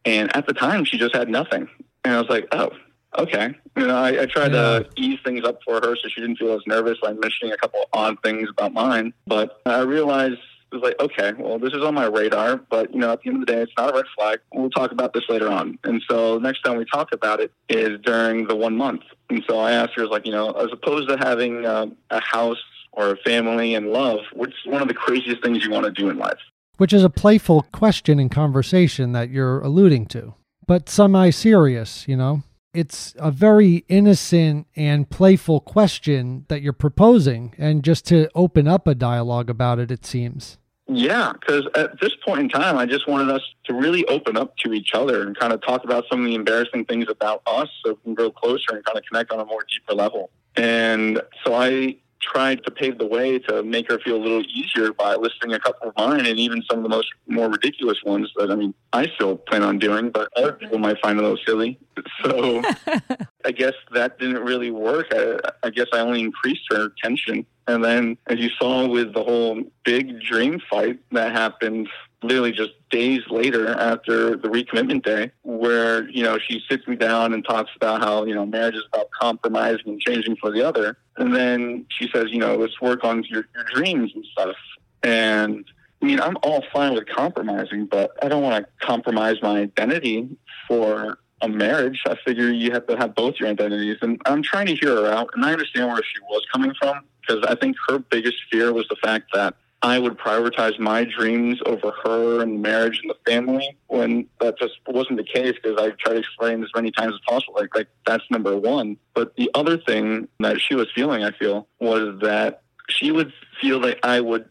And 0.05 0.35
at 0.35 0.47
the 0.47 0.53
time, 0.53 0.85
she 0.85 0.97
just 0.97 1.15
had 1.15 1.29
nothing, 1.29 1.69
and 2.03 2.15
I 2.15 2.19
was 2.19 2.29
like, 2.29 2.47
"Oh, 2.51 2.71
okay." 3.19 3.53
You 3.77 3.87
know, 3.87 3.95
I, 3.95 4.23
I 4.23 4.25
tried 4.25 4.53
to 4.53 4.87
ease 4.95 5.19
things 5.23 5.45
up 5.45 5.59
for 5.63 5.75
her 5.75 5.95
so 5.95 6.09
she 6.09 6.21
didn't 6.21 6.37
feel 6.37 6.53
as 6.53 6.61
nervous 6.65 6.97
by 7.01 7.13
mentioning 7.13 7.53
a 7.53 7.57
couple 7.57 7.85
odd 7.93 8.17
things 8.23 8.49
about 8.49 8.73
mine. 8.73 9.13
But 9.27 9.61
I 9.65 9.81
realized 9.81 10.39
was 10.71 10.81
like, 10.81 10.99
okay, 10.99 11.33
well, 11.37 11.59
this 11.59 11.73
is 11.73 11.83
on 11.83 11.93
my 11.93 12.05
radar, 12.05 12.57
but 12.57 12.93
you 12.93 12.99
know, 12.99 13.11
at 13.11 13.21
the 13.21 13.29
end 13.29 13.41
of 13.41 13.45
the 13.45 13.53
day, 13.53 13.61
it's 13.61 13.71
not 13.77 13.91
a 13.91 13.93
red 13.93 14.05
flag. 14.17 14.39
We'll 14.53 14.69
talk 14.69 14.91
about 14.91 15.13
this 15.13 15.23
later 15.29 15.49
on. 15.49 15.77
And 15.83 16.01
so 16.09 16.37
next 16.39 16.61
time 16.61 16.77
we 16.77 16.85
talk 16.85 17.13
about 17.13 17.39
it 17.39 17.51
is 17.69 17.99
during 18.01 18.47
the 18.47 18.55
one 18.55 18.75
month. 18.75 19.01
And 19.29 19.43
so 19.49 19.59
I 19.59 19.73
asked 19.73 19.93
her, 19.95 20.07
like, 20.07 20.25
you 20.25 20.31
know, 20.31 20.51
as 20.51 20.69
opposed 20.71 21.09
to 21.09 21.17
having 21.17 21.65
uh, 21.65 21.87
a 22.09 22.21
house 22.21 22.61
or 22.93 23.11
a 23.11 23.17
family 23.17 23.75
and 23.75 23.87
love, 23.87 24.19
what's 24.33 24.53
one 24.65 24.81
of 24.81 24.87
the 24.87 24.93
craziest 24.93 25.43
things 25.43 25.63
you 25.63 25.71
want 25.71 25.85
to 25.85 25.91
do 25.91 26.09
in 26.09 26.17
life? 26.17 26.39
Which 26.77 26.93
is 26.93 27.03
a 27.03 27.09
playful 27.09 27.63
question 27.71 28.19
and 28.19 28.31
conversation 28.31 29.11
that 29.11 29.29
you're 29.29 29.61
alluding 29.61 30.07
to, 30.07 30.35
but 30.67 30.89
semi 30.89 31.29
serious, 31.29 32.07
you 32.07 32.17
know? 32.17 32.43
It's 32.73 33.13
a 33.19 33.31
very 33.31 33.83
innocent 33.89 34.65
and 34.77 35.09
playful 35.09 35.59
question 35.59 36.45
that 36.47 36.61
you're 36.61 36.71
proposing, 36.71 37.53
and 37.57 37.83
just 37.83 38.05
to 38.07 38.29
open 38.33 38.65
up 38.65 38.87
a 38.87 38.95
dialogue 38.95 39.49
about 39.49 39.77
it, 39.77 39.91
it 39.91 40.05
seems. 40.05 40.57
Yeah, 40.93 41.31
because 41.31 41.67
at 41.73 42.01
this 42.01 42.11
point 42.25 42.41
in 42.41 42.49
time, 42.49 42.77
I 42.77 42.85
just 42.85 43.07
wanted 43.07 43.33
us 43.33 43.41
to 43.65 43.73
really 43.73 44.05
open 44.07 44.35
up 44.35 44.57
to 44.57 44.73
each 44.73 44.93
other 44.93 45.21
and 45.23 45.37
kind 45.37 45.53
of 45.53 45.61
talk 45.61 45.85
about 45.85 46.03
some 46.09 46.19
of 46.19 46.25
the 46.25 46.35
embarrassing 46.35 46.83
things 46.83 47.05
about 47.09 47.41
us 47.47 47.69
so 47.83 47.93
we 47.93 48.03
can 48.03 48.13
grow 48.13 48.29
closer 48.29 48.71
and 48.71 48.83
kind 48.83 48.97
of 48.97 49.05
connect 49.05 49.31
on 49.31 49.39
a 49.39 49.45
more 49.45 49.63
deeper 49.69 49.93
level. 49.93 50.31
And 50.57 51.21
so 51.45 51.55
I 51.55 51.95
tried 52.21 52.63
to 52.65 52.71
pave 52.71 52.97
the 52.97 53.05
way 53.05 53.39
to 53.39 53.63
make 53.63 53.89
her 53.89 53.99
feel 53.99 54.17
a 54.17 54.21
little 54.21 54.43
easier 54.53 54.91
by 54.91 55.15
listing 55.15 55.53
a 55.53 55.59
couple 55.59 55.89
of 55.89 55.95
mine 55.95 56.25
and 56.25 56.37
even 56.37 56.61
some 56.69 56.79
of 56.79 56.83
the 56.83 56.89
most 56.89 57.07
more 57.27 57.49
ridiculous 57.49 57.97
ones 58.05 58.29
that 58.35 58.51
I 58.51 58.55
mean 58.55 58.73
I 58.93 59.07
still 59.15 59.37
plan 59.37 59.63
on 59.63 59.79
doing, 59.79 60.11
but 60.11 60.29
other 60.35 60.53
people 60.53 60.77
might 60.77 60.99
find 61.01 61.17
a 61.19 61.21
little 61.21 61.39
silly. 61.45 61.79
So 62.23 62.61
I 63.45 63.51
guess 63.51 63.73
that 63.93 64.19
didn't 64.19 64.43
really 64.43 64.71
work. 64.71 65.07
I, 65.11 65.37
I 65.63 65.69
guess 65.69 65.87
I 65.93 65.99
only 65.99 66.21
increased 66.21 66.63
her 66.69 66.89
tension. 67.01 67.45
And 67.71 67.83
then, 67.83 68.17
as 68.27 68.39
you 68.39 68.49
saw 68.49 68.85
with 68.85 69.13
the 69.13 69.23
whole 69.23 69.63
big 69.85 70.21
dream 70.21 70.61
fight 70.69 70.99
that 71.11 71.31
happened 71.31 71.87
literally 72.21 72.51
just 72.51 72.71
days 72.89 73.21
later 73.29 73.69
after 73.69 74.35
the 74.35 74.47
recommitment 74.49 75.03
day, 75.03 75.31
where, 75.43 76.09
you 76.09 76.21
know, 76.21 76.37
she 76.37 76.61
sits 76.69 76.85
me 76.87 76.95
down 76.95 77.33
and 77.33 77.45
talks 77.45 77.71
about 77.75 78.01
how, 78.01 78.25
you 78.25 78.35
know, 78.35 78.45
marriage 78.45 78.75
is 78.75 78.83
about 78.93 79.09
compromising 79.19 79.87
and 79.87 80.01
changing 80.01 80.35
for 80.35 80.51
the 80.51 80.61
other. 80.61 80.97
And 81.17 81.33
then 81.33 81.85
she 81.89 82.09
says, 82.13 82.25
you 82.29 82.39
know, 82.39 82.57
let's 82.57 82.79
work 82.81 83.03
on 83.03 83.23
your, 83.23 83.45
your 83.55 83.63
dreams 83.73 84.11
and 84.13 84.25
stuff. 84.33 84.55
And 85.01 85.65
I 86.01 86.05
mean, 86.05 86.19
I'm 86.19 86.37
all 86.43 86.63
fine 86.73 86.93
with 86.93 87.07
compromising, 87.07 87.85
but 87.85 88.11
I 88.21 88.27
don't 88.27 88.43
want 88.43 88.65
to 88.65 88.85
compromise 88.85 89.37
my 89.41 89.61
identity 89.61 90.27
for 90.67 91.17
a 91.41 91.47
marriage. 91.47 92.01
I 92.05 92.15
figure 92.25 92.51
you 92.51 92.71
have 92.71 92.85
to 92.87 92.97
have 92.97 93.15
both 93.15 93.35
your 93.39 93.49
identities. 93.49 93.97
And 94.01 94.21
I'm 94.25 94.43
trying 94.43 94.67
to 94.67 94.75
hear 94.75 94.95
her 94.95 95.11
out. 95.11 95.29
And 95.33 95.45
I 95.45 95.53
understand 95.53 95.87
where 95.87 96.03
she 96.03 96.21
was 96.29 96.43
coming 96.51 96.73
from 96.79 97.01
because 97.21 97.43
I 97.47 97.55
think 97.55 97.75
her 97.87 97.99
biggest 97.99 98.37
fear 98.51 98.73
was 98.73 98.87
the 98.89 98.95
fact 98.97 99.31
that 99.33 99.55
I 99.83 99.97
would 99.97 100.17
prioritize 100.17 100.77
my 100.79 101.05
dreams 101.05 101.59
over 101.65 101.91
her 102.03 102.41
and 102.41 102.61
marriage 102.61 102.99
and 103.01 103.09
the 103.09 103.31
family 103.31 103.75
when 103.87 104.27
that 104.39 104.59
just 104.59 104.75
wasn't 104.87 105.17
the 105.17 105.23
case 105.23 105.55
because 105.61 105.77
I 105.79 105.89
tried 105.91 106.13
to 106.13 106.19
explain 106.19 106.63
as 106.63 106.69
many 106.75 106.91
times 106.91 107.15
as 107.15 107.19
possible. 107.27 107.55
Like, 107.55 107.73
like 107.75 107.87
that's 108.05 108.23
number 108.29 108.55
one. 108.55 108.97
But 109.15 109.35
the 109.37 109.49
other 109.55 109.77
thing 109.77 110.27
that 110.39 110.61
she 110.61 110.75
was 110.75 110.87
feeling, 110.93 111.23
I 111.23 111.31
feel, 111.31 111.67
was 111.79 112.19
that 112.21 112.61
she 112.89 113.11
would 113.11 113.33
feel 113.59 113.79
that 113.81 113.97
I 114.03 114.21
would 114.21 114.47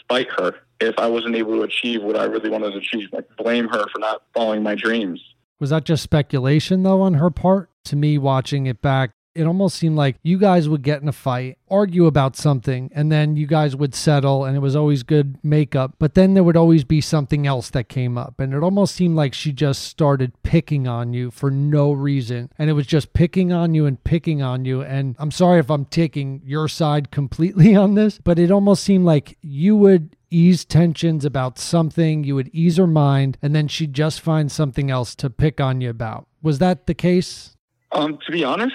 spite 0.00 0.28
her 0.38 0.54
if 0.78 0.98
I 0.98 1.06
wasn't 1.06 1.36
able 1.36 1.52
to 1.56 1.62
achieve 1.62 2.02
what 2.02 2.16
I 2.16 2.24
really 2.24 2.50
wanted 2.50 2.72
to 2.72 2.78
achieve, 2.78 3.08
like 3.12 3.24
blame 3.38 3.68
her 3.68 3.86
for 3.90 3.98
not 3.98 4.24
following 4.34 4.62
my 4.62 4.74
dreams. 4.74 5.22
Was 5.58 5.70
that 5.70 5.84
just 5.84 6.02
speculation, 6.02 6.82
though, 6.82 7.00
on 7.00 7.14
her 7.14 7.30
part? 7.30 7.70
To 7.84 7.96
me, 7.96 8.18
watching 8.18 8.66
it 8.66 8.82
back, 8.82 9.12
it 9.36 9.46
almost 9.46 9.76
seemed 9.76 9.96
like 9.96 10.16
you 10.22 10.38
guys 10.38 10.68
would 10.68 10.82
get 10.82 11.02
in 11.02 11.08
a 11.08 11.12
fight, 11.12 11.58
argue 11.70 12.06
about 12.06 12.36
something, 12.36 12.90
and 12.94 13.12
then 13.12 13.36
you 13.36 13.46
guys 13.46 13.76
would 13.76 13.94
settle, 13.94 14.44
and 14.44 14.56
it 14.56 14.60
was 14.60 14.74
always 14.74 15.02
good 15.02 15.38
makeup. 15.44 15.94
But 15.98 16.14
then 16.14 16.34
there 16.34 16.42
would 16.42 16.56
always 16.56 16.84
be 16.84 17.00
something 17.00 17.46
else 17.46 17.70
that 17.70 17.88
came 17.88 18.16
up. 18.16 18.40
And 18.40 18.54
it 18.54 18.62
almost 18.62 18.94
seemed 18.94 19.16
like 19.16 19.34
she 19.34 19.52
just 19.52 19.82
started 19.82 20.32
picking 20.42 20.88
on 20.88 21.12
you 21.12 21.30
for 21.30 21.50
no 21.50 21.92
reason. 21.92 22.50
And 22.58 22.70
it 22.70 22.74
was 22.74 22.86
just 22.86 23.12
picking 23.12 23.52
on 23.52 23.74
you 23.74 23.86
and 23.86 24.02
picking 24.02 24.42
on 24.42 24.64
you. 24.64 24.82
And 24.82 25.16
I'm 25.18 25.30
sorry 25.30 25.60
if 25.60 25.70
I'm 25.70 25.84
taking 25.84 26.42
your 26.44 26.68
side 26.68 27.10
completely 27.10 27.76
on 27.84 27.94
this, 27.94 28.18
but 28.22 28.38
it 28.38 28.50
almost 28.50 28.82
seemed 28.82 29.04
like 29.04 29.36
you 29.42 29.76
would 29.76 30.16
ease 30.30 30.64
tensions 30.64 31.24
about 31.24 31.58
something, 31.58 32.24
you 32.24 32.34
would 32.34 32.50
ease 32.52 32.76
her 32.76 32.86
mind, 32.86 33.38
and 33.40 33.54
then 33.54 33.68
she'd 33.68 33.92
just 33.92 34.20
find 34.20 34.50
something 34.50 34.90
else 34.90 35.14
to 35.14 35.30
pick 35.30 35.60
on 35.60 35.80
you 35.80 35.90
about. 35.90 36.26
Was 36.42 36.58
that 36.58 36.86
the 36.86 36.94
case? 36.94 37.56
Um, 37.92 38.18
to 38.26 38.32
be 38.32 38.44
honest, 38.44 38.74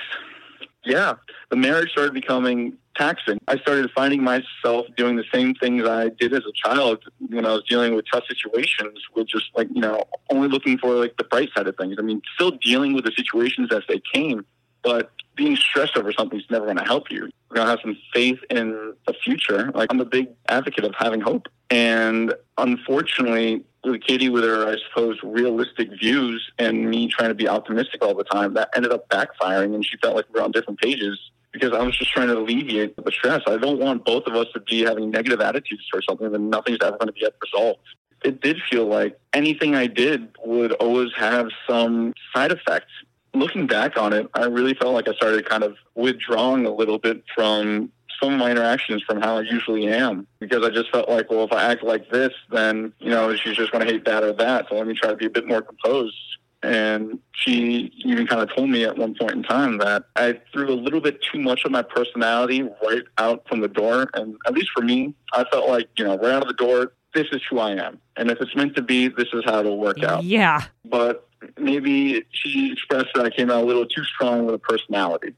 yeah, 0.83 1.15
the 1.49 1.55
marriage 1.55 1.91
started 1.91 2.13
becoming 2.13 2.77
taxing. 2.95 3.39
I 3.47 3.57
started 3.57 3.89
finding 3.95 4.23
myself 4.23 4.87
doing 4.97 5.15
the 5.15 5.23
same 5.33 5.53
things 5.55 5.87
I 5.87 6.09
did 6.09 6.33
as 6.33 6.41
a 6.45 6.51
child 6.53 7.03
when 7.29 7.45
I 7.45 7.53
was 7.53 7.63
dealing 7.63 7.95
with 7.95 8.05
tough 8.11 8.23
situations, 8.27 8.99
with 9.15 9.27
just 9.27 9.45
like, 9.55 9.67
you 9.73 9.81
know, 9.81 10.03
only 10.29 10.47
looking 10.47 10.77
for 10.77 10.95
like 10.95 11.15
the 11.17 11.23
bright 11.23 11.49
side 11.55 11.67
of 11.67 11.75
things. 11.77 11.95
I 11.99 12.01
mean, 12.01 12.21
still 12.35 12.51
dealing 12.51 12.93
with 12.93 13.05
the 13.05 13.11
situations 13.15 13.69
as 13.71 13.83
they 13.87 14.01
came, 14.13 14.45
but 14.83 15.11
being 15.41 15.55
stressed 15.55 15.97
over 15.97 16.11
something 16.11 16.39
is 16.39 16.45
never 16.51 16.65
going 16.65 16.77
to 16.77 16.83
help 16.83 17.09
you. 17.09 17.29
We're 17.49 17.55
going 17.55 17.65
to 17.65 17.71
have 17.71 17.79
some 17.81 17.97
faith 18.13 18.39
in 18.51 18.93
the 19.07 19.13
future. 19.13 19.71
Like 19.73 19.91
I'm 19.91 19.99
a 19.99 20.05
big 20.05 20.27
advocate 20.47 20.83
of 20.83 20.93
having 20.95 21.19
hope. 21.19 21.47
And 21.71 22.35
unfortunately, 22.59 23.65
with 23.83 24.01
Katie, 24.03 24.29
with 24.29 24.43
her, 24.43 24.67
I 24.67 24.77
suppose, 24.87 25.17
realistic 25.23 25.89
views 25.99 26.51
and 26.59 26.87
me 26.87 27.07
trying 27.07 27.29
to 27.29 27.35
be 27.35 27.47
optimistic 27.47 28.03
all 28.03 28.13
the 28.13 28.23
time, 28.23 28.53
that 28.53 28.69
ended 28.75 28.91
up 28.91 29.09
backfiring. 29.09 29.73
And 29.73 29.83
she 29.83 29.97
felt 29.97 30.15
like 30.15 30.25
we 30.31 30.39
were 30.39 30.45
on 30.45 30.51
different 30.51 30.79
pages 30.79 31.19
because 31.51 31.73
I 31.73 31.81
was 31.81 31.97
just 31.97 32.11
trying 32.11 32.27
to 32.27 32.37
alleviate 32.37 32.95
the 32.95 33.11
stress. 33.11 33.41
I 33.47 33.57
don't 33.57 33.79
want 33.79 34.05
both 34.05 34.27
of 34.27 34.35
us 34.35 34.45
to 34.53 34.59
be 34.59 34.83
having 34.83 35.09
negative 35.09 35.41
attitudes 35.41 35.87
towards 35.91 36.05
something 36.05 36.31
that 36.31 36.39
nothing's 36.39 36.77
ever 36.83 36.97
going 36.97 37.11
to 37.11 37.19
get 37.19 37.33
resolved. 37.43 37.79
It 38.23 38.41
did 38.41 38.61
feel 38.69 38.85
like 38.85 39.19
anything 39.33 39.73
I 39.73 39.87
did 39.87 40.35
would 40.45 40.73
always 40.73 41.09
have 41.17 41.47
some 41.67 42.13
side 42.35 42.51
effects. 42.51 42.91
Looking 43.33 43.65
back 43.65 43.97
on 43.97 44.13
it, 44.13 44.29
I 44.33 44.45
really 44.45 44.73
felt 44.73 44.93
like 44.93 45.07
I 45.07 45.13
started 45.13 45.47
kind 45.47 45.63
of 45.63 45.75
withdrawing 45.95 46.65
a 46.65 46.71
little 46.73 46.97
bit 46.97 47.23
from 47.33 47.91
some 48.21 48.33
of 48.33 48.39
my 48.39 48.51
interactions 48.51 49.01
from 49.03 49.21
how 49.21 49.37
I 49.37 49.41
usually 49.41 49.87
am 49.87 50.27
because 50.39 50.63
I 50.65 50.69
just 50.69 50.91
felt 50.91 51.09
like, 51.09 51.29
well, 51.31 51.43
if 51.43 51.51
I 51.51 51.71
act 51.71 51.83
like 51.83 52.09
this, 52.11 52.31
then, 52.51 52.93
you 52.99 53.09
know, 53.09 53.35
she's 53.35 53.55
just 53.55 53.71
going 53.71 53.85
to 53.85 53.91
hate 53.91 54.05
that 54.05 54.23
or 54.23 54.33
that. 54.33 54.67
So 54.69 54.75
let 54.75 54.85
me 54.85 54.93
try 54.93 55.09
to 55.09 55.15
be 55.15 55.25
a 55.25 55.29
bit 55.29 55.47
more 55.47 55.61
composed. 55.61 56.15
And 56.63 57.17
she 57.31 57.91
even 58.05 58.27
kind 58.27 58.41
of 58.41 58.55
told 58.55 58.69
me 58.69 58.83
at 58.83 58.95
one 58.95 59.15
point 59.15 59.31
in 59.31 59.41
time 59.41 59.79
that 59.79 60.03
I 60.15 60.39
threw 60.53 60.69
a 60.69 60.75
little 60.75 61.01
bit 61.01 61.19
too 61.23 61.39
much 61.39 61.65
of 61.65 61.71
my 61.71 61.81
personality 61.81 62.61
right 62.85 63.03
out 63.17 63.47
from 63.47 63.61
the 63.61 63.67
door. 63.67 64.09
And 64.13 64.35
at 64.45 64.53
least 64.53 64.69
for 64.75 64.83
me, 64.83 65.15
I 65.33 65.43
felt 65.45 65.67
like, 65.67 65.89
you 65.97 66.05
know, 66.05 66.17
right 66.17 66.33
out 66.33 66.43
of 66.43 66.47
the 66.47 66.53
door, 66.53 66.93
this 67.15 67.27
is 67.31 67.41
who 67.49 67.57
I 67.57 67.71
am. 67.71 67.99
And 68.15 68.29
if 68.29 68.39
it's 68.41 68.55
meant 68.55 68.75
to 68.75 68.83
be, 68.83 69.07
this 69.07 69.29
is 69.33 69.43
how 69.45 69.61
it'll 69.61 69.79
work 69.79 70.03
out. 70.03 70.23
Yeah. 70.23 70.65
But 70.85 71.27
maybe 71.57 72.25
she 72.31 72.71
expressed 72.71 73.09
that 73.15 73.25
I 73.25 73.29
came 73.29 73.49
out 73.49 73.63
a 73.63 73.65
little 73.65 73.85
too 73.85 74.03
strong 74.03 74.45
with 74.45 74.55
a 74.55 74.59
personality. 74.59 75.35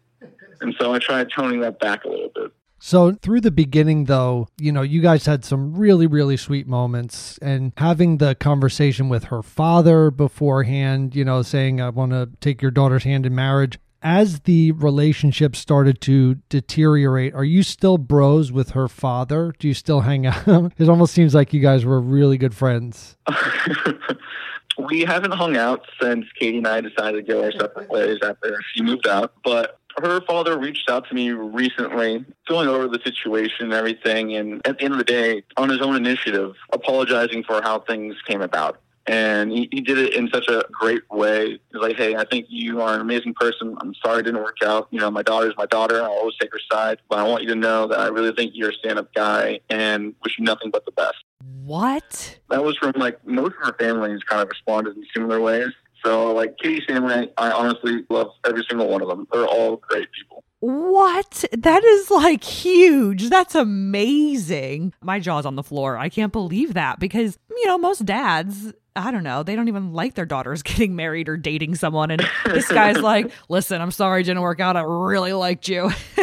And 0.62 0.74
so 0.80 0.94
I 0.94 1.00
tried 1.00 1.30
toning 1.32 1.60
that 1.62 1.80
back 1.80 2.06
a 2.06 2.10
little 2.10 2.32
bit. 2.34 2.52
So 2.80 3.14
through 3.14 3.40
the 3.40 3.52
beginning 3.52 4.06
though, 4.06 4.50
you 4.58 4.72
know, 4.74 4.82
you 4.82 5.02
guys 5.02 5.26
had 5.26 5.46
some 5.46 5.74
really 5.74 6.06
really 6.06 6.36
sweet 6.36 6.68
moments 6.68 7.38
and 7.42 7.72
having 7.78 8.18
the 8.18 8.36
conversation 8.36 9.08
with 9.08 9.26
her 9.26 9.42
father 9.42 10.12
beforehand, 10.12 11.16
you 11.16 11.24
know, 11.24 11.42
saying 11.44 11.80
I 11.80 11.90
want 11.90 12.12
to 12.12 12.30
take 12.42 12.62
your 12.62 12.72
daughter's 12.72 13.06
hand 13.06 13.26
in 13.26 13.34
marriage. 13.34 13.80
As 14.02 14.42
the 14.42 14.74
relationship 14.74 15.56
started 15.56 16.02
to 16.02 16.36
deteriorate, 16.50 17.34
are 17.34 17.46
you 17.46 17.64
still 17.64 17.98
bros 17.98 18.52
with 18.52 18.72
her 18.72 18.90
father? 18.90 19.54
Do 19.60 19.70
you 19.70 19.74
still 19.74 20.02
hang 20.02 20.26
out? 20.26 20.46
it 20.78 20.90
almost 20.90 21.14
seems 21.14 21.34
like 21.34 21.54
you 21.54 21.62
guys 21.62 21.86
were 21.86 22.02
really 22.02 22.38
good 22.38 22.54
friends. 22.54 23.16
we 24.78 25.02
haven't 25.02 25.32
hung 25.32 25.58
out 25.58 25.86
since 26.02 26.26
Katie 26.40 26.58
and 26.58 26.68
I 26.68 26.82
decided 26.82 27.26
to 27.26 27.34
go 27.34 27.44
our 27.44 27.52
separate 27.52 27.90
ways 27.90 28.20
after 28.24 28.60
she 28.74 28.84
moved 28.84 29.08
out, 29.08 29.34
but 29.44 29.80
her 29.98 30.22
father 30.22 30.58
reached 30.58 30.90
out 30.90 31.08
to 31.10 31.14
me 31.14 31.32
recently, 31.32 32.26
going 32.48 32.68
over 32.68 32.88
the 32.88 33.00
situation 33.04 33.66
and 33.66 33.74
everything, 33.74 34.36
and 34.36 34.66
at 34.66 34.80
the 34.80 34.86
end 34.86 34.94
of 34.94 34.98
the 34.98 35.04
day, 35.04 35.44
on 35.58 35.70
his 35.70 35.82
own 35.82 35.96
initiative, 35.96 36.56
apologizing 36.72 37.44
for 37.44 37.62
how 37.62 37.80
things 37.80 38.16
came 38.28 38.42
about. 38.42 38.80
And 39.06 39.52
he, 39.52 39.68
he 39.72 39.82
did 39.82 39.98
it 39.98 40.14
in 40.14 40.30
such 40.30 40.48
a 40.48 40.64
great 40.72 41.02
way. 41.12 41.60
He's 41.72 41.82
like, 41.82 41.98
hey, 41.98 42.16
I 42.16 42.24
think 42.24 42.46
you 42.48 42.82
are 42.82 42.96
an 42.96 43.02
amazing 43.02 43.34
person. 43.34 43.76
I'm 43.82 43.94
sorry 43.96 44.22
it 44.22 44.24
didn't 44.24 44.42
work 44.42 44.58
out. 44.64 44.88
You 44.92 45.00
know, 45.02 45.12
my 45.12 45.24
daughter's 45.24 45.56
my 45.58 45.66
daughter. 45.66 46.02
I'll 46.02 46.12
always 46.12 46.38
take 46.40 46.54
her 46.54 46.60
side. 46.72 47.00
But 47.10 47.20
I 47.20 47.28
want 47.28 47.44
you 47.44 47.50
to 47.50 47.56
know 47.56 47.88
that 47.88 48.00
I 48.00 48.08
really 48.08 48.32
think 48.32 48.54
you're 48.56 48.70
a 48.70 48.74
stand 48.74 48.98
up 48.98 49.14
guy 49.14 49.60
and 49.70 50.16
wish 50.24 50.40
you 50.40 50.46
nothing 50.46 50.72
but 50.72 50.86
the 50.86 50.94
best. 50.94 51.18
What? 51.64 52.40
That 52.50 52.64
was 52.64 52.78
from 52.78 52.94
like 52.96 53.26
most 53.26 53.54
of 53.62 53.68
her 53.68 53.76
families 53.80 54.22
kind 54.24 54.42
of 54.42 54.50
responded 54.50 54.98
in 54.98 55.06
similar 55.14 55.40
ways. 55.40 55.70
So, 56.06 56.34
like 56.34 56.58
Katie's 56.58 56.86
family, 56.86 57.32
I 57.38 57.52
honestly 57.52 58.04
love 58.10 58.28
every 58.46 58.66
single 58.70 58.90
one 58.90 59.02
of 59.02 59.08
them. 59.08 59.26
They're 59.32 59.48
all 59.48 59.78
great 59.78 60.10
people. 60.12 60.44
What? 60.60 61.46
That 61.54 61.84
is 61.84 62.12
like 62.12 62.44
huge. 62.44 63.30
That's 63.30 63.56
amazing. 63.56 64.94
My 65.02 65.20
jaw's 65.20 65.46
on 65.46 65.56
the 65.56 65.64
floor. 65.64 65.98
I 65.98 66.10
can't 66.10 66.34
believe 66.34 66.74
that 66.74 67.00
because, 67.00 67.38
you 67.50 67.66
know, 67.68 67.78
most 67.78 68.06
dads, 68.06 68.74
I 68.96 69.12
don't 69.12 69.24
know, 69.24 69.44
they 69.44 69.56
don't 69.56 69.68
even 69.68 69.94
like 69.94 70.14
their 70.14 70.26
daughters 70.26 70.62
getting 70.64 70.96
married 70.96 71.30
or 71.30 71.38
dating 71.38 71.76
someone. 71.76 72.12
And 72.12 72.24
this 72.46 72.68
guy's 72.68 72.98
like, 73.02 73.32
listen, 73.50 73.82
I'm 73.82 73.92
sorry 73.92 74.22
it 74.22 74.26
didn't 74.26 74.42
work 74.42 74.60
out. 74.60 74.76
I 74.76 74.82
really 74.82 75.34
liked 75.34 75.68
you. 75.68 75.92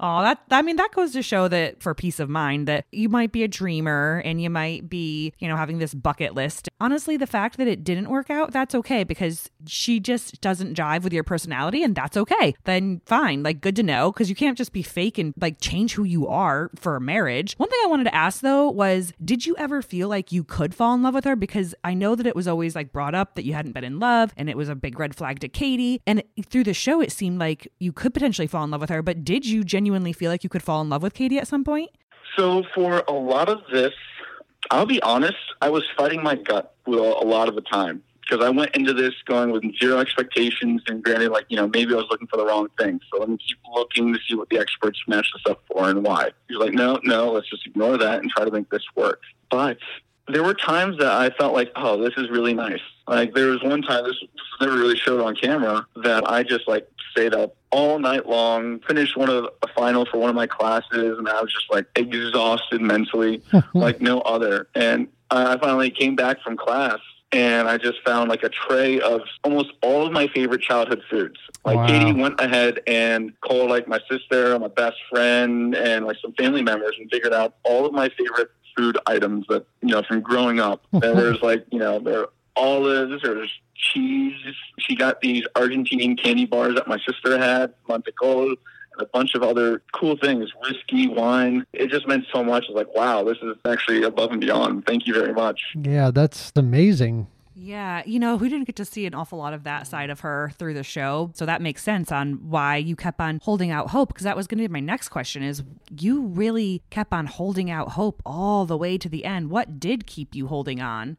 oh, 0.00 0.22
that, 0.22 0.42
I 0.50 0.62
mean, 0.62 0.76
that 0.76 0.92
goes 0.92 1.12
to 1.12 1.22
show 1.22 1.48
that 1.48 1.82
for 1.82 1.94
peace 1.94 2.20
of 2.20 2.28
mind, 2.28 2.68
that 2.68 2.84
you 2.92 3.08
might 3.08 3.32
be 3.32 3.42
a 3.42 3.48
dreamer 3.48 4.22
and 4.24 4.40
you 4.40 4.50
might 4.50 4.88
be, 4.88 5.32
you 5.38 5.48
know, 5.48 5.56
having 5.56 5.78
this 5.78 5.94
bucket 5.94 6.34
list. 6.34 6.68
Honestly, 6.82 7.16
the 7.16 7.28
fact 7.28 7.58
that 7.58 7.68
it 7.68 7.84
didn't 7.84 8.10
work 8.10 8.28
out, 8.28 8.50
that's 8.50 8.74
okay 8.74 9.04
because 9.04 9.48
she 9.68 10.00
just 10.00 10.40
doesn't 10.40 10.76
jive 10.76 11.04
with 11.04 11.12
your 11.12 11.22
personality 11.22 11.84
and 11.84 11.94
that's 11.94 12.16
okay. 12.16 12.56
Then 12.64 13.00
fine, 13.06 13.44
like 13.44 13.60
good 13.60 13.76
to 13.76 13.84
know 13.84 14.10
because 14.10 14.28
you 14.28 14.34
can't 14.34 14.58
just 14.58 14.72
be 14.72 14.82
fake 14.82 15.16
and 15.16 15.32
like 15.40 15.60
change 15.60 15.94
who 15.94 16.02
you 16.02 16.26
are 16.26 16.72
for 16.74 16.96
a 16.96 17.00
marriage. 17.00 17.54
One 17.56 17.68
thing 17.68 17.78
I 17.84 17.86
wanted 17.86 18.04
to 18.06 18.14
ask 18.16 18.40
though 18.40 18.68
was, 18.68 19.12
did 19.24 19.46
you 19.46 19.54
ever 19.58 19.80
feel 19.80 20.08
like 20.08 20.32
you 20.32 20.42
could 20.42 20.74
fall 20.74 20.92
in 20.96 21.04
love 21.04 21.14
with 21.14 21.24
her? 21.24 21.36
Because 21.36 21.72
I 21.84 21.94
know 21.94 22.16
that 22.16 22.26
it 22.26 22.34
was 22.34 22.48
always 22.48 22.74
like 22.74 22.92
brought 22.92 23.14
up 23.14 23.36
that 23.36 23.44
you 23.44 23.54
hadn't 23.54 23.74
been 23.74 23.84
in 23.84 24.00
love 24.00 24.34
and 24.36 24.50
it 24.50 24.56
was 24.56 24.68
a 24.68 24.74
big 24.74 24.98
red 24.98 25.14
flag 25.14 25.38
to 25.38 25.48
Katie. 25.48 26.02
And 26.04 26.24
through 26.50 26.64
the 26.64 26.74
show, 26.74 27.00
it 27.00 27.12
seemed 27.12 27.38
like 27.38 27.72
you 27.78 27.92
could 27.92 28.12
potentially 28.12 28.48
fall 28.48 28.64
in 28.64 28.72
love 28.72 28.80
with 28.80 28.90
her. 28.90 29.02
But 29.02 29.22
did 29.22 29.46
you 29.46 29.62
genuinely 29.62 30.12
feel 30.12 30.32
like 30.32 30.42
you 30.42 30.50
could 30.50 30.64
fall 30.64 30.80
in 30.80 30.88
love 30.88 31.04
with 31.04 31.14
Katie 31.14 31.38
at 31.38 31.46
some 31.46 31.62
point? 31.62 31.90
So, 32.36 32.64
for 32.74 33.04
a 33.06 33.12
lot 33.12 33.48
of 33.48 33.58
this, 33.72 33.92
I'll 34.70 34.86
be 34.86 35.02
honest, 35.02 35.36
I 35.60 35.70
was 35.70 35.84
fighting 35.96 36.22
my 36.22 36.36
gut 36.36 36.74
a, 36.86 36.90
lot 36.90 37.48
of 37.48 37.54
the 37.54 37.60
time 37.60 38.02
because 38.20 38.44
I 38.44 38.50
went 38.50 38.74
into 38.76 38.92
this 38.92 39.14
going 39.26 39.50
with 39.50 39.64
zero 39.78 39.98
expectations 39.98 40.82
and 40.86 41.02
granted, 41.02 41.30
like, 41.30 41.46
you 41.48 41.56
know, 41.56 41.68
maybe 41.68 41.92
I 41.92 41.96
was 41.96 42.06
looking 42.10 42.28
for 42.28 42.36
the 42.36 42.46
wrong 42.46 42.68
thing. 42.78 43.00
So 43.10 43.18
let 43.18 43.28
me 43.28 43.38
keep 43.46 43.58
looking 43.74 44.12
to 44.14 44.20
see 44.28 44.34
what 44.34 44.48
the 44.48 44.58
experts 44.58 45.00
match 45.08 45.28
this 45.34 45.50
up 45.50 45.62
for 45.66 45.88
and 45.90 46.04
why. 46.04 46.30
You're 46.48 46.60
like, 46.60 46.72
no, 46.72 47.00
no, 47.02 47.32
let's 47.32 47.50
just 47.50 47.66
ignore 47.66 47.98
that 47.98 48.20
and 48.20 48.30
try 48.30 48.44
to 48.44 48.50
make 48.50 48.70
this 48.70 48.84
work. 48.96 49.20
But 49.50 49.78
there 50.28 50.42
were 50.42 50.54
times 50.54 50.98
that 50.98 51.10
I 51.12 51.30
felt 51.30 51.52
like, 51.52 51.72
oh, 51.76 52.00
this 52.02 52.14
is 52.16 52.30
really 52.30 52.54
nice. 52.54 52.80
Like 53.06 53.34
there 53.34 53.48
was 53.48 53.62
one 53.62 53.82
time, 53.82 54.04
this, 54.04 54.16
never 54.60 54.76
really 54.76 54.96
showed 54.96 55.20
on 55.20 55.34
camera, 55.34 55.86
that 56.04 56.28
I 56.30 56.42
just 56.42 56.68
like 56.68 56.88
stayed 57.10 57.34
up 57.34 57.56
all 57.70 57.98
night 57.98 58.26
long, 58.26 58.80
finished 58.80 59.16
one 59.16 59.28
of 59.28 59.46
a 59.62 59.68
final 59.68 60.06
for 60.06 60.18
one 60.18 60.30
of 60.30 60.36
my 60.36 60.46
classes, 60.46 61.18
and 61.18 61.28
I 61.28 61.40
was 61.40 61.52
just 61.52 61.70
like 61.70 61.86
exhausted 61.96 62.80
mentally, 62.80 63.42
like 63.74 64.00
no 64.00 64.20
other. 64.20 64.68
And 64.74 65.08
I 65.30 65.56
finally 65.58 65.90
came 65.90 66.14
back 66.14 66.40
from 66.42 66.56
class 66.56 66.98
and 67.32 67.66
I 67.66 67.78
just 67.78 67.98
found 68.04 68.28
like 68.28 68.42
a 68.42 68.50
tray 68.50 69.00
of 69.00 69.22
almost 69.42 69.72
all 69.82 70.06
of 70.06 70.12
my 70.12 70.28
favorite 70.28 70.60
childhood 70.60 71.02
foods. 71.10 71.36
Like 71.64 71.76
Wow. 71.76 71.86
Katie 71.86 72.12
went 72.12 72.40
ahead 72.40 72.80
and 72.86 73.32
called 73.40 73.70
like 73.70 73.88
my 73.88 74.00
sister, 74.10 74.58
my 74.58 74.68
best 74.68 74.96
friend, 75.10 75.74
and 75.74 76.04
like 76.04 76.18
some 76.20 76.34
family 76.34 76.62
members, 76.62 76.94
and 76.98 77.10
figured 77.10 77.32
out 77.32 77.54
all 77.64 77.86
of 77.86 77.92
my 77.92 78.10
favorite 78.10 78.50
food 78.76 78.98
items 79.06 79.46
that 79.48 79.66
you 79.80 79.88
know 79.88 80.02
from 80.02 80.20
growing 80.20 80.60
up. 80.60 80.84
There's 80.92 81.40
like 81.42 81.64
you 81.70 81.78
know 81.78 81.98
there 81.98 82.20
are 82.20 82.28
olives, 82.56 83.22
there's 83.22 83.50
cheese. 83.74 84.34
She 84.78 84.94
got 84.94 85.20
these 85.20 85.44
Argentinian 85.54 86.22
candy 86.22 86.44
bars 86.44 86.74
that 86.74 86.86
my 86.86 86.98
sister 86.98 87.38
had, 87.38 87.74
Mantecol. 87.88 88.48
and 88.50 88.56
A 89.00 89.06
bunch 89.06 89.34
of 89.34 89.42
other 89.42 89.82
cool 89.92 90.16
things, 90.18 90.50
whiskey, 90.60 91.08
wine. 91.08 91.64
It 91.72 91.90
just 91.90 92.06
meant 92.06 92.26
so 92.32 92.44
much. 92.44 92.64
It's 92.68 92.74
like, 92.74 92.94
wow, 92.94 93.24
this 93.24 93.38
is 93.42 93.56
actually 93.66 94.02
above 94.02 94.32
and 94.32 94.40
beyond. 94.40 94.84
Thank 94.86 95.06
you 95.06 95.14
very 95.14 95.32
much. 95.32 95.62
Yeah, 95.82 96.10
that's 96.10 96.52
amazing. 96.54 97.26
Yeah, 97.54 98.02
you 98.06 98.18
know, 98.18 98.36
we 98.36 98.48
didn't 98.48 98.64
get 98.64 98.76
to 98.76 98.84
see 98.84 99.06
an 99.06 99.14
awful 99.14 99.38
lot 99.38 99.52
of 99.52 99.64
that 99.64 99.86
side 99.86 100.10
of 100.10 100.20
her 100.20 100.52
through 100.58 100.74
the 100.74 100.82
show. 100.82 101.30
So 101.34 101.46
that 101.46 101.60
makes 101.60 101.82
sense 101.82 102.10
on 102.10 102.48
why 102.48 102.76
you 102.76 102.96
kept 102.96 103.20
on 103.20 103.40
holding 103.42 103.70
out 103.70 103.90
hope 103.90 104.08
because 104.08 104.24
that 104.24 104.36
was 104.36 104.46
going 104.46 104.58
to 104.58 104.68
be 104.68 104.72
my 104.72 104.80
next 104.80 105.10
question 105.10 105.42
is 105.42 105.62
you 105.98 106.22
really 106.22 106.82
kept 106.90 107.12
on 107.12 107.26
holding 107.26 107.70
out 107.70 107.90
hope 107.90 108.22
all 108.24 108.64
the 108.64 108.76
way 108.76 108.96
to 108.98 109.08
the 109.08 109.24
end. 109.24 109.50
What 109.50 109.78
did 109.78 110.06
keep 110.06 110.34
you 110.34 110.46
holding 110.46 110.80
on? 110.80 111.16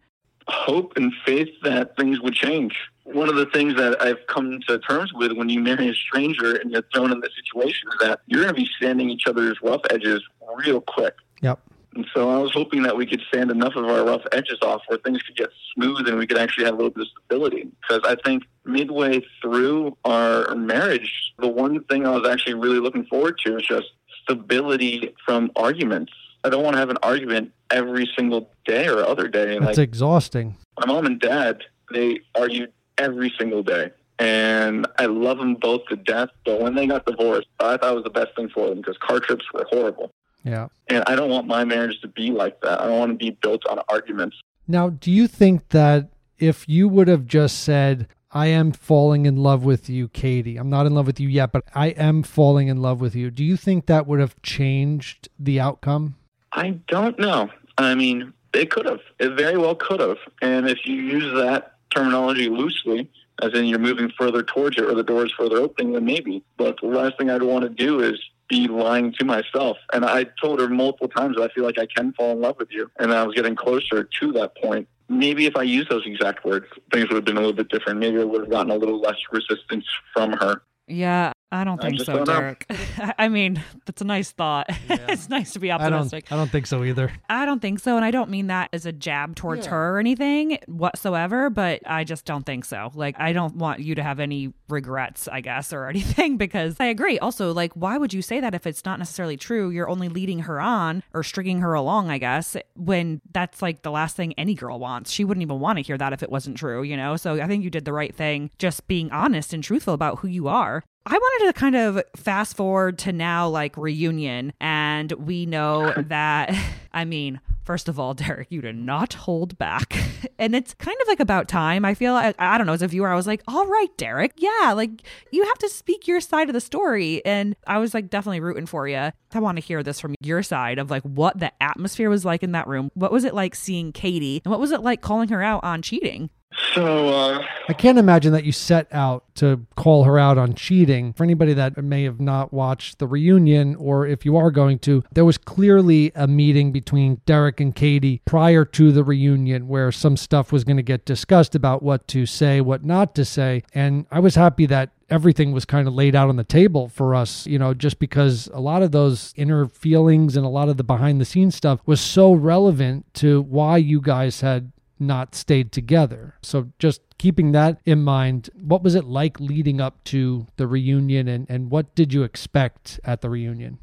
hope 0.48 0.94
and 0.96 1.14
faith 1.26 1.50
that 1.64 1.96
things 1.98 2.22
would 2.22 2.34
change. 2.34 2.76
One 3.04 3.30
of 3.30 3.36
the 3.36 3.46
things 3.48 3.76
that 3.76 4.02
I've 4.02 4.26
come 4.28 4.60
to 4.68 4.80
terms 4.80 5.14
with 5.14 5.34
when 5.34 5.50
you 5.50 5.60
marry 5.60 5.90
a 5.90 5.94
stranger 5.94 6.56
and 6.56 6.72
you're 6.72 6.84
thrown 6.94 7.12
in 7.12 7.20
this 7.20 7.32
situation 7.36 7.90
is 7.90 8.08
that 8.08 8.22
you're 8.28 8.44
going 8.44 8.54
to 8.54 8.62
be 8.62 8.70
sanding 8.82 9.10
each 9.10 9.28
other's 9.28 9.58
rough 9.62 9.82
edges 9.90 10.22
real 10.58 10.82
quick. 10.82 11.16
Yep. 11.42 11.60
And 11.96 12.06
so 12.14 12.30
I 12.30 12.38
was 12.38 12.52
hoping 12.54 12.84
that 12.84 12.96
we 12.98 13.06
could 13.06 13.22
sand 13.34 13.52
enough 13.52 13.76
of 13.76 13.86
our 13.86 14.04
rough 14.06 14.24
edges 14.32 14.58
off 14.62 14.82
where 14.88 14.98
things 15.00 15.22
could 15.22 15.36
get 15.36 15.50
smooth 15.74 16.08
and 16.08 16.18
we 16.18 16.28
could 16.28 16.38
actually 16.38 16.66
have 16.66 16.74
a 16.74 16.78
little 16.78 16.92
bit 16.92 17.02
of 17.02 17.08
stability. 17.26 17.70
Because 17.82 18.02
I 18.06 18.16
think 18.24 18.44
midway 18.66 19.24
through 19.42 19.98
our 20.06 20.56
marriage, 20.56 21.34
the 21.40 21.48
one 21.48 21.84
thing 21.86 22.06
I 22.06 22.12
was 22.12 22.28
actually 22.28 22.56
really 22.56 22.80
looking 22.80 23.06
forward 23.06 23.38
to 23.46 23.58
is 23.58 23.66
just 23.68 23.88
stability 24.24 25.14
from 25.26 25.52
arguments. 25.56 26.14
I 26.44 26.50
don't 26.50 26.64
want 26.64 26.76
to 26.76 26.80
have 26.80 26.90
an 26.90 26.98
argument 27.04 27.52
every 27.70 28.10
single 28.18 28.50
day 28.66 28.88
or 28.88 29.06
other 29.06 29.28
day. 29.28 29.58
That's 29.60 29.78
like 29.78 29.88
exhausting. 29.88 30.56
my 30.80 30.86
mom 30.88 31.06
and 31.06 31.20
dad, 31.20 31.62
they 31.94 32.20
argued 32.36 32.72
every 32.98 33.34
single 33.38 33.64
day. 33.64 33.92
And 34.20 34.88
I 35.00 35.06
love 35.08 35.38
them 35.38 35.56
both 35.56 35.86
to 35.90 35.96
death. 35.96 36.30
But 36.46 36.62
when 36.62 36.76
they 36.76 36.88
got 36.88 37.06
divorced, 37.06 37.48
I 37.60 37.78
thought 37.78 37.92
it 37.92 37.96
was 37.96 38.04
the 38.04 38.10
best 38.10 38.36
thing 38.36 38.50
for 38.50 38.70
them 38.70 38.78
because 38.78 38.98
car 38.98 39.20
trips 39.20 39.46
were 39.54 39.66
horrible. 39.70 40.12
Yeah. 40.44 40.68
And 40.88 41.04
I 41.08 41.16
don't 41.16 41.30
want 41.30 41.48
my 41.48 41.64
marriage 41.64 42.02
to 42.02 42.08
be 42.08 42.32
like 42.32 42.60
that. 42.62 42.82
I 42.82 42.88
don't 42.88 43.00
want 43.00 43.12
to 43.12 43.18
be 43.18 43.32
built 43.32 43.66
on 43.68 43.80
arguments. 43.90 44.40
Now, 44.68 44.90
do 44.90 45.12
you 45.12 45.28
think 45.28 45.70
that 45.70 46.10
if 46.38 46.68
you 46.68 46.88
would 46.88 47.08
have 47.08 47.26
just 47.26 47.62
said, 47.62 48.08
I 48.32 48.48
am 48.48 48.72
falling 48.72 49.26
in 49.26 49.38
love 49.38 49.64
with 49.64 49.90
you, 49.90 50.08
Katie. 50.08 50.58
I'm 50.58 50.70
not 50.70 50.86
in 50.86 50.96
love 50.96 51.06
with 51.06 51.20
you 51.20 51.30
yet, 51.30 51.52
but 51.52 51.64
I 51.76 51.88
am 51.88 52.24
falling 52.24 52.68
in 52.68 52.82
love 52.82 53.00
with 53.00 53.16
you. 53.16 53.30
Do 53.30 53.44
you 53.44 53.56
think 53.56 53.86
that 53.86 54.08
would 54.08 54.20
have 54.20 54.42
changed 54.42 55.30
the 55.40 55.60
outcome? 55.60 56.16
I 56.52 56.72
don't 56.88 57.18
know. 57.20 57.50
I 57.78 57.96
mean, 57.96 58.34
it 58.54 58.72
could 58.72 58.86
have. 58.86 59.02
It 59.20 59.30
very 59.36 59.58
well 59.58 59.76
could 59.76 60.00
have. 60.00 60.18
And 60.42 60.68
if 60.68 60.80
you 60.86 60.96
use 60.96 61.34
that 61.36 61.76
terminology 61.92 62.50
loosely, 62.50 63.10
as 63.42 63.54
in 63.54 63.66
you're 63.66 63.80
moving 63.80 64.12
further 64.18 64.44
towards 64.44 64.78
it 64.78 64.84
or 64.84 64.96
the 64.96 65.04
door 65.04 65.26
is 65.26 65.32
further 65.32 65.58
opening, 65.58 65.94
then 65.94 66.06
maybe. 66.06 66.44
But 66.58 66.78
the 66.82 66.88
last 66.88 67.18
thing 67.18 67.30
I'd 67.30 67.44
want 67.44 67.64
to 67.64 67.70
do 67.70 68.02
is 68.02 68.20
be 68.50 68.68
lying 68.68 69.14
to 69.20 69.26
myself. 69.26 69.78
And 69.94 70.06
I 70.06 70.26
told 70.42 70.60
her 70.60 70.70
multiple 70.70 71.08
times 71.08 71.38
that 71.38 71.44
I 71.44 71.54
feel 71.54 71.64
like 71.64 71.78
I 71.78 71.88
can 71.88 72.14
fall 72.14 72.32
in 72.32 72.42
love 72.42 72.56
with 72.58 72.72
you. 72.72 72.90
And 73.00 73.14
I 73.14 73.24
was 73.24 73.36
getting 73.36 73.56
closer 73.56 74.04
to 74.20 74.32
that 74.34 74.56
point. 74.58 74.88
Maybe 75.10 75.46
if 75.46 75.56
I 75.58 75.64
used 75.64 75.90
those 75.90 76.06
exact 76.06 76.46
words, 76.46 76.66
things 76.92 77.10
would 77.10 77.16
have 77.16 77.26
been 77.26 77.38
a 77.38 77.42
little 77.42 77.54
bit 77.54 77.70
different. 77.70 78.00
Maybe 78.00 78.20
I 78.20 78.24
would 78.24 78.42
have 78.42 78.50
gotten 78.50 78.72
a 78.72 78.76
little 78.76 79.00
less 79.00 79.18
resistance 79.32 79.86
from 80.14 80.34
her. 80.34 80.62
Yeah, 80.88 81.33
I 81.54 81.64
don't 81.64 81.80
think 81.80 82.02
so. 82.02 82.26
Derek. 82.26 82.66
I 83.20 83.30
mean, 83.30 83.64
that's 83.86 84.02
a 84.02 84.06
nice 84.06 84.32
thought. 84.32 84.66
it's 84.90 85.30
nice 85.30 85.54
to 85.54 85.60
be 85.60 85.72
I 85.72 85.78
don't. 85.78 85.94
optimistic. 85.94 86.32
I 86.32 86.36
don't 86.36 86.50
think 86.50 86.66
so 86.66 86.84
either. 86.84 87.14
I 87.30 87.46
don't 87.46 87.62
think 87.62 87.80
so. 87.80 87.96
And 87.96 88.04
I 88.04 88.10
don't 88.10 88.32
mean 88.32 88.48
that 88.48 88.70
as 88.74 88.88
a 88.88 88.92
jab 88.92 89.36
towards 89.36 89.68
her 89.68 89.96
or 89.96 90.00
anything 90.00 90.58
whatsoever, 90.68 91.52
but 91.52 91.82
I 91.86 92.06
just 92.06 92.26
don't 92.26 92.44
think 92.44 92.66
so. 92.66 92.92
Like, 92.96 93.20
I 93.20 93.34
don't 93.34 93.56
want 93.56 93.82
you 93.82 93.94
to 93.94 94.02
have 94.02 94.20
any 94.20 94.52
regrets, 94.68 95.28
I 95.28 95.42
guess, 95.42 95.72
or 95.72 95.86
anything, 95.90 96.38
because 96.38 96.76
I 96.80 96.86
agree. 96.86 97.20
Also, 97.20 97.54
like, 97.54 97.74
why 97.74 98.00
would 98.00 98.14
you 98.14 98.24
say 98.24 98.40
that 98.40 98.56
if 98.56 98.66
it's 98.66 98.84
not 98.84 98.98
necessarily 98.98 99.38
true? 99.38 99.70
You're 99.70 99.90
only 99.90 100.10
leading 100.10 100.40
her 100.40 100.60
on 100.60 101.04
or 101.14 101.22
stringing 101.22 101.60
her 101.60 101.76
along, 101.76 102.10
I 102.10 102.18
guess, 102.18 102.58
when 102.76 103.22
that's 103.32 103.62
like 103.62 103.84
the 103.84 103.92
last 103.92 104.16
thing 104.16 104.34
any 104.40 104.56
girl 104.56 104.80
wants. 104.80 105.12
She 105.12 105.24
wouldn't 105.24 105.44
even 105.44 105.60
want 105.60 105.78
to 105.78 105.84
hear 105.84 106.00
that 106.00 106.14
if 106.14 106.24
it 106.24 106.32
wasn't 106.32 106.58
true, 106.58 106.82
you 106.82 106.98
know? 106.98 107.16
So 107.16 107.40
I 107.40 107.46
think 107.46 107.64
you 107.64 107.70
did 107.70 107.86
the 107.86 107.94
right 107.94 108.14
thing 108.16 108.50
just 108.58 108.88
being 108.88 109.12
honest 109.12 109.54
and 109.54 109.64
truthful 109.64 109.94
about 109.94 110.20
who 110.20 110.28
you 110.28 110.48
are. 110.48 110.84
I 111.06 111.14
wanted 111.14 111.48
to 111.48 111.54
kind 111.60 111.76
of 111.76 112.02
fast 112.16 112.56
forward 112.56 112.98
to 113.00 113.12
now, 113.12 113.50
like 113.50 113.76
reunion, 113.76 114.54
and 114.62 115.12
we 115.14 115.46
know 115.46 115.92
that, 116.08 116.56
I 116.94 117.04
mean, 117.06 117.42
first 117.64 117.90
of 117.90 118.00
all, 118.00 118.14
Derek, 118.14 118.52
you 118.52 118.62
did 118.62 118.76
not 118.76 119.14
hold 119.14 119.58
back. 119.58 119.96
And 120.40 120.56
it's 120.56 120.74
kind 120.74 120.98
of 121.02 121.08
like 121.08 121.22
about 121.22 121.48
time. 121.48 121.86
I 121.86 121.94
feel 121.94 122.14
like, 122.14 122.36
I 122.38 122.58
don't 122.58 122.68
know, 122.68 122.74
as 122.74 122.82
a 122.82 122.88
viewer, 122.88 123.08
I 123.08 123.16
was 123.16 123.28
like, 123.28 123.42
all 123.48 123.66
right, 123.66 123.88
Derek, 123.98 124.34
yeah, 124.38 124.74
like 124.76 125.04
you 125.32 125.44
have 125.46 125.58
to 125.60 125.70
speak 125.70 126.06
your 126.06 126.20
side 126.20 126.50
of 126.50 126.54
the 126.54 126.60
story. 126.60 127.24
And 127.24 127.56
I 127.66 127.78
was 127.78 127.94
like, 127.94 128.10
definitely 128.10 128.42
rooting 128.42 128.66
for 128.66 128.88
you. 128.88 128.98
I 128.98 129.40
want 129.40 129.58
to 129.58 129.64
hear 129.64 129.84
this 129.84 130.02
from 130.02 130.16
your 130.20 130.44
side 130.44 130.80
of 130.80 130.90
like 130.90 131.04
what 131.04 131.40
the 131.40 131.52
atmosphere 131.62 132.10
was 132.10 132.26
like 132.26 132.44
in 132.44 132.52
that 132.54 132.68
room. 132.68 132.90
What 132.94 133.12
was 133.12 133.24
it 133.24 133.34
like 133.34 133.56
seeing 133.56 133.94
Katie? 133.94 134.42
And 134.44 134.52
what 134.52 134.60
was 134.60 134.72
it 134.72 134.82
like 134.82 135.02
calling 135.02 135.30
her 135.30 135.42
out 135.42 135.64
on 135.64 135.82
cheating? 135.82 136.30
So, 136.74 137.10
uh, 137.10 137.46
I 137.68 137.74
can't 137.74 137.98
imagine 137.98 138.34
that 138.34 138.44
you 138.44 138.52
set 138.52 138.88
out 138.92 139.24
to 139.36 139.66
call 139.76 140.04
her 140.04 140.20
out 140.20 140.38
on 140.38 140.54
cheating. 140.54 141.14
For 141.14 141.24
anybody 141.24 141.54
that 141.54 141.82
may 141.82 142.04
have 142.04 142.20
not 142.20 142.54
watched 142.54 143.00
the 143.00 143.08
reunion, 143.08 143.76
or 143.76 144.06
if 144.06 144.26
you 144.26 144.38
are 144.38 144.52
going 144.52 144.80
to, 144.80 145.04
there 145.12 145.26
was 145.26 145.38
clearly 145.38 146.12
a 146.16 146.28
meeting 146.28 146.72
between 146.72 147.22
Derek 147.26 147.60
and 147.60 147.76
Katie 147.76 148.22
prior 148.26 148.66
to 148.66 148.92
the 148.92 149.04
reunion 149.04 149.68
where 149.68 149.92
some 149.92 150.18
stuff 150.18 150.52
was 150.52 150.64
going 150.64 150.78
to 150.78 150.84
get 150.84 151.06
discussed 151.06 151.56
about 151.56 151.84
what 151.84 152.08
to 152.10 152.26
say, 152.26 152.62
what 152.62 152.84
not 152.84 153.16
to 153.16 153.26
say. 153.26 153.64
And 153.74 154.06
I 154.12 154.20
was 154.20 154.36
happy 154.36 154.66
that 154.68 154.92
everything 155.10 155.52
was 155.52 155.66
kind 155.66 155.88
of 155.88 155.94
laid 155.94 156.16
out 156.16 156.30
on 156.30 156.38
the 156.38 156.44
table 156.44 156.90
for 156.90 157.14
us, 157.14 157.46
you 157.46 157.60
know, 157.60 157.74
just 157.74 158.00
because 158.00 158.50
a 158.54 158.60
lot 158.60 158.82
of 158.82 158.92
those 158.92 159.34
inner 159.38 159.68
feelings 159.68 160.36
and 160.36 160.46
a 160.46 160.50
lot 160.50 160.70
of 160.70 160.78
the 160.78 160.84
behind 160.84 161.22
the 161.22 161.26
scenes 161.26 161.56
stuff 161.56 161.80
was 161.86 162.02
so 162.02 162.34
relevant 162.34 163.06
to 163.14 163.42
why 163.44 163.78
you 163.78 164.02
guys 164.02 164.42
had 164.42 164.72
not 165.00 165.36
stayed 165.36 165.72
together. 165.72 166.36
So 166.42 166.70
just 166.80 167.02
keeping 167.18 167.52
that 167.54 167.80
in 167.86 168.04
mind, 168.04 168.50
what 168.54 168.84
was 168.84 168.96
it 168.96 169.06
like 169.06 169.40
leading 169.40 169.82
up 169.82 170.04
to 170.06 170.48
the 170.58 170.68
reunion 170.68 171.28
and, 171.28 171.46
and 171.50 171.70
what 171.70 171.94
did 171.96 172.14
you 172.14 172.24
expect 172.24 173.00
at 173.04 173.22
the 173.22 173.30
reunion? 173.30 173.80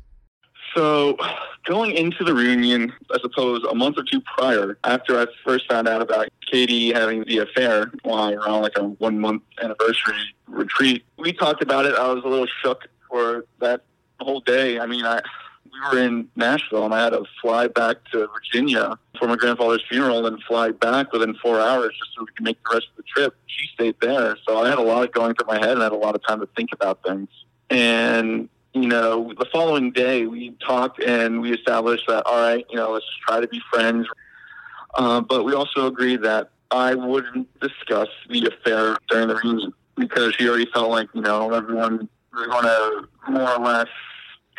So, 0.75 1.17
going 1.65 1.97
into 1.97 2.23
the 2.23 2.33
reunion, 2.33 2.93
I 3.13 3.19
suppose 3.21 3.65
a 3.69 3.75
month 3.75 3.99
or 3.99 4.05
two 4.05 4.21
prior, 4.21 4.79
after 4.85 5.19
I 5.21 5.27
first 5.45 5.69
found 5.69 5.89
out 5.89 6.01
about 6.01 6.29
Katie 6.51 6.93
having 6.93 7.25
the 7.25 7.39
affair 7.39 7.91
while 8.03 8.31
we 8.31 8.37
were 8.37 8.49
on 8.49 8.63
like 8.63 8.79
a 8.79 8.85
one 8.85 9.19
month 9.19 9.43
anniversary 9.61 10.35
retreat, 10.47 11.05
we 11.19 11.33
talked 11.33 11.63
about 11.63 11.87
it. 11.87 11.95
I 11.97 12.13
was 12.13 12.23
a 12.25 12.29
little 12.29 12.47
shook 12.63 12.87
for 13.09 13.47
that 13.61 13.83
whole 14.21 14.41
day. 14.41 14.79
I 14.79 14.87
mean, 14.87 15.05
I 15.05 15.21
we 15.73 15.99
were 15.99 16.05
in 16.05 16.29
Nashville 16.37 16.85
and 16.85 16.95
I 16.95 17.05
had 17.05 17.11
to 17.11 17.25
fly 17.41 17.68
back 17.68 17.97
to 18.12 18.29
Virginia 18.29 18.99
for 19.18 19.29
my 19.29 19.37
grandfather's 19.37 19.85
funeral 19.89 20.27
and 20.27 20.43
fly 20.43 20.71
back 20.71 21.12
within 21.12 21.35
four 21.35 21.61
hours 21.61 21.95
just 21.99 22.14
so 22.14 22.23
we 22.23 22.33
could 22.35 22.45
make 22.45 22.59
the 22.64 22.75
rest 22.75 22.89
of 22.91 22.97
the 22.97 23.03
trip. 23.03 23.35
She 23.47 23.66
stayed 23.75 23.97
there. 24.01 24.37
So 24.47 24.62
I 24.62 24.68
had 24.68 24.79
a 24.79 24.83
lot 24.83 25.12
going 25.12 25.35
through 25.35 25.47
my 25.47 25.59
head 25.59 25.71
and 25.73 25.81
I 25.81 25.85
had 25.85 25.93
a 25.93 25.97
lot 25.97 26.14
of 26.14 26.27
time 26.27 26.41
to 26.41 26.49
think 26.57 26.71
about 26.73 27.03
things. 27.03 27.29
And 27.68 28.49
you 28.73 28.87
know, 28.87 29.33
the 29.39 29.47
following 29.53 29.91
day 29.91 30.27
we 30.27 30.51
talked 30.64 31.03
and 31.03 31.41
we 31.41 31.53
established 31.53 32.05
that, 32.07 32.25
all 32.27 32.41
right, 32.41 32.64
you 32.71 32.77
know, 32.77 32.93
let's 32.93 33.05
just 33.05 33.21
try 33.27 33.41
to 33.41 33.49
be 33.49 33.61
friends. 33.73 34.07
Uh, 34.95 35.21
but 35.21 35.45
we 35.45 35.55
also 35.55 35.87
agreed 35.87 36.23
that 36.23 36.51
I 36.71 36.95
wouldn't 36.95 37.49
discuss 37.61 38.09
the 38.29 38.47
affair 38.47 38.97
during 39.09 39.29
the 39.29 39.37
reunion 39.37 39.73
because 39.97 40.35
she 40.35 40.49
already 40.49 40.66
felt 40.66 40.91
like, 40.91 41.09
you 41.14 41.21
know, 41.21 41.53
everyone 41.53 42.09
was 42.33 42.47
going 42.47 42.64
to 42.64 43.09
more 43.31 43.51
or 43.51 43.59
less 43.59 43.89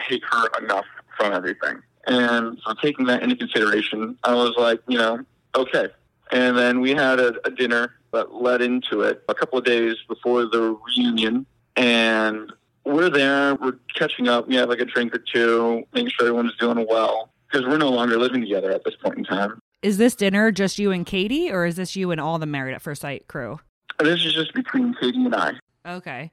hate 0.08 0.24
her 0.30 0.48
enough 0.62 0.86
from 1.18 1.34
everything. 1.34 1.82
And 2.08 2.60
so 2.66 2.74
taking 2.82 3.06
that 3.06 3.24
into 3.24 3.36
consideration, 3.36 4.18
I 4.24 4.34
was 4.34 4.54
like, 4.58 4.82
you 4.88 4.98
know, 4.98 5.24
okay. 5.56 5.88
And 6.32 6.58
then 6.58 6.82
we 6.82 6.92
had 6.92 7.20
a, 7.20 7.36
a 7.46 7.52
dinner 7.52 7.94
that 8.12 8.34
led 8.34 8.62
into 8.62 9.02
it 9.02 9.24
a 9.28 9.34
couple 9.34 9.60
of 9.60 9.66
days 9.66 9.96
before 10.08 10.46
the 10.46 10.78
reunion. 10.88 11.46
And 11.76 12.52
we're 12.86 13.10
there, 13.10 13.56
we're 13.56 13.78
catching 13.96 14.28
up. 14.28 14.48
We 14.48 14.56
have 14.56 14.70
like 14.70 14.80
a 14.80 14.86
drink 14.86 15.14
or 15.16 15.20
two, 15.20 15.84
making 15.94 16.12
sure 16.12 16.28
everyone's 16.28 16.56
doing 16.58 16.86
well 16.90 17.30
because 17.50 17.68
we're 17.68 17.78
no 17.78 17.90
longer 17.90 18.18
living 18.18 18.42
together 18.42 18.72
at 18.72 18.84
this 18.84 18.96
point 18.96 19.18
in 19.18 19.24
time. 19.24 19.60
Is 19.82 19.98
this 19.98 20.16
dinner 20.16 20.52
just 20.52 20.78
you 20.78 20.92
and 20.92 21.06
Katie, 21.06 21.52
or 21.52 21.66
is 21.66 21.76
this 21.76 21.96
you 21.96 22.12
and 22.12 22.22
all 22.22 22.38
the 22.38 22.46
Married 22.46 22.76
at 22.76 22.82
First 22.82 23.02
Sight 23.02 23.28
crew? 23.28 23.60
This 24.00 24.24
is 24.26 24.34
just 24.34 24.54
between 24.54 24.94
Katie 25.00 25.26
and 25.26 25.36
I. 25.36 25.54
Okay. 25.86 26.32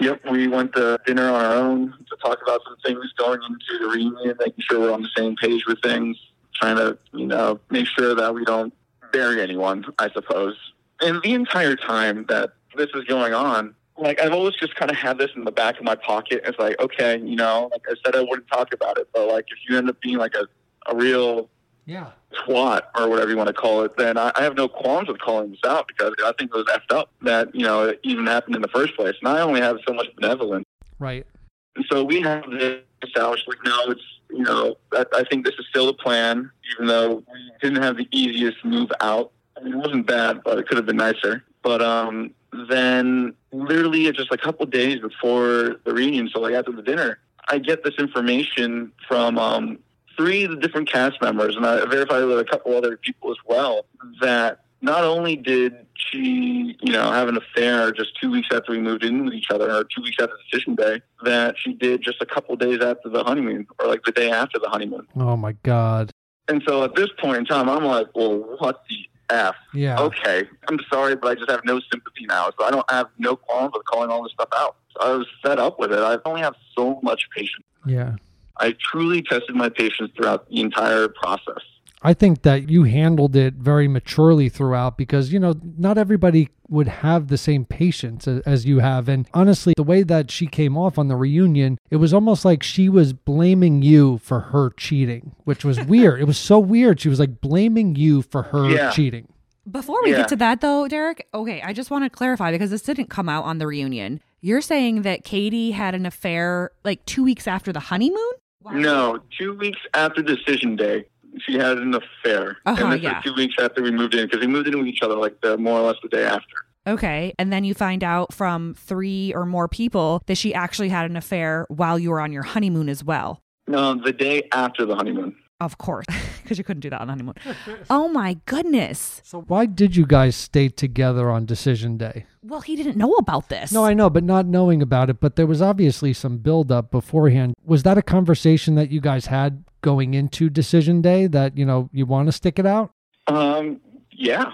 Yep, 0.00 0.22
we 0.30 0.48
went 0.48 0.74
to 0.74 0.98
dinner 1.04 1.30
on 1.30 1.44
our 1.44 1.54
own 1.54 1.92
to 2.08 2.16
talk 2.22 2.38
about 2.42 2.62
some 2.64 2.76
things 2.84 3.12
going 3.18 3.40
into 3.42 3.78
the 3.78 3.86
reunion, 3.86 4.34
making 4.38 4.64
sure 4.68 4.80
we're 4.80 4.92
on 4.92 5.02
the 5.02 5.10
same 5.14 5.36
page 5.36 5.66
with 5.66 5.80
things, 5.82 6.16
trying 6.54 6.76
to, 6.76 6.96
you 7.12 7.26
know, 7.26 7.60
make 7.70 7.86
sure 7.86 8.14
that 8.14 8.34
we 8.34 8.44
don't 8.44 8.72
bury 9.12 9.42
anyone, 9.42 9.84
I 9.98 10.10
suppose. 10.10 10.56
And 11.02 11.20
the 11.22 11.34
entire 11.34 11.76
time 11.76 12.24
that 12.30 12.54
this 12.76 12.88
is 12.94 13.04
going 13.04 13.34
on, 13.34 13.74
like 13.98 14.18
I've 14.20 14.32
always 14.32 14.54
just 14.54 14.74
kind 14.74 14.90
of 14.90 14.96
had 14.96 15.18
this 15.18 15.30
in 15.36 15.44
the 15.44 15.52
back 15.52 15.78
of 15.78 15.84
my 15.84 15.96
pocket. 15.96 16.42
It's 16.44 16.58
like, 16.58 16.80
okay, 16.80 17.18
you 17.18 17.36
know, 17.36 17.68
like 17.70 17.82
I 17.86 17.94
said, 18.02 18.16
I 18.16 18.22
wouldn't 18.22 18.48
talk 18.48 18.72
about 18.72 18.96
it, 18.96 19.08
but 19.12 19.28
like 19.28 19.46
if 19.50 19.58
you 19.68 19.76
end 19.76 19.90
up 19.90 20.00
being 20.00 20.16
like 20.16 20.34
a, 20.34 20.46
a 20.90 20.96
real 20.96 21.50
Yeah. 21.90 22.12
twat 22.46 22.82
or 22.96 23.08
whatever 23.08 23.30
you 23.30 23.36
want 23.36 23.48
to 23.48 23.52
call 23.52 23.82
it, 23.82 23.96
then 23.96 24.16
I, 24.16 24.30
I 24.36 24.42
have 24.44 24.54
no 24.54 24.68
qualms 24.68 25.08
with 25.08 25.18
calling 25.18 25.50
this 25.50 25.58
out 25.66 25.88
because 25.88 26.14
I 26.24 26.32
think 26.38 26.54
it 26.54 26.56
was 26.56 26.66
effed 26.66 26.96
up 26.96 27.10
that, 27.22 27.52
you 27.52 27.64
know, 27.64 27.88
it 27.88 27.98
even 28.04 28.28
happened 28.28 28.54
in 28.54 28.62
the 28.62 28.68
first 28.68 28.94
place. 28.94 29.16
And 29.20 29.28
I 29.28 29.40
only 29.40 29.60
have 29.60 29.78
so 29.84 29.92
much 29.92 30.06
benevolence. 30.14 30.66
Right. 31.00 31.26
And 31.74 31.84
so 31.90 32.04
we 32.04 32.20
have 32.20 32.48
this 32.48 32.82
established, 33.02 33.48
like, 33.48 33.58
no, 33.64 33.86
it's, 33.88 34.04
you 34.30 34.44
know, 34.44 34.76
I, 34.92 35.04
I 35.14 35.24
think 35.24 35.44
this 35.44 35.56
is 35.58 35.66
still 35.68 35.86
the 35.86 35.94
plan, 35.94 36.48
even 36.74 36.86
though 36.86 37.24
we 37.32 37.52
didn't 37.60 37.82
have 37.82 37.96
the 37.96 38.06
easiest 38.12 38.64
move 38.64 38.92
out. 39.00 39.32
I 39.56 39.64
mean, 39.64 39.72
it 39.72 39.76
wasn't 39.76 40.06
bad, 40.06 40.44
but 40.44 40.58
it 40.58 40.68
could 40.68 40.76
have 40.76 40.86
been 40.86 40.96
nicer. 40.96 41.44
But 41.62 41.82
um, 41.82 42.32
then, 42.68 43.34
literally, 43.52 44.10
just 44.12 44.30
a 44.30 44.38
couple 44.38 44.62
of 44.62 44.70
days 44.70 45.00
before 45.00 45.80
the 45.84 45.92
reunion, 45.92 46.30
so 46.32 46.38
like 46.38 46.54
after 46.54 46.70
the 46.70 46.82
dinner, 46.82 47.18
I 47.48 47.58
get 47.58 47.82
this 47.82 47.94
information 47.98 48.92
from 49.08 49.38
um, 49.38 49.78
three 50.16 50.44
of 50.44 50.50
the 50.50 50.56
different 50.56 50.90
cast 50.90 51.20
members, 51.22 51.56
and 51.56 51.66
I 51.66 51.84
verified 51.86 52.24
with 52.24 52.38
a 52.38 52.44
couple 52.44 52.76
other 52.76 52.96
people 52.96 53.30
as 53.30 53.38
well, 53.46 53.86
that 54.20 54.64
not 54.82 55.04
only 55.04 55.36
did 55.36 55.86
she, 55.94 56.76
you 56.80 56.92
know, 56.92 57.10
have 57.10 57.28
an 57.28 57.36
affair 57.36 57.92
just 57.92 58.18
two 58.20 58.30
weeks 58.30 58.48
after 58.52 58.72
we 58.72 58.80
moved 58.80 59.04
in 59.04 59.24
with 59.24 59.34
each 59.34 59.50
other, 59.50 59.70
or 59.70 59.84
two 59.84 60.02
weeks 60.02 60.16
after 60.20 60.34
decision 60.50 60.74
day, 60.74 61.02
that 61.24 61.56
she 61.58 61.74
did 61.74 62.02
just 62.02 62.20
a 62.22 62.26
couple 62.26 62.56
days 62.56 62.80
after 62.80 63.08
the 63.08 63.22
honeymoon, 63.22 63.66
or 63.78 63.86
like 63.86 64.02
the 64.04 64.12
day 64.12 64.30
after 64.30 64.58
the 64.58 64.68
honeymoon. 64.68 65.06
Oh 65.16 65.36
my 65.36 65.52
God. 65.62 66.10
And 66.48 66.62
so 66.66 66.82
at 66.82 66.94
this 66.94 67.10
point 67.18 67.36
in 67.36 67.44
time, 67.44 67.68
I'm 67.68 67.84
like, 67.84 68.08
well, 68.14 68.56
what 68.58 68.82
the 68.88 68.96
F? 69.28 69.54
Yeah. 69.72 70.00
Okay, 70.00 70.48
I'm 70.68 70.80
sorry, 70.90 71.14
but 71.14 71.28
I 71.28 71.34
just 71.34 71.50
have 71.50 71.64
no 71.64 71.80
sympathy 71.92 72.26
now. 72.26 72.50
So 72.58 72.64
I 72.64 72.70
don't 72.70 72.90
have 72.90 73.08
no 73.18 73.36
qualms 73.36 73.72
with 73.74 73.84
calling 73.84 74.10
all 74.10 74.22
this 74.22 74.32
stuff 74.32 74.48
out. 74.56 74.76
So 74.92 75.00
I 75.00 75.16
was 75.16 75.26
fed 75.42 75.58
up 75.58 75.78
with 75.78 75.92
it. 75.92 76.00
I 76.00 76.18
only 76.24 76.40
have 76.40 76.54
so 76.76 76.98
much 77.02 77.28
patience. 77.36 77.64
Yeah. 77.86 78.16
I 78.60 78.74
truly 78.92 79.22
tested 79.22 79.54
my 79.56 79.68
patience 79.68 80.10
throughout 80.16 80.48
the 80.48 80.60
entire 80.60 81.08
process. 81.08 81.62
I 82.02 82.14
think 82.14 82.42
that 82.42 82.70
you 82.70 82.84
handled 82.84 83.36
it 83.36 83.54
very 83.54 83.86
maturely 83.86 84.48
throughout 84.48 84.96
because, 84.96 85.32
you 85.34 85.38
know, 85.38 85.54
not 85.76 85.98
everybody 85.98 86.48
would 86.68 86.88
have 86.88 87.28
the 87.28 87.36
same 87.36 87.66
patience 87.66 88.26
as 88.26 88.64
you 88.64 88.78
have. 88.78 89.06
And 89.06 89.28
honestly, 89.34 89.74
the 89.76 89.82
way 89.82 90.02
that 90.04 90.30
she 90.30 90.46
came 90.46 90.78
off 90.78 90.98
on 90.98 91.08
the 91.08 91.16
reunion, 91.16 91.78
it 91.90 91.96
was 91.96 92.14
almost 92.14 92.42
like 92.44 92.62
she 92.62 92.88
was 92.88 93.12
blaming 93.12 93.82
you 93.82 94.16
for 94.18 94.40
her 94.40 94.70
cheating, 94.70 95.32
which 95.44 95.62
was 95.62 95.78
weird. 95.86 96.20
it 96.22 96.24
was 96.24 96.38
so 96.38 96.58
weird. 96.58 97.00
She 97.00 97.10
was 97.10 97.20
like 97.20 97.42
blaming 97.42 97.96
you 97.96 98.22
for 98.22 98.44
her 98.44 98.70
Yeah. 98.70 98.90
cheating. 98.92 99.28
Before 99.70 100.02
we 100.02 100.12
Yeah. 100.12 100.18
get 100.18 100.28
to 100.28 100.36
that, 100.36 100.62
though, 100.62 100.88
Derek, 100.88 101.26
okay, 101.34 101.60
I 101.60 101.74
just 101.74 101.90
want 101.90 102.04
to 102.04 102.10
clarify 102.10 102.50
because 102.50 102.70
this 102.70 102.80
didn't 102.82 103.10
come 103.10 103.28
out 103.28 103.44
on 103.44 103.58
the 103.58 103.66
reunion. 103.66 104.20
You're 104.40 104.62
saying 104.62 105.02
that 105.02 105.22
Katie 105.22 105.72
had 105.72 105.94
an 105.94 106.06
affair 106.06 106.70
like 106.82 107.04
two 107.04 107.22
weeks 107.22 107.46
after 107.46 107.74
the 107.74 107.80
honeymoon? 107.80 108.32
No, 108.64 109.20
two 109.38 109.54
weeks 109.54 109.78
after 109.94 110.22
decision 110.22 110.76
day, 110.76 111.06
she 111.38 111.54
had 111.54 111.78
an 111.78 111.94
affair. 111.94 112.58
Uh-huh, 112.66 112.84
and 112.84 112.92
this 112.92 113.00
yeah. 113.00 113.14
was 113.14 113.24
two 113.24 113.34
weeks 113.34 113.54
after 113.60 113.82
we 113.82 113.90
moved 113.90 114.14
in 114.14 114.26
because 114.26 114.40
we 114.40 114.46
moved 114.46 114.68
in 114.68 114.78
with 114.78 114.86
each 114.86 115.02
other 115.02 115.16
like 115.16 115.40
the, 115.40 115.56
more 115.56 115.80
or 115.80 115.86
less 115.86 115.96
the 116.02 116.08
day 116.08 116.24
after. 116.24 116.66
Okay. 116.86 117.34
And 117.38 117.52
then 117.52 117.64
you 117.64 117.74
find 117.74 118.02
out 118.02 118.32
from 118.32 118.74
three 118.74 119.32
or 119.34 119.46
more 119.46 119.68
people 119.68 120.22
that 120.26 120.36
she 120.36 120.54
actually 120.54 120.88
had 120.88 121.10
an 121.10 121.16
affair 121.16 121.66
while 121.68 121.98
you 121.98 122.10
were 122.10 122.20
on 122.20 122.32
your 122.32 122.42
honeymoon 122.42 122.88
as 122.88 123.04
well. 123.04 123.42
No, 123.66 123.94
the 123.94 124.12
day 124.12 124.48
after 124.52 124.84
the 124.84 124.96
honeymoon. 124.96 125.36
Of 125.60 125.76
course, 125.76 126.06
because 126.42 126.56
you 126.58 126.64
couldn't 126.64 126.80
do 126.80 126.90
that 126.90 127.00
on 127.00 127.08
honeymoon. 127.08 127.34
oh 127.90 128.08
my 128.08 128.38
goodness. 128.46 129.20
So 129.24 129.42
why 129.42 129.66
did 129.66 129.94
you 129.94 130.06
guys 130.06 130.34
stay 130.34 130.68
together 130.68 131.30
on 131.30 131.44
decision 131.44 131.98
day? 131.98 132.26
Well, 132.42 132.62
he 132.62 132.76
didn't 132.76 132.96
know 132.96 133.12
about 133.14 133.50
this. 133.50 133.70
No, 133.70 133.84
I 133.84 133.92
know, 133.92 134.08
but 134.08 134.24
not 134.24 134.46
knowing 134.46 134.80
about 134.80 135.10
it, 135.10 135.20
but 135.20 135.36
there 135.36 135.46
was 135.46 135.60
obviously 135.60 136.14
some 136.14 136.38
buildup 136.38 136.90
beforehand. 136.90 137.54
Was 137.64 137.82
that 137.82 137.98
a 137.98 138.02
conversation 138.02 138.74
that 138.76 138.90
you 138.90 139.00
guys 139.00 139.26
had 139.26 139.64
going 139.82 140.14
into 140.14 140.48
decision 140.48 141.02
day 141.02 141.26
that, 141.26 141.58
you 141.58 141.66
know, 141.66 141.90
you 141.92 142.06
want 142.06 142.28
to 142.28 142.32
stick 142.32 142.58
it 142.58 142.66
out? 142.66 142.92
Um, 143.26 143.80
yeah. 144.10 144.52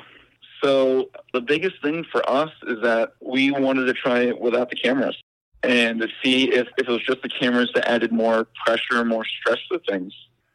So 0.63 1.11
the 1.33 1.41
biggest 1.41 1.81
thing 1.83 2.05
for 2.11 2.29
us 2.29 2.51
is 2.67 2.83
that 2.83 3.13
we 3.21 3.53
wanted 3.53 3.85
to 3.87 3.93
try 3.93 4.23
it 4.23 4.41
without 4.41 4.71
the 4.71 4.77
cameras 4.77 5.17
and 5.63 6.01
to 6.01 6.09
see 6.23 6.53
if, 6.53 6.67
if 6.79 6.89
it 6.89 6.91
was 6.91 7.05
just 7.05 7.23
the 7.23 7.29
cameras 7.29 7.71
that 7.75 7.89
added 7.89 8.13
more 8.13 8.47
pressure, 8.65 9.05
more 9.05 9.25
stress 9.25 9.59
to 9.71 9.81
things. 9.89 10.13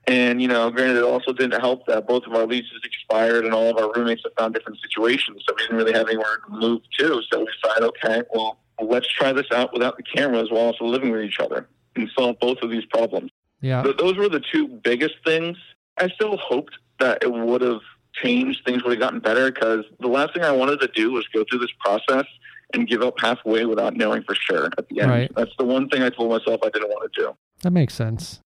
And, 0.08 0.42
you 0.42 0.48
know, 0.48 0.70
granted, 0.72 0.98
it 0.98 1.04
also 1.04 1.32
didn't 1.32 1.60
help 1.60 1.86
that 1.86 2.08
both 2.08 2.24
of 2.26 2.34
our 2.34 2.46
leases 2.46 2.82
expired 2.84 3.46
and 3.46 3.54
all 3.54 3.70
of 3.70 3.78
our 3.78 3.92
roommates 3.94 4.24
have 4.24 4.34
found 4.38 4.54
different 4.54 4.80
situations. 4.82 5.44
So 5.48 5.56
we 5.56 5.64
didn't 5.64 5.78
really 5.78 5.94
have 5.94 6.08
anywhere 6.08 6.40
to 6.48 6.52
move 6.52 6.82
to. 6.98 7.22
So 7.32 7.40
we 7.40 7.48
decided, 7.62 7.84
okay, 7.84 8.24
well, 8.34 8.58
let's 8.82 9.08
try 9.08 9.32
this 9.32 9.46
out 9.54 9.74
without 9.74 9.98
the 9.98 10.04
cameras 10.04 10.50
while 10.50 10.62
also 10.62 10.86
living 10.86 11.12
with 11.12 11.22
each 11.22 11.40
other 11.40 11.68
and 11.96 12.10
solve 12.18 12.38
both 12.40 12.58
of 12.64 12.72
these 12.72 12.86
problems. 12.86 13.32
Yeah. 13.62 13.84
Th- 13.84 13.98
those 13.98 14.18
were 14.18 14.30
the 14.30 14.42
two 14.52 14.68
biggest 14.68 15.16
things. 15.24 15.58
I 15.98 16.10
still 16.10 16.38
hoped 16.38 16.78
that 17.00 17.24
it 17.24 17.32
would 17.32 17.62
have 17.62 17.82
changed, 18.14 18.66
things 18.66 18.84
would 18.84 18.92
have 18.92 19.00
gotten 19.00 19.20
better 19.20 19.52
because 19.52 19.86
the 20.00 20.08
last 20.08 20.34
thing 20.34 20.44
I 20.44 20.52
wanted 20.52 20.80
to 20.82 20.88
do 20.88 21.12
was 21.12 21.28
go 21.28 21.46
through 21.50 21.60
this 21.60 21.72
process 21.80 22.26
and 22.74 22.88
give 22.88 23.02
up 23.02 23.20
halfway 23.20 23.66
without 23.66 23.96
knowing 23.96 24.24
for 24.24 24.36
sure 24.36 24.70
at 24.78 24.88
the 24.90 25.02
end. 25.02 25.12
Right. 25.12 25.32
That's 25.36 25.52
the 25.58 25.66
one 25.66 25.90
thing 25.90 26.02
I 26.02 26.10
told 26.10 26.32
myself 26.32 26.62
I 26.64 26.70
didn't 26.70 26.90
want 26.90 27.12
to 27.14 27.22
do. 27.22 27.36
That 27.62 27.72
makes 27.72 27.94
sense. 27.94 28.40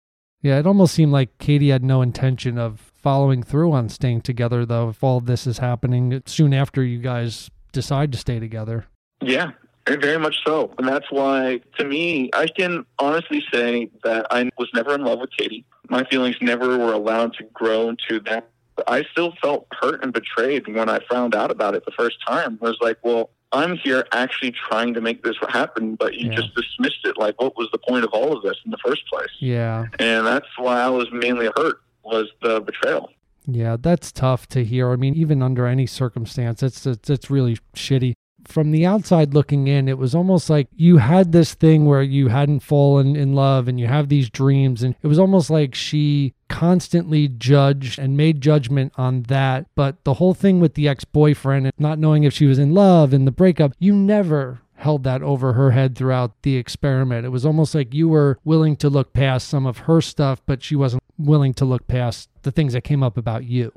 Yeah, 0.46 0.60
it 0.60 0.68
almost 0.68 0.94
seemed 0.94 1.12
like 1.12 1.36
Katie 1.40 1.70
had 1.70 1.84
no 1.84 2.04
intention 2.04 2.60
of 2.60 2.80
following 2.80 3.42
through 3.42 3.72
on 3.72 3.90
staying 3.90 4.22
together, 4.22 4.64
though, 4.64 4.90
if 4.90 5.04
all 5.04 5.20
this 5.20 5.48
is 5.48 5.58
happening 5.58 6.22
soon 6.28 6.54
after 6.54 6.84
you 6.84 7.00
guys 7.00 7.50
decide 7.72 8.12
to 8.12 8.20
stay 8.20 8.40
together. 8.40 8.86
Yeah, 9.24 9.54
very 9.88 10.20
much 10.20 10.36
so. 10.46 10.72
And 10.78 10.88
that's 10.88 11.08
why, 11.10 11.62
to 11.80 11.84
me, 11.84 12.30
I 12.36 12.46
can 12.46 12.86
honestly 13.00 13.44
say 13.52 13.90
that 14.04 14.28
I 14.30 14.52
was 14.60 14.70
never 14.76 14.94
in 14.94 15.04
love 15.04 15.18
with 15.18 15.32
Katie. 15.36 15.66
My 15.90 16.04
feelings 16.04 16.36
never 16.42 16.78
were 16.78 16.94
allowed 16.94 17.34
to 17.38 17.44
grow 17.46 17.90
into 17.90 18.20
that. 18.28 18.48
I 18.88 19.04
still 19.12 19.34
felt 19.42 19.66
hurt 19.72 20.04
and 20.04 20.14
betrayed 20.14 20.68
when 20.68 20.90
I 20.90 21.00
found 21.10 21.34
out 21.34 21.50
about 21.50 21.74
it 21.74 21.86
the 21.86 21.92
first 21.98 22.18
time. 22.24 22.60
I 22.62 22.66
was 22.66 22.78
like, 22.82 23.00
well, 23.02 23.32
I'm 23.52 23.78
here 23.78 24.06
actually 24.12 24.52
trying 24.52 24.94
to 24.96 25.02
make 25.02 25.24
this 25.24 25.36
happen, 25.50 25.96
but 25.96 26.16
you 26.16 26.30
Yeah. 26.30 26.36
just 26.38 26.54
dismissed 26.56 27.06
it. 27.06 27.18
Like, 27.18 27.40
what 27.42 27.56
was 27.58 27.70
the 27.72 27.78
point 27.78 28.04
of 28.04 28.12
all 28.12 28.36
of 28.36 28.44
this 28.44 28.58
in 28.66 28.72
the 28.72 28.78
first 28.86 29.08
place? 29.08 29.30
Yeah. 29.40 29.86
And 30.00 30.26
that's 30.26 30.48
why 30.58 30.82
I 30.82 30.90
was 30.90 31.08
mainly 31.12 31.50
hurt 31.56 31.82
was 32.04 32.28
the 32.42 32.60
betrayal. 32.62 33.12
Yeah, 33.48 33.78
that's 33.80 34.12
tough 34.12 34.48
to 34.50 34.64
hear. 34.64 34.92
I 34.92 34.96
mean, 34.96 35.14
even 35.16 35.42
under 35.44 35.68
any 35.68 35.86
circumstance, 35.86 36.64
it's 36.64 36.86
it's, 36.86 37.10
it's 37.10 37.30
really 37.30 37.58
shitty. 37.76 38.14
From 38.46 38.72
the 38.72 38.86
outside 38.86 39.34
looking 39.34 39.68
in, 39.68 39.88
it 39.88 39.98
was 39.98 40.16
almost 40.16 40.50
like 40.50 40.68
you 40.76 40.98
had 40.98 41.32
this 41.32 41.54
thing 41.54 41.86
where 41.86 42.04
you 42.04 42.28
hadn't 42.28 42.62
fallen 42.62 43.16
in 43.16 43.34
love 43.34 43.68
and 43.68 43.80
you 43.80 43.88
have 43.88 44.10
these 44.10 44.30
dreams 44.30 44.84
and 44.84 44.96
it 45.02 45.08
was 45.08 45.20
almost 45.20 45.50
like 45.50 45.76
she 45.76 46.34
constantly 46.48 47.28
judged 47.28 48.00
and 48.00 48.16
made 48.16 48.42
judgment 48.42 48.94
on 48.98 49.24
that. 49.24 49.66
But 49.76 50.04
the 50.04 50.16
whole 50.16 50.34
thing 50.34 50.60
with 50.60 50.76
the 50.76 50.88
ex-boyfriend 50.88 51.66
and 51.66 51.74
not 51.78 52.00
knowing 52.00 52.24
if 52.24 52.34
she 52.34 52.46
was 52.46 52.60
in 52.60 52.74
love 52.74 53.14
and 53.14 53.28
the 53.28 53.32
breakup, 53.32 53.74
you 53.80 53.94
never 53.94 54.62
held 54.76 55.04
that 55.04 55.24
over 55.24 55.54
her 55.54 55.72
head 55.72 55.96
throughout 55.96 56.42
the 56.44 56.58
experiment. 56.58 57.26
It 57.26 57.30
was 57.30 57.46
almost 57.46 57.74
like 57.74 57.94
you 57.94 58.08
were 58.08 58.38
willing 58.44 58.76
to 58.78 58.90
look 58.90 59.14
past 59.14 59.48
some 59.48 59.66
of 59.66 59.80
her 59.80 60.02
stuff, 60.02 60.42
but 60.46 60.62
she 60.62 60.76
wasn't 60.76 61.04
willing 61.18 61.54
to 61.56 61.66
look 61.66 61.88
past 61.88 62.30
the 62.44 62.52
things 62.52 62.74
that 62.74 62.84
came 62.84 63.02
up 63.02 63.18
about 63.18 63.46
you. 63.46 63.72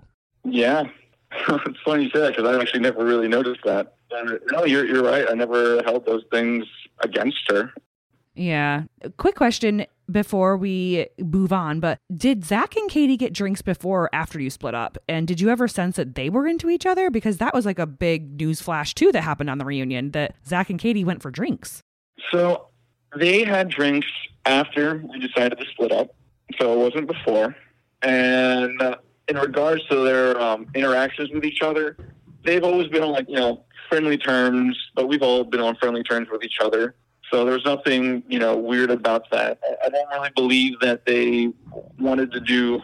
Yeah. 0.44 0.84
it's 1.48 1.78
funny 1.84 2.04
you 2.04 2.10
say 2.10 2.20
that 2.20 2.36
because 2.36 2.48
I 2.48 2.60
actually 2.60 2.80
never 2.80 3.04
really 3.04 3.28
noticed 3.28 3.60
that. 3.64 3.94
No, 4.50 4.64
you're, 4.64 4.86
you're 4.86 5.02
right. 5.02 5.26
I 5.28 5.34
never 5.34 5.82
held 5.82 6.06
those 6.06 6.24
things 6.30 6.64
against 7.00 7.50
her. 7.50 7.72
Yeah. 8.34 8.84
Quick 9.16 9.34
question 9.34 9.84
before 10.10 10.56
we 10.56 11.06
move 11.18 11.52
on, 11.52 11.80
but 11.80 11.98
did 12.14 12.44
Zach 12.44 12.76
and 12.76 12.88
Katie 12.88 13.16
get 13.16 13.32
drinks 13.32 13.62
before 13.62 14.04
or 14.04 14.14
after 14.14 14.40
you 14.40 14.48
split 14.48 14.74
up? 14.74 14.96
And 15.08 15.26
did 15.26 15.40
you 15.40 15.50
ever 15.50 15.68
sense 15.68 15.96
that 15.96 16.14
they 16.14 16.30
were 16.30 16.46
into 16.46 16.70
each 16.70 16.86
other? 16.86 17.10
Because 17.10 17.38
that 17.38 17.52
was 17.52 17.66
like 17.66 17.78
a 17.78 17.86
big 17.86 18.40
news 18.40 18.60
flash 18.60 18.94
too 18.94 19.10
that 19.12 19.22
happened 19.22 19.50
on 19.50 19.58
the 19.58 19.64
reunion 19.64 20.12
that 20.12 20.36
Zach 20.46 20.70
and 20.70 20.78
Katie 20.78 21.04
went 21.04 21.20
for 21.20 21.30
drinks. 21.30 21.82
So 22.30 22.68
they 23.16 23.44
had 23.44 23.68
drinks 23.68 24.08
after 24.46 25.02
we 25.10 25.18
decided 25.18 25.58
to 25.58 25.66
split 25.72 25.92
up. 25.92 26.14
So 26.58 26.72
it 26.72 26.78
wasn't 26.78 27.08
before. 27.08 27.56
And 28.02 28.80
in 29.28 29.36
regards 29.36 29.86
to 29.88 29.96
their 30.04 30.40
um, 30.40 30.66
interactions 30.74 31.30
with 31.30 31.44
each 31.44 31.62
other, 31.62 31.96
they've 32.44 32.64
always 32.64 32.88
been 32.88 33.02
on 33.02 33.10
like, 33.12 33.28
you 33.28 33.36
know, 33.36 33.64
friendly 33.88 34.18
terms, 34.18 34.76
but 34.94 35.08
we've 35.08 35.22
all 35.22 35.44
been 35.44 35.60
on 35.60 35.76
friendly 35.76 36.02
terms 36.02 36.28
with 36.30 36.42
each 36.44 36.58
other. 36.62 36.94
So 37.30 37.44
there's 37.44 37.64
nothing, 37.64 38.22
you 38.28 38.38
know, 38.38 38.56
weird 38.56 38.90
about 38.90 39.30
that. 39.30 39.58
I- 39.62 39.86
I 39.86 39.88
don't 39.90 40.08
really 40.10 40.30
believe 40.34 40.80
that 40.80 41.04
they 41.04 41.52
wanted 41.98 42.32
to 42.32 42.40
do 42.40 42.80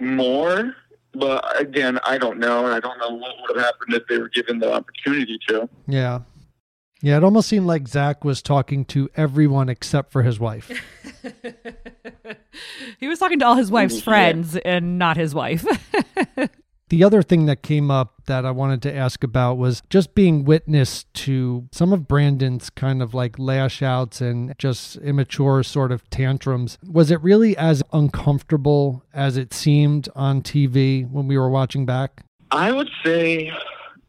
more. 0.00 0.74
But 1.14 1.60
again, 1.60 1.98
I 2.06 2.16
don't 2.16 2.38
know. 2.38 2.64
And 2.64 2.74
I 2.74 2.80
don't 2.80 2.98
know 2.98 3.10
what 3.14 3.34
would 3.42 3.56
have 3.56 3.66
happened 3.66 3.92
if 3.94 4.02
they 4.08 4.18
were 4.18 4.30
given 4.30 4.58
the 4.60 4.72
opportunity 4.72 5.38
to. 5.48 5.68
Yeah. 5.86 6.20
Yeah, 7.02 7.18
it 7.18 7.24
almost 7.24 7.48
seemed 7.48 7.66
like 7.66 7.86
Zach 7.88 8.24
was 8.24 8.40
talking 8.40 8.84
to 8.86 9.10
everyone 9.14 9.68
except 9.68 10.10
for 10.12 10.22
his 10.22 10.40
wife. 10.40 10.70
he 12.98 13.08
was 13.08 13.18
talking 13.18 13.38
to 13.40 13.46
all 13.46 13.54
his 13.56 13.70
wife's 13.70 13.96
Yeah. 13.98 14.02
friends 14.04 14.56
and 14.56 14.98
not 14.98 15.16
his 15.16 15.34
wife. 15.34 15.64
The 16.88 17.04
other 17.04 17.22
thing 17.22 17.46
that 17.46 17.62
came 17.62 17.90
up 17.90 18.16
that 18.26 18.44
I 18.44 18.50
wanted 18.50 18.82
to 18.82 18.94
ask 18.94 19.24
about 19.24 19.56
was 19.56 19.82
just 19.88 20.14
being 20.14 20.44
witness 20.44 21.04
to 21.14 21.66
some 21.72 21.90
of 21.90 22.06
Brandon's 22.06 22.68
kind 22.68 23.00
of 23.00 23.14
like 23.14 23.38
lash 23.38 23.82
outs 23.82 24.20
and 24.20 24.52
just 24.58 24.96
immature 24.98 25.62
sort 25.62 25.90
of 25.90 26.06
tantrums. 26.10 26.76
Was 26.86 27.10
it 27.10 27.22
really 27.22 27.56
as 27.56 27.82
uncomfortable 27.94 29.04
as 29.14 29.38
it 29.38 29.54
seemed 29.54 30.10
on 30.14 30.42
TV 30.42 31.10
when 31.10 31.26
we 31.28 31.38
were 31.38 31.48
watching 31.48 31.86
back? 31.86 32.24
I 32.50 32.70
would 32.72 32.90
say 33.02 33.50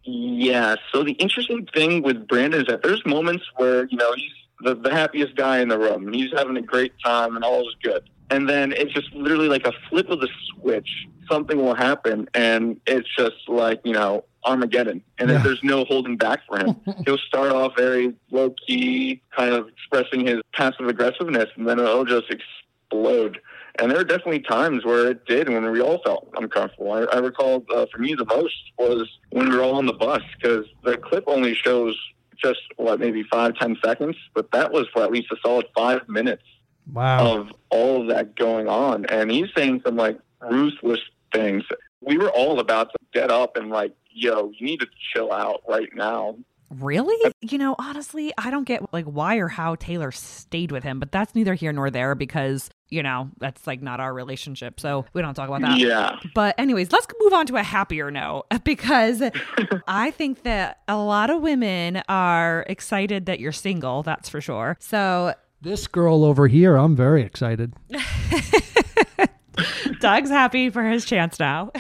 yes. 0.04 0.78
So 0.92 1.06
the 1.06 1.14
interesting 1.14 1.66
thing 1.74 2.02
with 2.04 2.28
Brandon 2.28 2.60
is 2.62 2.68
that 2.68 2.84
there's 2.84 3.06
moments 3.06 3.46
where, 3.56 3.86
you 3.86 3.96
know, 3.96 4.12
he's 4.14 4.32
the, 4.60 4.76
the 4.76 4.92
happiest 4.92 5.38
guy 5.38 5.60
in 5.62 5.70
the 5.70 5.80
room. 5.80 6.12
He's 6.12 6.32
having 6.36 6.58
a 6.58 6.62
great 6.62 6.92
time 7.02 7.38
and 7.38 7.46
all 7.46 7.62
is 7.62 7.76
good. 7.82 8.10
And 8.34 8.50
then 8.50 8.72
it's 8.72 8.92
just 8.92 9.14
literally 9.14 9.48
like 9.48 9.68
a 9.68 9.74
flip 9.90 10.10
of 10.10 10.20
the 10.20 10.30
switch. 10.50 11.08
Something 11.32 11.58
will 11.58 11.76
happen 11.76 12.28
and 12.34 12.80
it's 12.88 13.08
just 13.16 13.48
like, 13.48 13.80
you 13.84 13.94
know, 13.94 14.26
Armageddon. 14.44 15.04
And 15.20 15.30
Yeah. 15.30 15.38
there's 15.38 15.60
no 15.64 15.86
holding 15.86 16.18
back 16.18 16.40
for 16.48 16.58
him. 16.58 16.76
He'll 17.06 17.20
start 17.20 17.52
off 17.52 17.74
very 17.78 18.14
low 18.32 18.56
key, 18.68 19.22
kind 19.38 19.54
of 19.54 19.68
expressing 19.70 20.26
his 20.26 20.42
passive 20.54 20.88
aggressiveness, 20.88 21.50
and 21.56 21.68
then 21.68 21.80
it'll 21.80 22.06
just 22.06 22.30
explode. 22.32 23.40
And 23.80 23.90
there 23.92 24.00
are 24.00 24.04
definitely 24.04 24.40
times 24.42 24.84
where 24.84 25.10
it 25.12 25.26
did 25.26 25.48
when 25.48 25.70
we 25.72 25.80
all 25.82 26.00
felt 26.04 26.28
uncomfortable. 26.36 26.92
I, 26.92 27.02
I 27.04 27.18
recall 27.20 27.64
uh, 27.74 27.86
for 27.92 28.00
me 28.00 28.16
the 28.16 28.26
most 28.26 28.56
was 28.80 29.08
when 29.30 29.50
we 29.50 29.56
were 29.56 29.64
all 29.64 29.76
on 29.76 29.86
the 29.86 29.94
bus 29.94 30.22
because 30.42 30.66
the 30.84 30.98
clip 30.98 31.24
only 31.28 31.54
shows 31.56 31.96
just 32.38 32.60
what 32.78 33.00
maybe 33.00 33.24
five 33.32 33.56
ten 33.56 33.78
seconds, 33.84 34.18
but 34.34 34.52
that 34.52 34.72
was 34.74 34.88
for 34.92 35.04
at 35.04 35.12
least 35.12 35.32
a 35.32 35.38
solid 35.46 35.66
five 35.76 36.02
minutes 36.10 36.44
Wow. 36.92 37.38
of 37.38 37.52
all 37.70 38.02
of 38.02 38.08
that 38.10 38.36
going 38.36 38.68
on. 38.68 39.06
And 39.06 39.32
he's 39.32 39.48
saying 39.56 39.82
some 39.86 39.96
like 39.96 40.20
ruthless 40.42 41.00
things. 41.34 41.64
We 42.02 42.18
were 42.18 42.30
all 42.30 42.60
about 42.60 42.90
to 42.92 42.98
get 43.14 43.32
up 43.32 43.56
and 43.56 43.70
like, 43.70 43.96
yo, 44.12 44.52
you 44.58 44.66
need 44.66 44.80
to 44.82 44.88
chill 45.14 45.32
out 45.32 45.62
right 45.68 45.90
now. 45.96 46.36
really? 46.70 47.32
You 47.42 47.58
know, 47.58 47.76
honestly, 47.80 48.34
I 48.38 48.50
don't 48.52 48.66
get 48.66 48.92
like 48.94 49.06
why 49.06 49.38
or 49.38 49.48
how 49.48 49.76
Taylor 49.76 50.12
stayed 50.12 50.72
with 50.72 50.84
him, 50.84 51.00
but 51.00 51.12
that's 51.12 51.36
neither 51.36 51.54
here 51.54 51.72
nor 51.72 51.90
there 51.90 52.16
because, 52.16 52.70
you 52.90 53.02
know, 53.04 53.30
that's 53.40 53.66
like 53.68 53.82
not 53.82 54.00
our 54.00 54.14
relationship. 54.14 54.80
So 54.80 55.06
we 55.14 55.22
don't 55.22 55.34
talk 55.36 55.48
about 55.48 55.62
that. 55.62 55.78
Yeah. 55.80 56.18
But, 56.36 56.56
anyways, 56.60 56.92
let's 56.92 57.08
move 57.22 57.34
on 57.34 57.46
to 57.48 57.56
a 57.58 57.64
happier 57.64 58.12
note 58.12 58.46
because 58.64 59.22
I 59.88 60.12
think 60.12 60.44
that 60.44 60.80
a 60.88 60.98
lot 60.98 61.30
of 61.30 61.42
women 61.42 62.02
are 62.10 62.66
excited 62.68 63.26
that 63.28 63.40
you're 63.40 63.52
single. 63.52 64.04
That's 64.04 64.28
for 64.30 64.42
sure. 64.42 64.78
So, 64.80 65.34
This 65.64 65.88
girl 65.88 66.26
over 66.26 66.50
here, 66.50 66.76
I'm 66.76 66.94
very 66.94 67.22
excited. 67.22 67.74
Doug's 70.02 70.30
happy 70.30 70.70
for 70.70 70.84
his 70.84 71.06
chance 71.06 71.40
now. 71.40 71.72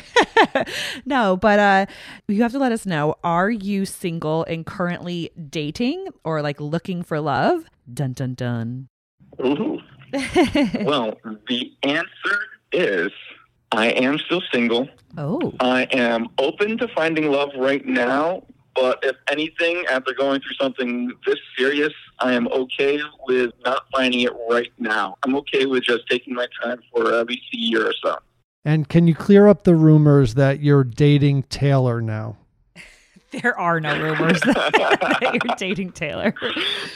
no, 1.06 1.36
but 1.36 1.60
uh 1.60 1.86
you 2.30 2.42
have 2.44 2.54
to 2.54 2.60
let 2.60 2.72
us 2.72 2.86
know 2.86 3.16
are 3.26 3.50
you 3.50 3.86
single 3.86 4.46
and 4.46 4.66
currently 4.66 5.32
dating 5.50 6.08
or 6.24 6.42
like 6.42 6.62
looking 6.62 7.04
for 7.04 7.20
love? 7.20 7.66
Dun 7.94 8.14
dun 8.14 8.36
dun. 8.36 8.88
Ooh. 9.46 9.82
well, 10.86 11.20
the 11.50 11.74
answer 11.84 12.40
is 12.72 13.12
I 13.74 13.88
am 13.88 14.18
still 14.18 14.42
single. 14.50 14.88
Oh. 15.18 15.52
I 15.60 15.90
am 15.92 16.30
open 16.38 16.78
to 16.78 16.88
finding 16.88 17.30
love 17.30 17.50
right 17.58 17.86
now, 17.86 18.46
but 18.76 19.00
if 19.04 19.16
anything, 19.30 19.86
after 19.90 20.14
going 20.14 20.42
through 20.42 20.56
something 20.60 21.12
this 21.26 21.38
serious, 21.58 21.94
I 22.20 22.34
am 22.34 22.48
okay 22.50 23.00
with 23.28 23.52
not 23.66 23.84
finding 23.92 24.22
it 24.22 24.34
right 24.50 24.72
now. 24.80 25.18
I'm 25.24 25.36
okay 25.38 25.66
with 25.66 25.84
just 25.84 26.08
taking 26.10 26.34
my 26.34 26.48
time 26.62 26.80
for 26.92 27.14
at 27.14 27.28
least 27.28 27.44
a 27.54 27.58
year 27.58 27.88
or 27.88 27.94
so. 28.04 28.18
And 28.66 28.88
can 28.88 29.08
you 29.08 29.16
clear 29.16 29.48
up 29.48 29.64
the 29.64 29.76
rumors 29.76 30.36
that 30.36 30.62
you're 30.62 30.84
dating 30.84 31.44
Taylor 31.44 32.02
now? 32.02 32.38
There 33.42 33.60
are 33.60 33.80
no 33.80 34.00
rumors 34.00 34.40
that 34.42 35.40
you're 35.44 35.56
dating 35.56 35.94
Taylor. 35.94 36.36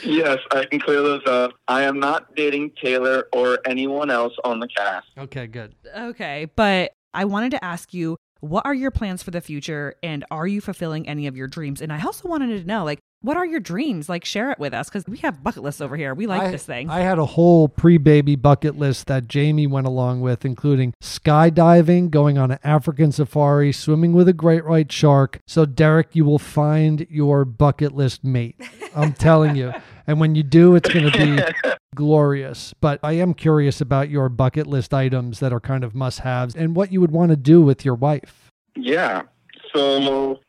Yes, 0.04 0.38
I 0.52 0.66
can 0.66 0.78
clear 0.78 1.02
those 1.02 1.26
up. 1.26 1.50
I 1.66 1.82
am 1.82 1.98
not 1.98 2.32
dating 2.36 2.74
Taylor 2.80 3.24
or 3.32 3.58
anyone 3.66 4.08
else 4.08 4.34
on 4.44 4.60
the 4.60 4.68
cast. 4.68 5.08
Okay, 5.18 5.48
good. 5.48 5.74
Okay, 5.96 6.46
but 6.54 6.92
I 7.12 7.24
wanted 7.24 7.50
to 7.50 7.64
ask 7.64 7.92
you 7.92 8.16
what 8.40 8.64
are 8.66 8.74
your 8.74 8.90
plans 8.90 9.22
for 9.22 9.30
the 9.30 9.40
future 9.40 9.94
and 10.02 10.24
are 10.30 10.46
you 10.46 10.60
fulfilling 10.60 11.08
any 11.08 11.26
of 11.26 11.36
your 11.36 11.46
dreams? 11.46 11.80
And 11.80 11.92
I 11.92 12.02
also 12.02 12.28
wanted 12.28 12.58
to 12.60 12.66
know 12.66 12.84
like 12.84 13.00
what 13.20 13.36
are 13.36 13.44
your 13.44 13.58
dreams? 13.58 14.08
Like 14.08 14.24
share 14.24 14.52
it 14.52 14.60
with 14.60 14.72
us 14.72 14.88
cuz 14.90 15.04
we 15.08 15.18
have 15.18 15.42
bucket 15.42 15.62
lists 15.62 15.80
over 15.80 15.96
here. 15.96 16.14
We 16.14 16.26
like 16.26 16.42
I, 16.42 16.50
this 16.52 16.64
thing. 16.64 16.88
I 16.88 17.00
had 17.00 17.18
a 17.18 17.26
whole 17.26 17.68
pre-baby 17.68 18.36
bucket 18.36 18.78
list 18.78 19.08
that 19.08 19.26
Jamie 19.26 19.66
went 19.66 19.88
along 19.88 20.20
with, 20.20 20.44
including 20.44 20.94
skydiving, 21.02 22.10
going 22.10 22.38
on 22.38 22.52
an 22.52 22.58
African 22.62 23.10
safari, 23.10 23.72
swimming 23.72 24.12
with 24.12 24.28
a 24.28 24.32
great 24.32 24.66
white 24.66 24.92
shark. 24.92 25.40
So 25.46 25.66
Derek, 25.66 26.14
you 26.14 26.24
will 26.24 26.38
find 26.38 27.06
your 27.10 27.44
bucket 27.44 27.94
list 27.94 28.22
mate. 28.22 28.60
I'm 28.94 29.14
telling 29.14 29.56
you. 29.56 29.72
And 30.08 30.18
when 30.18 30.34
you 30.34 30.42
do, 30.42 30.74
it's 30.74 30.88
going 30.88 31.10
to 31.12 31.18
be 31.18 31.70
glorious. 31.94 32.74
But 32.80 32.98
I 33.02 33.12
am 33.12 33.34
curious 33.34 33.82
about 33.82 34.08
your 34.08 34.30
bucket 34.30 34.66
list 34.66 34.94
items 34.94 35.38
that 35.40 35.52
are 35.52 35.60
kind 35.60 35.84
of 35.84 35.94
must-haves 35.94 36.56
and 36.56 36.74
what 36.74 36.90
you 36.90 37.00
would 37.02 37.10
want 37.10 37.30
to 37.30 37.36
do 37.36 37.60
with 37.60 37.84
your 37.84 37.94
wife. 37.94 38.50
Yeah. 38.74 39.22
So 39.74 40.40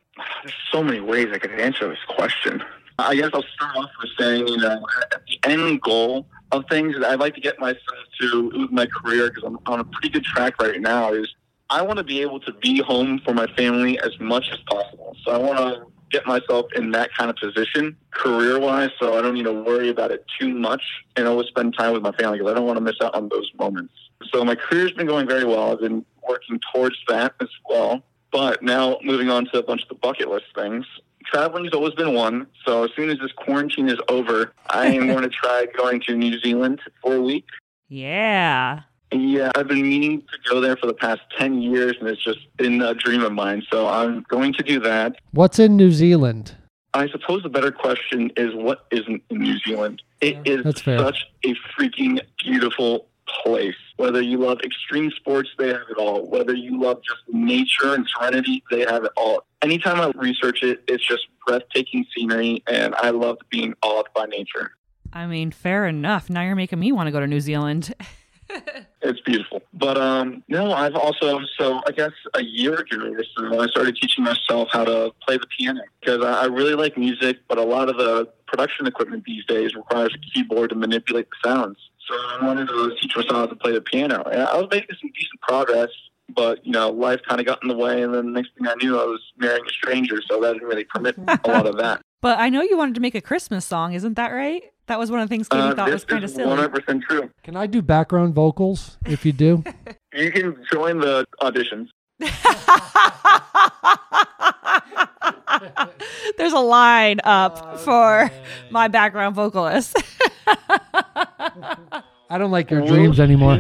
there's 0.44 0.54
so 0.72 0.82
many 0.82 1.02
ways 1.02 1.28
I 1.34 1.40
could 1.40 1.52
answer 1.60 1.90
this 1.90 2.00
question. 2.08 2.64
I 2.98 3.16
guess 3.16 3.32
I'll 3.34 3.44
start 3.44 3.76
off 3.76 3.90
with 4.02 4.12
saying, 4.18 4.48
you 4.48 4.58
know, 4.58 4.82
the 5.28 5.50
end 5.50 5.82
goal 5.82 6.26
of 6.54 6.64
things 6.70 6.96
that 6.96 7.04
I'd 7.04 7.20
like 7.20 7.36
to 7.36 7.42
get 7.42 7.60
myself 7.60 7.80
to 8.22 8.52
with 8.56 8.72
my 8.72 8.86
career, 8.86 9.30
because 9.30 9.44
I'm 9.44 9.60
on 9.66 9.82
a 9.82 9.84
pretty 9.84 10.10
good 10.10 10.24
track 10.24 10.62
right 10.62 10.80
now, 10.80 11.14
is 11.14 11.34
I 11.70 11.82
want 11.82 11.98
to 11.98 12.04
be 12.04 12.22
able 12.22 12.40
to 12.42 12.54
be 12.54 12.82
home 12.82 13.20
for 13.26 13.34
my 13.34 13.48
family 13.56 14.00
as 14.00 14.18
much 14.20 14.50
as 14.52 14.60
possible. 14.70 15.16
So 15.24 15.32
I 15.32 15.38
want 15.38 15.60
to 15.60 15.86
get 16.12 16.26
myself 16.26 16.66
in 16.76 16.92
that 16.92 17.14
kind 17.14 17.30
of 17.30 17.36
position 17.36 17.96
career 18.12 18.60
wise 18.60 18.90
so 19.00 19.18
I 19.18 19.22
don't 19.22 19.34
need 19.34 19.44
to 19.44 19.54
worry 19.54 19.90
about 19.90 20.12
it 20.12 20.26
too 20.40 20.54
much 20.54 20.82
and 21.16 21.28
always 21.28 21.48
spend 21.48 21.76
time 21.78 21.94
with 21.94 22.02
my 22.02 22.12
family 22.14 22.40
because 22.40 22.52
I 22.52 22.56
don't 22.56 22.66
want 22.66 22.78
to 22.78 22.84
miss 22.84 22.96
out 23.02 23.16
on 23.16 23.30
those 23.30 23.52
moments. 23.58 23.94
So 24.32 24.44
my 24.44 24.56
career's 24.56 24.92
been 24.92 25.08
going 25.08 25.28
very 25.28 25.46
well. 25.46 25.72
I've 25.72 25.80
been 25.80 26.06
working 26.28 26.60
towards 26.74 26.96
that 27.08 27.34
as 27.40 27.50
well. 27.70 28.04
But 28.32 28.62
now 28.62 28.98
moving 29.04 29.30
on 29.30 29.46
to 29.48 29.60
a 29.60 29.64
bunch 29.64 29.84
of 29.84 29.90
the 29.90 29.96
bucket 29.96 30.30
list 30.30 30.46
things. 30.56 30.86
Traveling 31.26 31.66
has 31.66 31.74
always 31.74 31.94
been 31.96 32.14
one. 32.14 32.48
So 32.66 32.84
as 32.84 32.92
soon 32.96 33.10
as 33.10 33.18
this 33.20 33.32
quarantine 33.32 33.90
is 33.90 34.00
over, 34.08 34.54
I 34.70 34.88
am 34.88 35.08
going 35.14 35.24
to 35.24 35.30
try 35.30 35.66
going 35.78 36.02
to 36.02 36.16
New 36.16 36.40
Zealand 36.40 36.80
for 37.02 37.16
a 37.16 37.22
week. 37.22 37.46
yeah. 37.88 38.82
Yeah, 39.12 39.52
I've 39.56 39.68
been 39.68 39.82
meaning 39.82 40.22
to 40.22 40.50
go 40.50 40.62
there 40.62 40.78
for 40.78 40.86
the 40.86 40.94
past 40.94 41.22
10 41.38 41.62
years, 41.62 41.96
and 42.00 42.08
it's 42.08 42.24
just 42.24 42.40
been 42.58 42.82
a 42.82 42.94
dream 42.94 43.24
of 43.24 43.32
mine. 43.32 43.64
So 43.72 43.88
I'm 43.88 44.24
going 44.30 44.54
to 44.54 44.64
do 44.64 44.80
that. 44.82 45.16
What's 45.32 45.58
in 45.58 45.76
New 45.76 45.92
Zealand? 45.92 46.56
I 46.94 47.08
suppose 47.10 47.44
the 47.44 47.50
better 47.50 47.72
question 47.72 48.32
is 48.38 48.54
what 48.54 48.86
isn't 48.92 49.24
in 49.30 49.40
New 49.40 49.58
Zealand? 49.60 50.02
It 50.22 50.38
is 50.46 50.64
such 50.84 51.26
a 51.44 51.56
freaking 51.78 52.20
beautiful 52.44 53.08
place. 53.44 53.76
Whether 53.98 54.22
you 54.22 54.38
love 54.38 54.60
extreme 54.64 55.12
sports, 55.12 55.50
they 55.58 55.68
have 55.68 55.88
it 55.90 55.98
all. 55.98 56.28
Whether 56.28 56.56
you 56.56 56.82
love 56.82 57.02
just 57.04 57.22
nature 57.28 57.94
and 57.94 58.08
serenity, 58.08 58.64
they 58.72 58.82
have 58.82 59.04
it 59.04 59.12
all. 59.18 59.44
Anytime 59.62 60.00
I 60.02 60.12
research 60.20 60.64
it, 60.64 60.84
it's 60.88 61.06
just 61.06 61.28
breathtaking 61.46 62.06
scenery, 62.16 62.64
and 62.68 62.96
I 62.96 63.10
love 63.10 63.38
being 63.50 63.74
awed 63.84 64.08
by 64.16 64.26
nature. 64.26 64.72
I 65.12 65.26
mean, 65.26 65.52
fair 65.52 65.88
enough. 65.88 66.30
Now 66.30 66.42
you're 66.44 66.56
making 66.56 66.80
me 66.80 66.92
want 66.92 67.08
to 67.08 67.12
go 67.12 67.20
to 67.20 67.28
New 67.28 67.42
Zealand. 67.42 67.94
It's 69.02 69.22
beautiful. 69.22 69.62
But 69.74 69.98
um, 69.98 70.44
no, 70.50 70.74
I've 70.74 70.96
also 70.96 71.40
so 71.58 71.82
I 71.88 71.92
guess 71.92 72.12
a 72.34 72.44
year 72.44 72.76
ago 72.76 72.98
or 72.98 73.24
so 73.38 73.60
I 73.60 73.68
started 73.68 73.96
teaching 73.96 74.26
myself 74.26 74.68
how 74.72 74.84
to 74.84 75.14
play 75.26 75.38
the 75.38 75.48
piano 75.58 75.82
because 76.00 76.24
I, 76.24 76.42
I 76.42 76.46
really 76.46 76.76
like 76.76 76.98
music, 76.98 77.38
but 77.48 77.58
a 77.58 77.64
lot 77.64 77.90
of 77.90 77.98
the 77.98 78.28
production 78.46 78.88
equipment 78.88 79.24
these 79.26 79.46
days 79.46 79.74
requires 79.76 80.14
a 80.14 80.20
keyboard 80.34 80.72
to 80.72 80.76
manipulate 80.76 81.28
the 81.30 81.50
sounds. 81.50 81.78
So 82.08 82.14
I 82.14 82.46
wanted 82.46 82.68
to 82.68 82.96
teach 83.02 83.16
myself 83.16 83.36
how 83.38 83.46
to 83.46 83.56
play 83.56 83.72
the 83.72 83.82
piano. 83.82 84.22
And 84.24 84.42
I 84.42 84.58
was 84.58 84.68
making 84.70 84.96
some 85.02 85.12
decent 85.16 85.42
progress, 85.42 85.90
but 86.36 86.66
you 86.66 86.74
know, 86.74 86.90
life 86.90 87.22
kind 87.28 87.40
of 87.40 87.48
got 87.48 87.64
in 87.64 87.70
the 87.70 87.78
way, 87.78 88.04
and 88.04 88.14
then 88.14 88.26
the 88.26 88.32
next 88.32 88.52
thing 88.58 88.68
I 88.68 88.76
knew, 88.76 89.00
I 89.00 89.06
was 89.06 89.22
marrying 89.38 89.66
a 89.66 89.70
stranger, 89.70 90.22
so 90.30 90.42
that 90.42 90.54
didn't 90.54 90.68
really 90.68 90.84
permit 90.86 91.18
a 91.18 91.40
lot 91.48 91.66
of 91.68 91.78
that. 91.78 92.02
But 92.22 92.38
I 92.38 92.50
know 92.50 92.62
you 92.62 92.78
wanted 92.78 92.96
to 92.96 93.02
make 93.02 93.16
a 93.16 93.22
Christmas 93.22 93.64
song, 93.64 93.94
isn't 93.94 94.16
that 94.16 94.34
right? 94.34 94.64
That 94.90 94.98
was 94.98 95.12
one 95.12 95.20
of 95.20 95.30
the 95.30 95.34
things 95.34 95.48
Katie 95.48 95.62
Uh, 95.62 95.76
thought 95.76 95.92
was 95.92 96.02
this 96.02 96.06
kind 96.06 96.24
of 96.24 96.32
silly. 96.32 96.52
100% 96.52 97.04
true. 97.04 97.30
Can 97.44 97.56
I 97.56 97.68
do 97.68 97.84
background 97.84 98.34
vocals 98.34 98.98
if 99.06 99.24
you 99.26 99.32
do? 99.32 99.64
You 100.12 100.32
can 100.32 100.56
join 100.74 100.98
the 101.00 101.24
auditions. 101.40 101.90
There's 106.38 106.54
a 106.54 106.60
line 106.60 107.20
up 107.24 107.78
for 107.80 108.32
my 108.72 108.88
background 108.88 109.36
vocalist. 109.36 109.96
I 110.48 112.38
don't 112.40 112.50
like 112.50 112.72
your 112.72 112.84
dreams 112.88 113.20
anymore. 113.20 113.60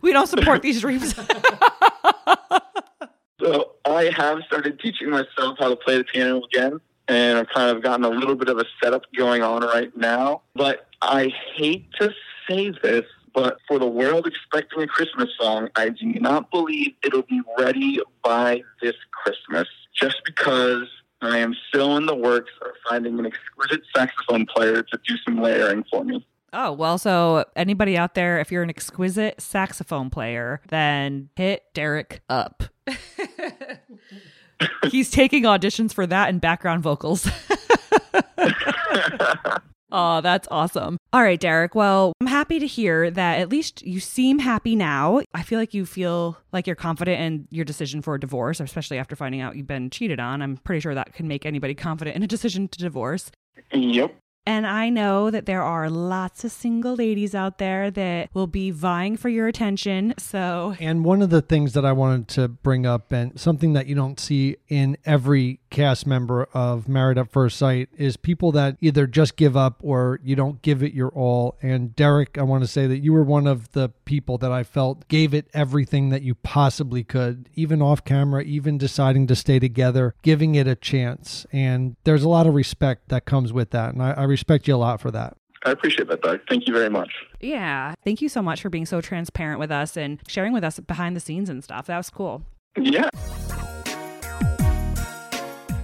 we 0.00 0.12
don't 0.12 0.28
support 0.28 0.62
these 0.62 0.80
dreams. 0.80 1.12
So 3.40 3.72
I 3.84 4.12
have 4.16 4.38
started 4.46 4.78
teaching 4.78 5.10
myself 5.10 5.58
how 5.58 5.70
to 5.70 5.76
play 5.76 5.98
the 5.98 6.04
piano 6.04 6.42
again, 6.44 6.80
and 7.08 7.38
I've 7.38 7.48
kind 7.48 7.76
of 7.76 7.82
gotten 7.82 8.04
a 8.04 8.08
little 8.08 8.34
bit 8.34 8.48
of 8.48 8.58
a 8.58 8.64
setup 8.82 9.02
going 9.16 9.42
on 9.42 9.62
right 9.62 9.94
now. 9.96 10.42
But 10.54 10.86
I 11.00 11.30
hate 11.56 11.86
to 12.00 12.12
say 12.48 12.72
this, 12.82 13.04
but 13.34 13.58
for 13.66 13.78
the 13.78 13.86
world 13.86 14.26
expecting 14.26 14.82
a 14.82 14.86
Christmas 14.86 15.28
song, 15.38 15.68
I 15.76 15.88
do 15.90 16.06
not 16.06 16.50
believe 16.50 16.92
it'll 17.04 17.22
be 17.22 17.40
ready 17.58 18.00
by 18.22 18.62
this 18.80 18.94
Christmas. 19.10 19.68
Just 19.98 20.22
because 20.24 20.88
I 21.20 21.38
am 21.38 21.54
still 21.68 21.96
in 21.96 22.06
the 22.06 22.14
works 22.14 22.50
of 22.62 22.72
finding 22.88 23.18
an 23.18 23.26
exquisite 23.26 23.82
saxophone 23.94 24.46
player 24.46 24.82
to 24.82 24.98
do 25.06 25.16
some 25.24 25.40
layering 25.40 25.84
for 25.90 26.04
me. 26.04 26.26
oh, 26.52 26.72
well, 26.72 26.98
so 26.98 27.44
anybody 27.56 27.96
out 27.96 28.14
there, 28.14 28.40
if 28.40 28.50
you're 28.50 28.62
an 28.62 28.70
exquisite 28.70 29.40
saxophone 29.40 30.10
player, 30.10 30.60
then 30.68 31.30
hit 31.36 31.64
Derek 31.74 32.20
up. 32.28 32.64
He's 34.90 35.10
taking 35.10 35.44
auditions 35.44 35.92
for 35.92 36.06
that 36.06 36.28
and 36.28 36.40
background 36.40 36.82
vocals. 36.82 37.28
Oh, 39.94 40.22
that's 40.22 40.48
awesome. 40.50 40.96
All 41.12 41.22
right, 41.22 41.38
Derek. 41.38 41.74
Well, 41.74 42.14
I'm 42.22 42.26
happy 42.26 42.58
to 42.58 42.66
hear 42.66 43.10
that 43.10 43.40
at 43.40 43.50
least 43.50 43.82
you 43.82 44.00
seem 44.00 44.38
happy 44.38 44.74
now. 44.74 45.20
I 45.34 45.42
feel 45.42 45.58
like 45.58 45.74
you 45.74 45.84
feel 45.84 46.38
like 46.50 46.66
you're 46.66 46.74
confident 46.74 47.20
in 47.20 47.46
your 47.50 47.66
decision 47.66 48.00
for 48.00 48.14
a 48.14 48.20
divorce, 48.20 48.58
especially 48.58 48.96
after 48.96 49.14
finding 49.14 49.42
out 49.42 49.54
you've 49.54 49.66
been 49.66 49.90
cheated 49.90 50.18
on. 50.18 50.40
I'm 50.40 50.56
pretty 50.56 50.80
sure 50.80 50.94
that 50.94 51.12
can 51.12 51.28
make 51.28 51.44
anybody 51.44 51.74
confident 51.74 52.16
in 52.16 52.22
a 52.22 52.26
decision 52.26 52.68
to 52.68 52.78
divorce. 52.78 53.30
Yep. 53.70 54.14
And 54.44 54.66
I 54.66 54.88
know 54.88 55.30
that 55.30 55.46
there 55.46 55.62
are 55.62 55.88
lots 55.88 56.44
of 56.44 56.50
single 56.50 56.96
ladies 56.96 57.34
out 57.34 57.58
there 57.58 57.90
that 57.92 58.30
will 58.34 58.48
be 58.48 58.72
vying 58.72 59.16
for 59.16 59.28
your 59.28 59.46
attention. 59.46 60.14
So, 60.18 60.74
And 60.80 61.04
one 61.04 61.22
of 61.22 61.30
the 61.30 61.42
things 61.42 61.74
that 61.74 61.84
I 61.84 61.92
wanted 61.92 62.28
to 62.28 62.48
bring 62.48 62.84
up, 62.84 63.12
and 63.12 63.38
something 63.38 63.72
that 63.74 63.86
you 63.86 63.94
don't 63.94 64.18
see 64.18 64.56
in 64.68 64.96
every 65.04 65.60
cast 65.70 66.06
member 66.06 66.48
of 66.52 66.88
Married 66.88 67.18
at 67.18 67.30
First 67.30 67.56
Sight, 67.56 67.88
is 67.96 68.16
people 68.16 68.50
that 68.52 68.76
either 68.80 69.06
just 69.06 69.36
give 69.36 69.56
up 69.56 69.78
or 69.80 70.18
you 70.24 70.34
don't 70.34 70.60
give 70.60 70.82
it 70.82 70.92
your 70.92 71.10
all. 71.10 71.56
And 71.62 71.94
Derek, 71.94 72.36
I 72.36 72.42
want 72.42 72.64
to 72.64 72.68
say 72.68 72.88
that 72.88 72.98
you 72.98 73.12
were 73.12 73.22
one 73.22 73.46
of 73.46 73.70
the 73.72 73.90
people 74.04 74.38
that 74.38 74.50
I 74.50 74.64
felt 74.64 75.06
gave 75.06 75.32
it 75.34 75.48
everything 75.54 76.08
that 76.08 76.22
you 76.22 76.34
possibly 76.34 77.04
could, 77.04 77.48
even 77.54 77.80
off 77.80 78.04
camera, 78.04 78.42
even 78.42 78.76
deciding 78.76 79.28
to 79.28 79.36
stay 79.36 79.60
together, 79.60 80.14
giving 80.22 80.56
it 80.56 80.66
a 80.66 80.74
chance. 80.74 81.46
And 81.52 81.94
there's 82.02 82.24
a 82.24 82.28
lot 82.28 82.48
of 82.48 82.54
respect 82.54 83.08
that 83.08 83.24
comes 83.24 83.52
with 83.52 83.70
that. 83.70 83.94
And 83.94 84.02
I, 84.02 84.10
I 84.12 84.31
respect 84.32 84.66
you 84.66 84.74
a 84.74 84.76
lot 84.76 85.00
for 85.00 85.10
that. 85.12 85.36
I 85.64 85.70
appreciate 85.70 86.08
that, 86.08 86.22
Doug. 86.22 86.40
Thank 86.48 86.66
you 86.66 86.74
very 86.74 86.90
much. 86.90 87.12
yeah, 87.40 87.94
thank 88.04 88.20
you 88.20 88.28
so 88.28 88.42
much 88.42 88.60
for 88.60 88.68
being 88.68 88.84
so 88.86 89.00
transparent 89.00 89.60
with 89.60 89.70
us 89.70 89.96
and 89.96 90.18
sharing 90.26 90.52
with 90.52 90.64
us 90.64 90.80
behind 90.80 91.14
the 91.14 91.20
scenes 91.20 91.48
and 91.48 91.62
stuff. 91.62 91.86
That 91.86 91.98
was 91.98 92.10
cool. 92.10 92.42
Yeah. 92.76 93.08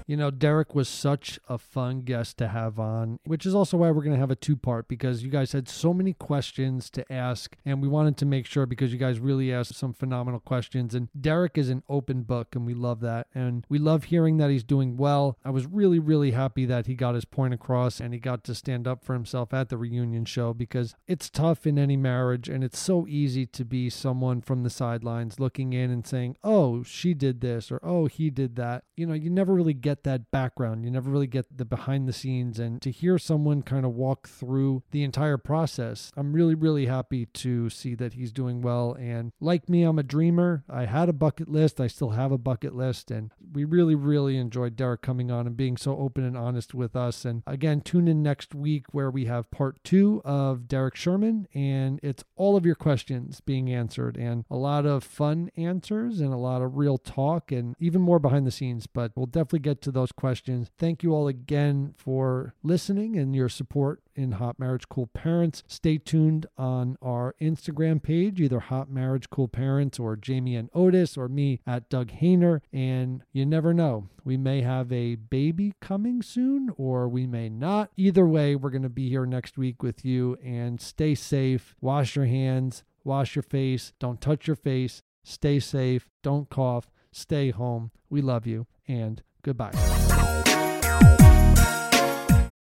You 0.08 0.16
know, 0.16 0.30
Derek 0.30 0.74
was 0.74 0.88
such 0.88 1.38
a 1.50 1.58
fun 1.58 2.00
guest 2.00 2.38
to 2.38 2.48
have 2.48 2.80
on, 2.80 3.20
which 3.24 3.44
is 3.44 3.54
also 3.54 3.76
why 3.76 3.90
we're 3.90 4.02
going 4.02 4.16
to 4.16 4.20
have 4.20 4.30
a 4.30 4.36
two 4.36 4.56
part 4.56 4.88
because 4.88 5.22
you 5.22 5.28
guys 5.28 5.52
had 5.52 5.68
so 5.68 5.92
many 5.92 6.14
questions 6.14 6.88
to 6.90 7.12
ask. 7.12 7.56
And 7.66 7.82
we 7.82 7.88
wanted 7.88 8.16
to 8.16 8.26
make 8.26 8.46
sure 8.46 8.64
because 8.64 8.90
you 8.90 8.98
guys 8.98 9.20
really 9.20 9.52
asked 9.52 9.74
some 9.74 9.92
phenomenal 9.92 10.40
questions. 10.40 10.94
And 10.94 11.08
Derek 11.18 11.58
is 11.58 11.68
an 11.68 11.82
open 11.90 12.22
book, 12.22 12.56
and 12.56 12.64
we 12.64 12.72
love 12.72 13.00
that. 13.00 13.26
And 13.34 13.66
we 13.68 13.78
love 13.78 14.04
hearing 14.04 14.38
that 14.38 14.48
he's 14.48 14.64
doing 14.64 14.96
well. 14.96 15.36
I 15.44 15.50
was 15.50 15.66
really, 15.66 15.98
really 15.98 16.30
happy 16.30 16.64
that 16.64 16.86
he 16.86 16.94
got 16.94 17.14
his 17.14 17.26
point 17.26 17.52
across 17.52 18.00
and 18.00 18.14
he 18.14 18.18
got 18.18 18.44
to 18.44 18.54
stand 18.54 18.88
up 18.88 19.04
for 19.04 19.12
himself 19.12 19.52
at 19.52 19.68
the 19.68 19.76
reunion 19.76 20.24
show 20.24 20.54
because 20.54 20.94
it's 21.06 21.28
tough 21.28 21.66
in 21.66 21.78
any 21.78 21.98
marriage 21.98 22.48
and 22.48 22.64
it's 22.64 22.78
so 22.78 23.06
easy 23.06 23.44
to 23.44 23.62
be 23.62 23.90
someone 23.90 24.40
from 24.40 24.62
the 24.62 24.70
sidelines 24.70 25.38
looking 25.38 25.74
in 25.74 25.90
and 25.90 26.06
saying, 26.06 26.34
oh, 26.42 26.82
she 26.82 27.12
did 27.12 27.42
this 27.42 27.70
or 27.70 27.78
oh, 27.82 28.06
he 28.06 28.30
did 28.30 28.56
that. 28.56 28.84
You 28.96 29.06
know, 29.06 29.14
you 29.14 29.28
never 29.28 29.52
really 29.52 29.74
get 29.74 29.97
that 30.04 30.30
background. 30.30 30.84
You 30.84 30.90
never 30.90 31.10
really 31.10 31.26
get 31.26 31.56
the 31.56 31.64
behind 31.64 32.08
the 32.08 32.12
scenes. 32.12 32.58
And 32.58 32.80
to 32.82 32.90
hear 32.90 33.18
someone 33.18 33.62
kind 33.62 33.84
of 33.84 33.94
walk 33.94 34.28
through 34.28 34.82
the 34.90 35.02
entire 35.02 35.38
process, 35.38 36.10
I'm 36.16 36.32
really, 36.32 36.54
really 36.54 36.86
happy 36.86 37.26
to 37.26 37.70
see 37.70 37.94
that 37.96 38.14
he's 38.14 38.32
doing 38.32 38.62
well. 38.62 38.96
And 38.98 39.32
like 39.40 39.68
me, 39.68 39.82
I'm 39.82 39.98
a 39.98 40.02
dreamer. 40.02 40.64
I 40.68 40.86
had 40.86 41.08
a 41.08 41.12
bucket 41.12 41.48
list. 41.48 41.80
I 41.80 41.86
still 41.86 42.10
have 42.10 42.32
a 42.32 42.38
bucket 42.38 42.74
list. 42.74 43.10
And 43.10 43.30
we 43.52 43.64
really, 43.64 43.94
really 43.94 44.36
enjoyed 44.36 44.76
Derek 44.76 45.02
coming 45.02 45.30
on 45.30 45.46
and 45.46 45.56
being 45.56 45.76
so 45.76 45.96
open 45.96 46.24
and 46.24 46.36
honest 46.36 46.74
with 46.74 46.96
us. 46.96 47.24
And 47.24 47.42
again, 47.46 47.80
tune 47.80 48.08
in 48.08 48.22
next 48.22 48.54
week 48.54 48.86
where 48.92 49.10
we 49.10 49.26
have 49.26 49.50
part 49.50 49.82
two 49.84 50.22
of 50.24 50.68
Derek 50.68 50.96
Sherman. 50.96 51.48
And 51.54 52.00
it's 52.02 52.24
all 52.36 52.56
of 52.56 52.66
your 52.66 52.74
questions 52.74 53.40
being 53.40 53.72
answered 53.72 54.16
and 54.16 54.44
a 54.50 54.56
lot 54.56 54.86
of 54.86 55.04
fun 55.04 55.50
answers 55.56 56.20
and 56.20 56.32
a 56.32 56.36
lot 56.36 56.62
of 56.62 56.76
real 56.76 56.98
talk 56.98 57.50
and 57.52 57.74
even 57.78 58.00
more 58.00 58.18
behind 58.18 58.46
the 58.46 58.50
scenes. 58.50 58.86
But 58.86 59.12
we'll 59.14 59.26
definitely 59.26 59.60
get 59.60 59.80
to 59.88 59.92
those 59.92 60.12
questions. 60.12 60.70
Thank 60.78 61.02
you 61.02 61.14
all 61.14 61.28
again 61.28 61.94
for 61.96 62.54
listening 62.62 63.16
and 63.16 63.34
your 63.34 63.48
support 63.48 64.02
in 64.14 64.32
Hot 64.32 64.58
Marriage 64.58 64.88
Cool 64.88 65.06
Parents. 65.06 65.62
Stay 65.66 65.96
tuned 65.96 66.46
on 66.58 66.98
our 67.00 67.34
Instagram 67.40 68.02
page, 68.02 68.40
either 68.40 68.60
Hot 68.60 68.90
Marriage 68.90 69.30
Cool 69.30 69.48
Parents 69.48 69.98
or 69.98 70.14
Jamie 70.14 70.56
and 70.56 70.68
Otis 70.74 71.16
or 71.16 71.28
me 71.28 71.60
at 71.66 71.88
Doug 71.88 72.10
Hehner. 72.12 72.60
And 72.72 73.22
you 73.32 73.46
never 73.46 73.72
know, 73.72 74.08
we 74.24 74.36
may 74.36 74.60
have 74.60 74.92
a 74.92 75.14
baby 75.14 75.72
coming 75.80 76.20
soon 76.20 76.70
or 76.76 77.08
we 77.08 77.26
may 77.26 77.48
not. 77.48 77.90
Either 77.96 78.26
way, 78.26 78.54
we're 78.54 78.70
going 78.70 78.82
to 78.82 78.90
be 78.90 79.08
here 79.08 79.26
next 79.26 79.56
week 79.56 79.82
with 79.82 80.04
you 80.04 80.36
and 80.44 80.80
stay 80.80 81.14
safe, 81.14 81.74
wash 81.80 82.14
your 82.14 82.26
hands, 82.26 82.84
wash 83.04 83.34
your 83.34 83.42
face, 83.42 83.94
don't 83.98 84.20
touch 84.20 84.46
your 84.46 84.56
face, 84.56 85.02
stay 85.22 85.58
safe, 85.58 86.10
don't 86.22 86.50
cough, 86.50 86.90
stay 87.10 87.50
home. 87.50 87.90
We 88.10 88.20
love 88.20 88.46
you 88.46 88.66
and 88.86 89.22
goodbye. 89.48 90.47